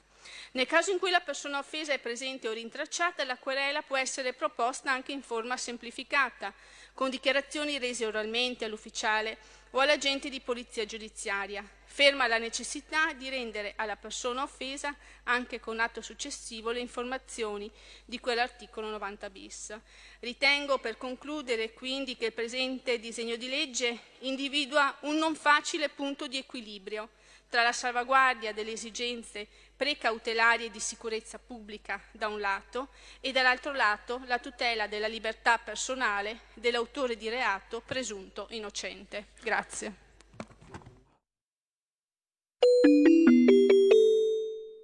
[0.52, 4.32] Nel caso in cui la persona offesa è presente o rintracciata, la querela può essere
[4.32, 6.52] proposta anche in forma semplificata,
[6.94, 9.38] con dichiarazioni rese oralmente all'ufficiale
[9.70, 14.94] o all'agente di polizia giudiziaria, ferma la necessità di rendere alla persona offesa,
[15.24, 17.70] anche con atto successivo, le informazioni
[18.04, 19.78] di quell'articolo 90 bis.
[20.20, 26.26] Ritengo per concludere quindi che il presente disegno di legge individua un non facile punto
[26.26, 27.10] di equilibrio
[27.48, 29.48] tra la salvaguardia delle esigenze
[29.78, 32.88] precautelari e di sicurezza pubblica da un lato
[33.20, 39.28] e dall'altro lato la tutela della libertà personale dell'autore di reato presunto innocente.
[39.40, 40.06] Grazie.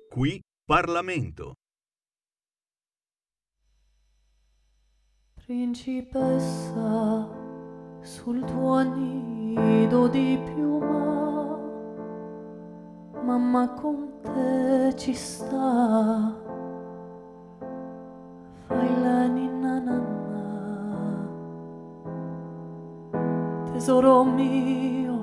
[0.08, 1.54] Qui Parlamento.
[5.44, 7.28] Principessa
[8.00, 11.03] sul tuo nido di piuma,
[13.24, 16.36] mamma con te ci sta.
[18.66, 21.28] Fai la ninna nanna,
[23.72, 25.16] tesoro mio,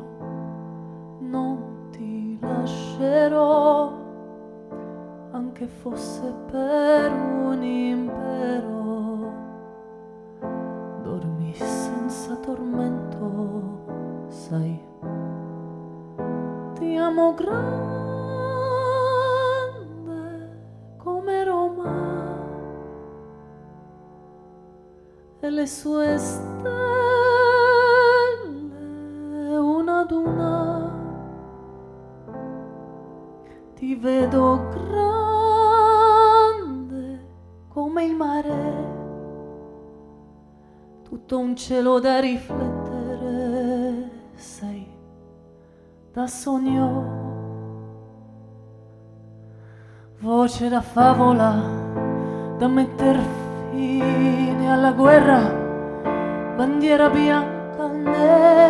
[1.19, 3.91] non ti lascerò,
[5.31, 9.31] anche fosse per un impero
[11.03, 14.89] dormi senza tormento, sai.
[16.73, 17.90] Ti amo grande
[25.51, 26.49] le sue stelle
[29.57, 30.89] una ad una.
[33.75, 35.19] Ti vedo grande
[37.67, 38.99] come il mare
[41.03, 44.89] tutto un cielo da riflettere, sei
[46.13, 47.19] da sogno,
[50.19, 51.53] voce da favola,
[52.57, 55.39] da metter fine alla guerra,
[56.57, 58.60] bandiera bianca nell'arena,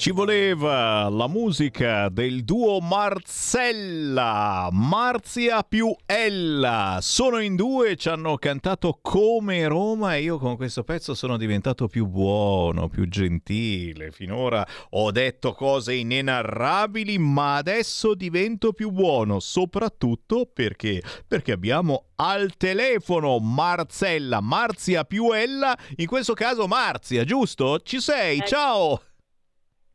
[0.00, 7.00] Ci voleva la musica del duo Marzella, Marzia più Ella.
[7.02, 11.86] Sono in due, ci hanno cantato come Roma e io con questo pezzo sono diventato
[11.86, 14.10] più buono, più gentile.
[14.10, 22.56] Finora ho detto cose inenarrabili, ma adesso divento più buono, soprattutto perché perché abbiamo al
[22.56, 27.80] telefono Marzella, Marzia più Ella, in questo caso Marzia, giusto?
[27.80, 28.38] Ci sei?
[28.38, 28.46] Ecco.
[28.46, 29.02] Ciao.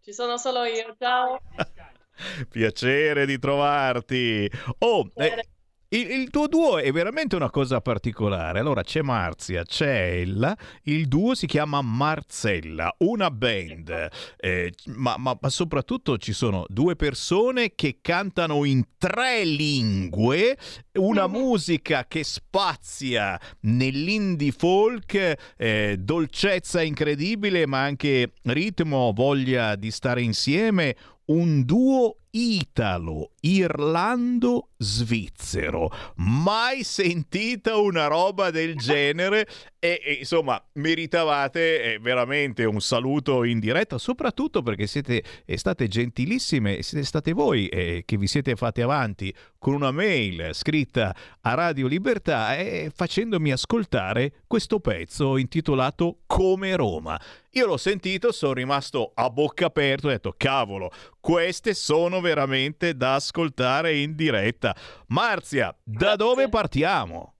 [0.05, 1.39] Ci sono solo io, ciao.
[2.47, 4.47] Piacere di trovarti.
[4.77, 5.47] Oh, eh,
[5.95, 8.59] il, il tuo duo è veramente una cosa particolare.
[8.59, 15.37] Allora c'è Marzia, c'è Ella, il duo si chiama Marzella, una band, eh, ma, ma-
[15.39, 20.57] ma soprattutto ci sono due persone che cantano in tre lingue,
[20.93, 30.21] una musica che spazia nell'indie folk, eh, dolcezza incredibile, ma anche ritmo, voglia di stare
[30.21, 30.95] insieme,
[31.25, 35.89] un duo italo, irlando, svizzero.
[36.17, 39.47] Mai sentita una roba del genere
[39.79, 45.87] e, e, insomma meritavate eh, veramente un saluto in diretta, soprattutto perché siete eh, state
[45.87, 51.53] gentilissime, siete state voi eh, che vi siete fatti avanti con una mail scritta a
[51.53, 57.19] Radio Libertà e facendomi ascoltare questo pezzo intitolato Come Roma.
[57.51, 60.91] Io l'ho sentito, sono rimasto a bocca aperta, ho detto cavolo,
[61.25, 64.75] queste sono veramente da ascoltare in diretta.
[65.07, 67.33] Marzia, da dove partiamo?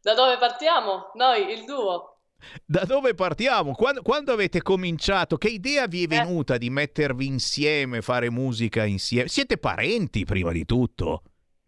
[0.00, 1.10] Da dove partiamo?
[1.14, 2.20] Noi, il duo.
[2.64, 3.72] Da dove partiamo?
[3.74, 5.36] Quando, quando avete cominciato?
[5.36, 6.06] Che idea vi è Eh.
[6.06, 9.26] venuta di mettervi insieme, fare musica insieme?
[9.26, 11.22] Siete parenti prima di tutto?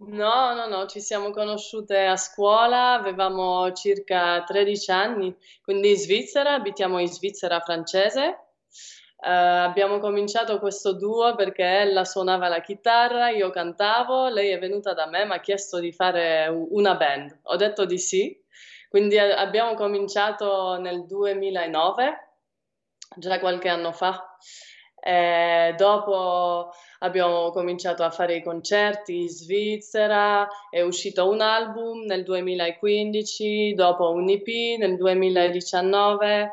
[0.07, 6.55] No, no, no, ci siamo conosciute a scuola, avevamo circa 13 anni, quindi in Svizzera,
[6.55, 8.48] abitiamo in Svizzera francese.
[9.21, 14.95] Eh, abbiamo cominciato questo duo perché ella suonava la chitarra, io cantavo, lei è venuta
[14.95, 17.41] da me, mi ha chiesto di fare una band.
[17.45, 18.41] Ho detto di sì,
[18.89, 22.29] quindi eh, abbiamo cominciato nel 2009,
[23.17, 24.37] già qualche anno fa.
[25.01, 32.25] E dopo abbiamo cominciato a fare i concerti in Svizzera, è uscito un album nel
[32.25, 36.53] 2015, dopo un EP nel 2019,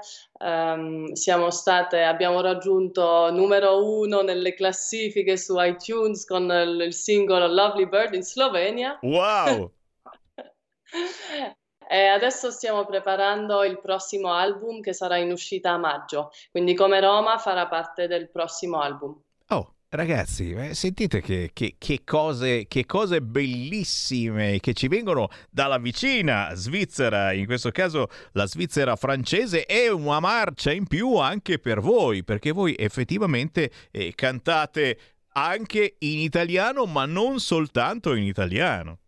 [1.14, 7.88] siamo state, abbiamo raggiunto numero uno nelle classifiche su iTunes con il, il singolo Lovely
[7.88, 9.00] Bird in Slovenia.
[9.02, 9.72] Wow!
[11.88, 17.00] E adesso stiamo preparando il prossimo album che sarà in uscita a maggio, quindi come
[17.00, 19.22] Roma farà parte del prossimo album.
[19.50, 25.78] Oh, ragazzi, eh, sentite che, che- che cose, che cose bellissime che ci vengono dalla
[25.78, 31.80] vicina Svizzera, in questo caso la Svizzera francese, è una marcia in più anche per
[31.80, 34.98] voi, perché voi effettivamente eh, cantate
[35.38, 39.00] anche in italiano, ma non soltanto in italiano.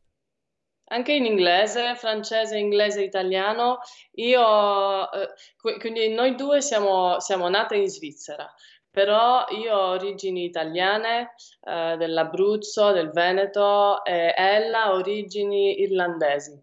[0.89, 3.79] Anche in inglese, francese, inglese, italiano.
[4.13, 5.29] Io, eh,
[5.59, 8.49] qui- quindi noi due siamo, siamo nate in Svizzera,
[8.97, 16.59] però io ho origini italiane, eh, dell'Abruzzo, del Veneto, e ella ha origini irlandesi.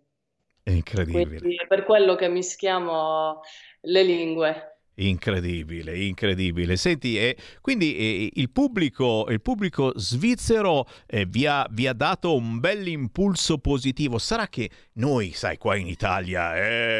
[0.61, 1.39] È incredibile.
[1.39, 3.40] Quindi è per quello che mischiamo
[3.82, 4.73] le lingue.
[4.96, 6.76] Incredibile, incredibile.
[6.76, 12.36] Senti, eh, quindi eh, il, pubblico, il pubblico svizzero eh, vi, ha, vi ha dato
[12.36, 14.18] un bel impulso positivo.
[14.18, 16.56] Sarà che noi, sai, qua in Italia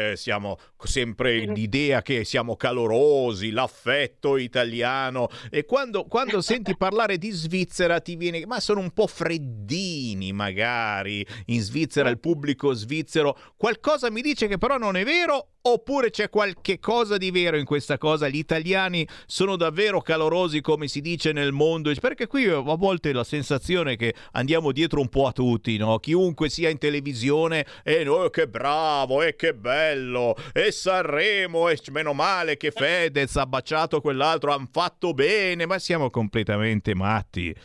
[0.09, 7.31] eh, siamo sempre l'idea che siamo calorosi, l'affetto italiano e quando, quando senti parlare di
[7.31, 13.37] Svizzera ti viene, ma sono un po' freddini magari in Svizzera, il pubblico svizzero.
[13.55, 17.65] Qualcosa mi dice che però non è vero oppure c'è qualche cosa di vero in
[17.65, 18.27] questa cosa?
[18.27, 21.91] Gli italiani sono davvero calorosi come si dice nel mondo?
[21.99, 25.99] Perché qui a volte la sensazione che andiamo dietro un po' a tutti, no?
[25.99, 32.13] Chiunque sia in televisione e noi che bravo e che bello e Sanremo e meno
[32.13, 37.55] male che Fedez ha baciato quell'altro, hanno fatto bene, ma siamo completamente matti.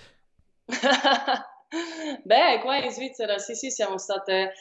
[2.24, 4.52] Beh, qua in Svizzera sì, sì, siamo state,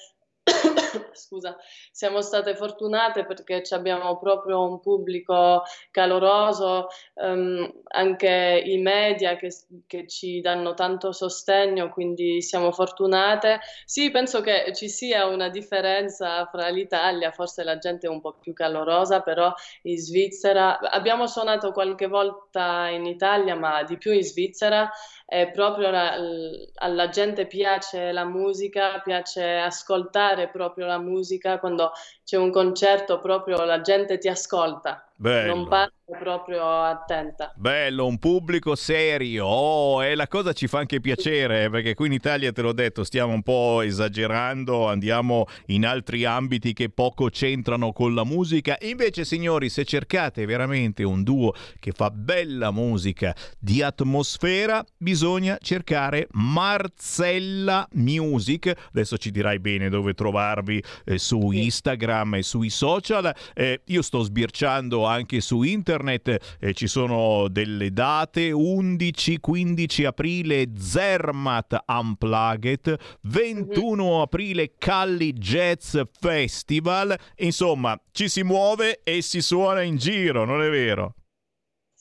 [1.13, 1.55] scusa,
[1.91, 9.49] siamo state fortunate perché abbiamo proprio un pubblico caloroso, ehm, anche i media che,
[9.85, 13.59] che ci danno tanto sostegno, quindi siamo fortunate.
[13.85, 18.37] Sì, penso che ci sia una differenza fra l'Italia, forse la gente è un po'
[18.39, 19.53] più calorosa, però
[19.83, 24.89] in Svizzera abbiamo suonato qualche volta in Italia, ma di più in Svizzera.
[25.31, 26.15] E proprio la-
[26.75, 31.59] alla gente piace la musica, piace ascoltare proprio la musica.
[31.59, 31.91] Quando
[32.29, 35.55] c'è un concerto, proprio la gente ti ascolta, Bello.
[35.55, 37.51] non parla proprio attenta.
[37.55, 42.05] Bello, un pubblico serio, oh, e la cosa ci fa anche piacere eh, perché qui
[42.05, 47.29] in Italia, te l'ho detto, stiamo un po' esagerando, andiamo in altri ambiti che poco
[47.29, 48.77] c'entrano con la musica.
[48.81, 56.27] Invece, signori, se cercate veramente un duo che fa bella musica di atmosfera, bisogna cercare
[56.33, 58.71] Marcella Music.
[58.89, 63.33] Adesso ci dirai bene dove trovarvi eh, su Instagram Instagram e sui social.
[63.53, 71.83] Eh, io sto sbirciando anche su internet, eh, ci sono delle date 11-15 aprile Zermatt
[71.87, 80.45] Unplugged, 21 aprile Calli Jazz Festival, insomma ci si muove e si suona in giro,
[80.45, 81.15] non è vero?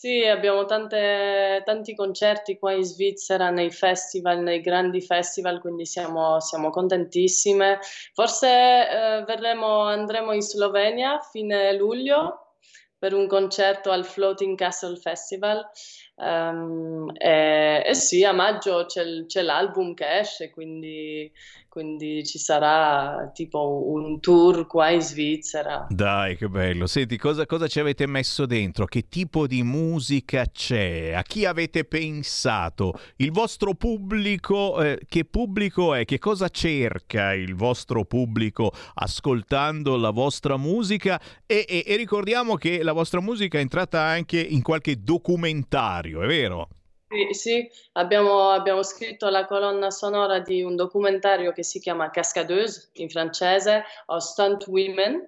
[0.01, 6.39] Sì, abbiamo tante- tanti concerti qua in Svizzera, nei festival, nei grandi festival, quindi siamo,
[6.39, 7.81] siamo contentissime.
[8.15, 12.55] Forse eh, verremo- andremo in Slovenia a fine luglio
[12.97, 15.69] per un concerto al Floating Castle Festival.
[16.17, 21.31] Ehm, e, e sì, a maggio c'è l'album che esce, quindi,
[21.79, 25.87] quindi ci sarà tipo un tour qua in Svizzera.
[25.89, 26.89] Dai, che bello.
[26.89, 28.85] Senti, cosa, cosa ci avete messo dentro?
[28.85, 31.13] Che tipo di musica c'è?
[31.13, 32.99] A chi avete pensato?
[33.19, 36.05] Il vostro pubblico, eh, che pubblico è?
[36.05, 41.21] Che cosa cerca il vostro pubblico ascoltando la vostra musica?
[41.47, 46.27] E, e- e ricordiamo che la vostra musica è entrata anche in qualche documentario, è
[46.27, 46.71] vero?
[47.11, 52.91] Sì, sì, abbiamo, abbiamo scritto la colonna sonora di un documentario che si chiama Cascadeuse
[52.95, 55.27] in francese o Stunt Women.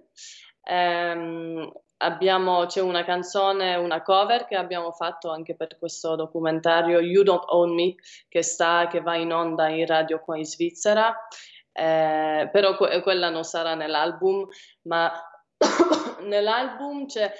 [0.65, 7.23] Ehm, abbiamo- c'è una canzone, una cover che abbiamo fatto anche per questo documentario, You
[7.23, 7.95] Don't Own Me,
[8.29, 11.17] che, sta, che va in onda in radio qua in Svizzera.
[11.73, 14.47] Eh, però que- quella non sarà nell'album,
[14.83, 15.11] ma
[16.25, 17.33] nell'album c'è-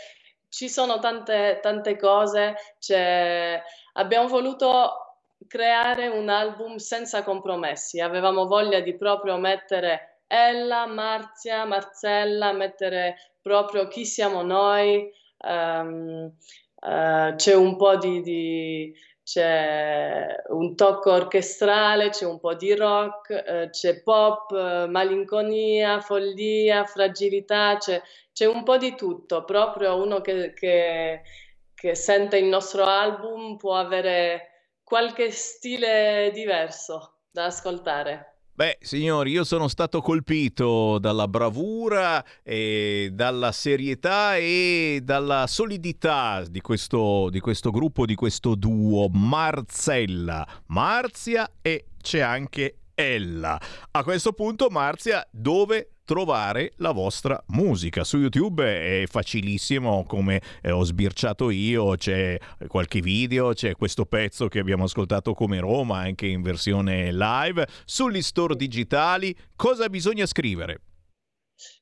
[0.49, 3.63] ci sono tante, tante cose, c'è-
[3.95, 12.53] abbiamo voluto creare un album senza compromessi, avevamo voglia di proprio mettere Ella, Marzia, Marcella,
[12.53, 16.33] mettere proprio chi siamo noi, ehm,
[16.83, 23.31] eh, c'è un po' di, di- c'è un tocco orchestrale, c'è un po' di rock,
[23.31, 28.01] eh, c'è pop, eh, malinconia, follia, fragilità, c'è,
[28.33, 31.23] c'è un po' di tutto, proprio uno che, che-
[31.81, 38.35] che sente il nostro album può avere qualche stile diverso da ascoltare.
[38.53, 46.61] Beh, signori, io sono stato colpito dalla bravura, e dalla serietà e dalla solidità di
[46.61, 53.59] questo, di questo gruppo, di questo duo Marzella, Marzia e c'è anche Ella.
[53.93, 58.03] A questo punto, Marzia, dove trovare la vostra musica?
[58.03, 64.49] Su YouTube è facilissimo, come eh, ho sbirciato io, c'è qualche video, c'è questo pezzo
[64.49, 67.65] che abbiamo ascoltato come Roma, anche in versione live.
[67.85, 70.81] Sugli store digitali, cosa bisogna scrivere?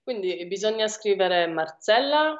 [0.04, 2.36] Quindi bisogna scrivere Marcella,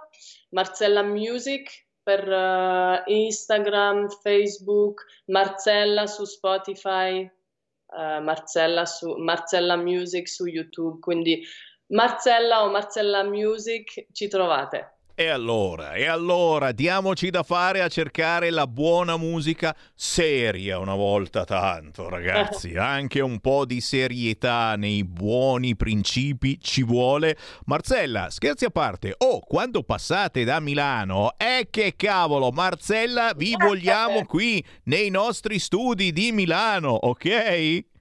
[0.50, 10.44] Marcella Music per eh, Instagram, Facebook, Marcella su Spotify, eh, Marcella, su, Marcella Music su
[10.44, 10.98] YouTube.
[11.00, 11.42] Quindi
[11.88, 14.92] Marcella o Marcella Music ci trovate.
[15.20, 21.42] E allora, e allora, diamoci da fare a cercare la buona musica seria una volta
[21.42, 22.74] tanto, ragazzi.
[22.78, 27.36] Anche un po' di serietà nei buoni principi ci vuole.
[27.64, 34.24] Marcella, scherzi a parte, oh, quando passate da Milano, eh che cavolo, Marcella, vi vogliamo
[34.24, 37.96] qui nei nostri studi di Milano, ok?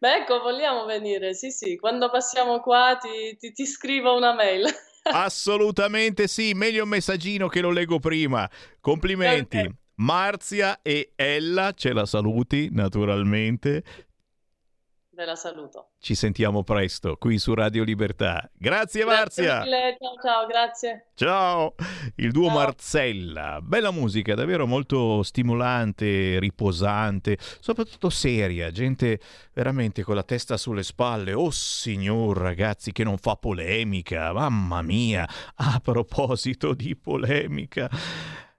[0.00, 4.64] Beh, ecco, vogliamo venire, sì, sì, quando passiamo qua ti, ti- ti scrivo una mail.
[5.12, 8.48] Assolutamente sì, meglio un messaggino che lo leggo prima.
[8.80, 9.58] Complimenti.
[9.58, 9.70] Ok.
[9.96, 13.84] Marzia e Ella, ce la saluti naturalmente.
[15.20, 15.90] Ve la saluto.
[15.98, 18.48] Ci sentiamo presto qui su Radio Libertà.
[18.54, 19.60] Grazie Grazie Marzia.
[19.60, 21.08] mille, ciao ciao, grazie.
[21.14, 21.74] Ciao,
[22.16, 29.20] il duo Marzella, bella musica, davvero molto stimolante, riposante, soprattutto seria, gente
[29.52, 31.34] veramente con la testa sulle spalle.
[31.34, 37.90] Oh signor ragazzi che non fa polemica, mamma mia, a proposito di polemica.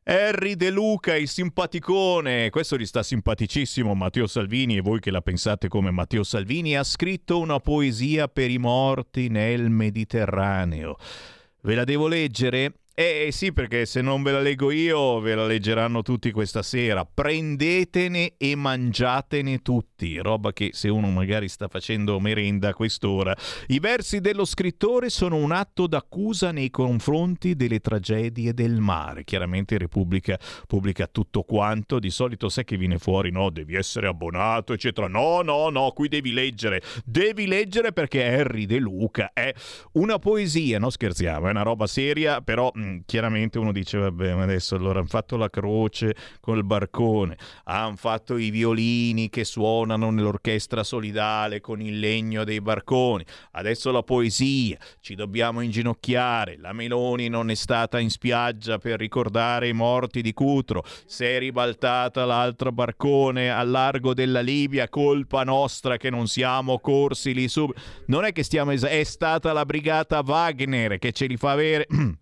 [0.03, 5.21] Harry De Luca, il simpaticone, questo gli sta simpaticissimo Matteo Salvini e voi che la
[5.21, 10.97] pensate come Matteo Salvini, ha scritto una poesia per i morti nel Mediterraneo.
[11.61, 12.80] Ve la devo leggere?
[13.03, 17.03] Eh sì, perché se non ve la leggo io, ve la leggeranno tutti questa sera.
[17.03, 20.19] Prendetene e mangiatene tutti.
[20.19, 23.35] Roba che se uno magari sta facendo merenda a quest'ora.
[23.69, 29.23] I versi dello scrittore sono un atto d'accusa nei confronti delle tragedie del mare.
[29.23, 31.97] Chiaramente Repubblica pubblica tutto quanto.
[31.97, 33.49] Di solito sai che viene fuori, no?
[33.49, 35.07] Devi essere abbonato, eccetera.
[35.07, 36.83] No, no, no, qui devi leggere.
[37.03, 39.51] Devi leggere perché Harry De Luca è
[39.93, 44.43] una poesia, no scherziamo, è una roba seria, però mh, chiaramente uno dice vabbè ma
[44.43, 50.83] adesso allora hanno fatto la croce col barcone, hanno fatto i violini che suonano nell'orchestra
[50.83, 57.49] solidale con il legno dei barconi, adesso la poesia, ci dobbiamo inginocchiare, la Meloni non
[57.49, 63.51] è stata in spiaggia per ricordare i morti di Cutro, si è ribaltata l'altro barcone
[63.51, 67.69] al largo della Libia, colpa nostra che non siamo corsi lì su.
[68.07, 71.87] Non è che stiamo es- è stata la brigata Wagner che ce li fa avere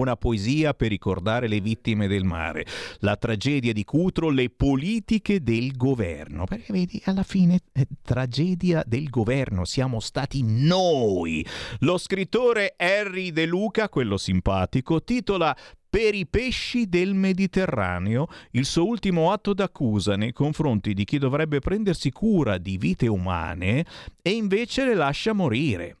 [0.00, 2.66] una poesia per ricordare le vittime del mare,
[2.98, 6.44] la tragedia di Cutro, le politiche del governo.
[6.44, 11.44] Perché vedi, alla fine, eh, tragedia del governo, siamo stati noi.
[11.80, 15.56] Lo scrittore Harry De Luca, quello simpatico, titola
[15.94, 21.60] per i pesci del Mediterraneo, il suo ultimo atto d'accusa nei confronti di chi dovrebbe
[21.60, 23.86] prendersi cura di vite umane
[24.20, 25.98] e invece le lascia morire.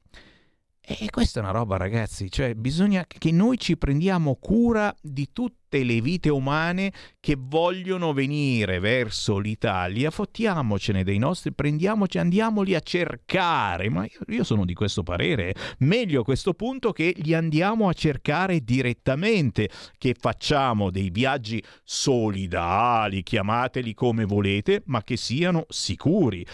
[0.86, 5.82] E questa è una roba, ragazzi, cioè bisogna che noi ci prendiamo cura di tutte
[5.82, 13.88] le vite umane che vogliono venire verso l'Italia, fottiamocene dei nostri, prendiamoci, andiamoli a cercare.
[13.88, 15.54] Ma io, io sono di questo parere.
[15.78, 23.22] Meglio a questo punto che li andiamo a cercare direttamente, che facciamo dei viaggi solidali,
[23.22, 26.44] chiamateli come volete, ma che siano sicuri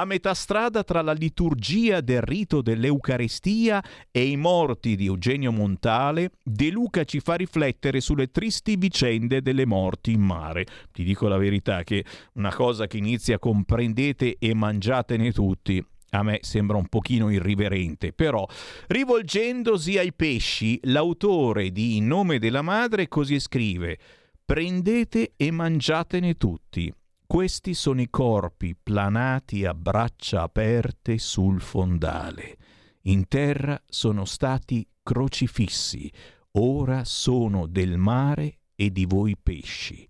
[0.00, 6.32] a metà strada tra la liturgia del rito dell'Eucaristia e i morti di Eugenio Montale,
[6.42, 10.66] De Luca ci fa riflettere sulle tristi vicende delle morti in mare.
[10.92, 12.04] Ti dico la verità che
[12.34, 18.12] una cosa che inizia con prendete e mangiatene tutti a me sembra un pochino irriverente,
[18.12, 18.46] però
[18.86, 23.98] rivolgendosi ai pesci, l'autore di In nome della madre così scrive:
[24.44, 26.92] Prendete e mangiatene tutti.
[27.26, 32.56] Questi sono i corpi planati a braccia aperte sul fondale.
[33.02, 36.10] In terra sono stati crocifissi,
[36.52, 40.08] ora sono del mare e di voi pesci.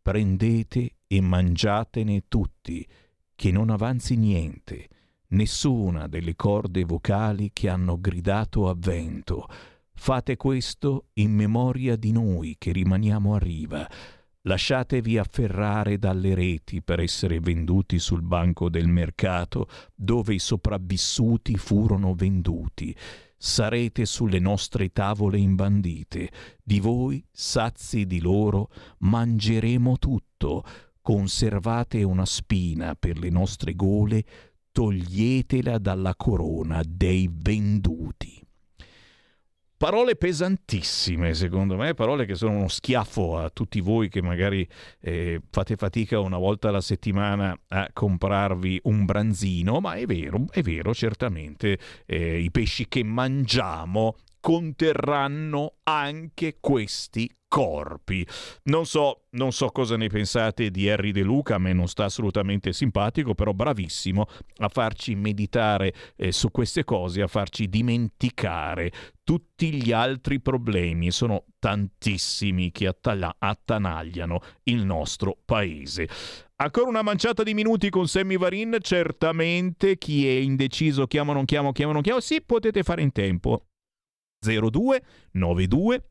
[0.00, 2.86] Prendete e mangiatene tutti,
[3.36, 4.88] che non avanzi niente,
[5.28, 9.46] nessuna delle corde vocali che hanno gridato a vento.
[9.92, 13.88] Fate questo in memoria di noi che rimaniamo a riva
[14.46, 22.14] Lasciatevi afferrare dalle reti per essere venduti sul banco del mercato dove i sopravvissuti furono
[22.14, 22.94] venduti.
[23.38, 26.30] Sarete sulle nostre tavole imbandite.
[26.62, 28.68] Di voi, sazi di loro,
[28.98, 30.62] mangeremo tutto.
[31.00, 34.24] Conservate una spina per le nostre gole,
[34.72, 38.43] toglietela dalla corona dei venduti.
[39.84, 44.66] Parole pesantissime, secondo me, parole che sono uno schiaffo a tutti voi che magari
[44.98, 50.62] eh, fate fatica una volta alla settimana a comprarvi un branzino, ma è vero, è
[50.62, 58.26] vero, certamente eh, i pesci che mangiamo conterranno anche questi corpi.
[58.64, 62.04] Non so, non so cosa ne pensate di Harry De Luca, a me non sta
[62.04, 64.26] assolutamente simpatico, però bravissimo
[64.58, 68.92] a farci meditare eh, su queste cose, a farci dimenticare
[69.22, 76.06] tutti gli altri problemi, sono tantissimi che attala- attanagliano il nostro paese.
[76.56, 81.72] Ancora una manciata di minuti con Sammy Varin, certamente chi è indeciso chiamo non chiamo,
[81.72, 83.68] chiamo non chiamo, sì potete fare in tempo.
[84.44, 85.02] 02
[85.32, 86.04] 92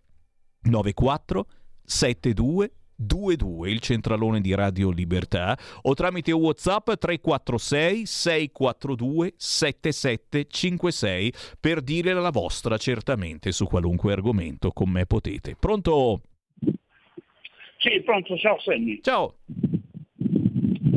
[0.61, 1.45] 94
[1.83, 12.13] 72 22 il centralone di Radio Libertà o tramite Whatsapp 346 642 7756 per dire
[12.13, 15.55] la vostra certamente su qualunque argomento con me potete.
[15.59, 16.21] Pronto?
[17.77, 19.01] Sì, pronto, ciao Senni.
[19.01, 19.35] Ciao.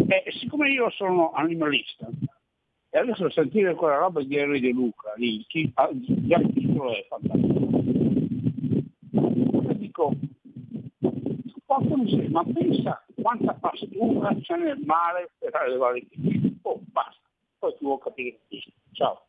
[0.09, 2.09] Eh, siccome io sono animalista
[2.97, 6.97] e adesso sentire quella roba di Henry De Luca lì, chi, ah, già il titolo
[6.97, 7.69] è fantastico.
[9.11, 10.15] Io dico,
[11.67, 16.59] porca miseria, ma pensa quanta pastura c'è nel mare per allevare i pesci.
[16.63, 17.21] Oh, basta,
[17.59, 18.39] poi tu vuoi capire.
[18.93, 19.27] Ciao.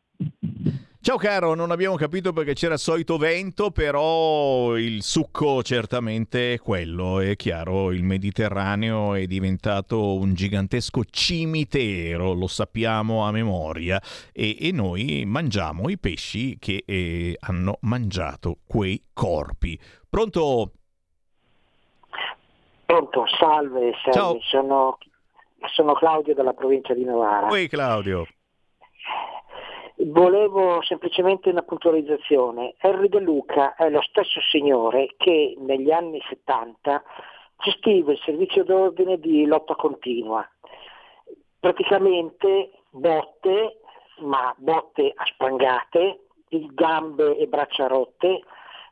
[1.00, 6.58] Ciao caro, non abbiamo capito perché c'era il solito vento, però il succo certamente è
[6.58, 14.02] quello, è chiaro, il Mediterraneo è diventato un gigantesco cimitero, lo sappiamo a memoria,
[14.32, 19.78] e, e noi mangiamo i pesci che eh, hanno mangiato quei corpi.
[20.10, 20.72] Pronto?
[22.84, 24.40] Pronto, salve, salve.
[24.42, 24.98] Sono,
[25.74, 27.46] sono Claudio dalla provincia di Novara.
[27.46, 28.26] Oi Claudio.
[30.00, 32.74] Volevo semplicemente una puntualizzazione.
[32.78, 37.02] Henry De Luca è lo stesso signore che negli anni 70
[37.56, 40.48] gestiva il servizio d'ordine di lotta continua.
[41.58, 43.80] Praticamente botte,
[44.18, 48.42] ma botte a sprangate, gambe e braccia rotte,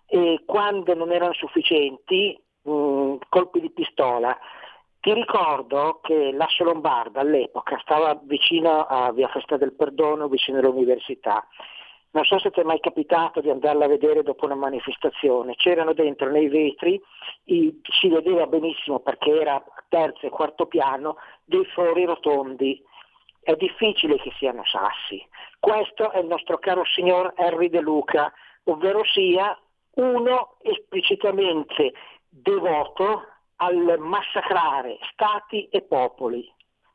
[0.07, 4.37] e quando non erano sufficienti, mh, colpi di pistola.
[5.07, 11.47] Ti ricordo che l'Asso Lombarda all'epoca stava vicino a Via Festa del Perdono, vicino all'università.
[12.11, 15.55] Non so se ti è mai capitato di andarla a vedere dopo una manifestazione.
[15.55, 17.01] C'erano dentro nei vetri,
[17.45, 22.83] i- si vedeva benissimo perché era terzo e quarto piano, dei fori rotondi.
[23.41, 25.25] È difficile che siano sassi.
[25.61, 28.33] Questo è il nostro caro signor Henry De Luca,
[28.65, 29.57] ovvero sia
[29.99, 31.93] uno esplicitamente
[32.29, 36.45] devoto al massacrare stati e popoli.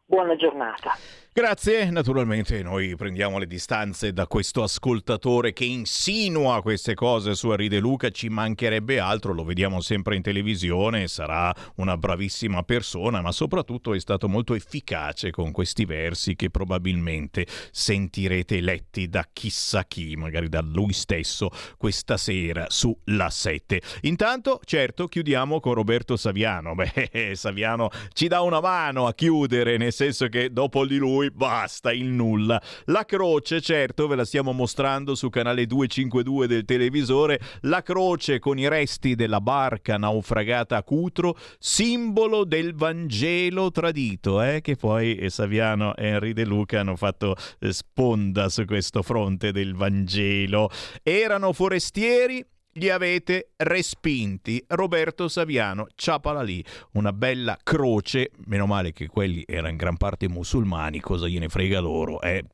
[0.06, 0.92] Buona giornata.
[1.34, 7.70] Grazie, naturalmente noi prendiamo le distanze da questo ascoltatore che insinua queste cose su Henri
[7.70, 13.32] De Luca, ci mancherebbe altro, lo vediamo sempre in televisione, sarà una bravissima persona, ma
[13.32, 20.18] soprattutto è stato molto efficace con questi versi che probabilmente sentirete letti da chissà chi,
[20.18, 23.82] magari da lui stesso, questa sera su La 7.
[24.02, 26.76] Intanto, certo, chiudiamo con Roberto Saviano.
[26.76, 31.92] Beh, Saviano ci dà una mano a chiudere, nel senso che dopo di lui basta
[31.92, 32.60] il nulla.
[32.86, 38.58] La croce, certo, ve la stiamo mostrando su canale 252 del televisore, la croce con
[38.58, 45.30] i resti della barca naufragata a Cutro, simbolo del Vangelo tradito, eh, che poi eh,
[45.30, 50.70] Saviano e Henri De Luca hanno fatto eh, sponda su questo fronte del Vangelo.
[51.04, 52.44] Erano forestieri,
[52.74, 54.64] li avete respinti.
[54.68, 60.30] Roberto Saviano, ciapala lì, una bella croce, meno male che quelli erano in gran parte
[60.30, 62.46] musulmani, cosa gliene frega loro, eh?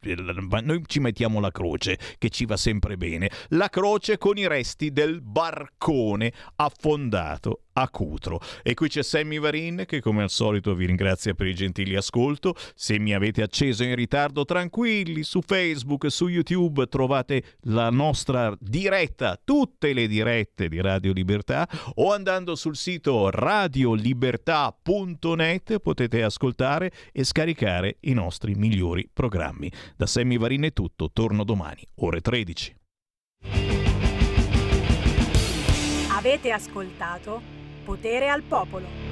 [0.64, 4.92] noi ci mettiamo la croce che ci va sempre bene, la croce con i resti
[4.92, 8.40] del barcone affondato a Cutro.
[8.64, 12.56] E qui c'è Sammy Varin che come al solito vi ringrazia per il gentile ascolto.
[12.76, 19.40] Se mi avete acceso in ritardo, tranquilli, su Facebook, su YouTube trovate la nostra diretta,
[19.42, 27.98] tutte le dirette di Radio Libertà o andando sul sito radiolibertà.net potete ascoltare e scaricare
[28.02, 29.72] i nostri migliori programmi.
[29.96, 32.76] Da Sammy Varin è tutto, torno domani, ore 13.
[36.18, 37.57] Avete ascoltato
[37.88, 39.07] Potere al Popolo.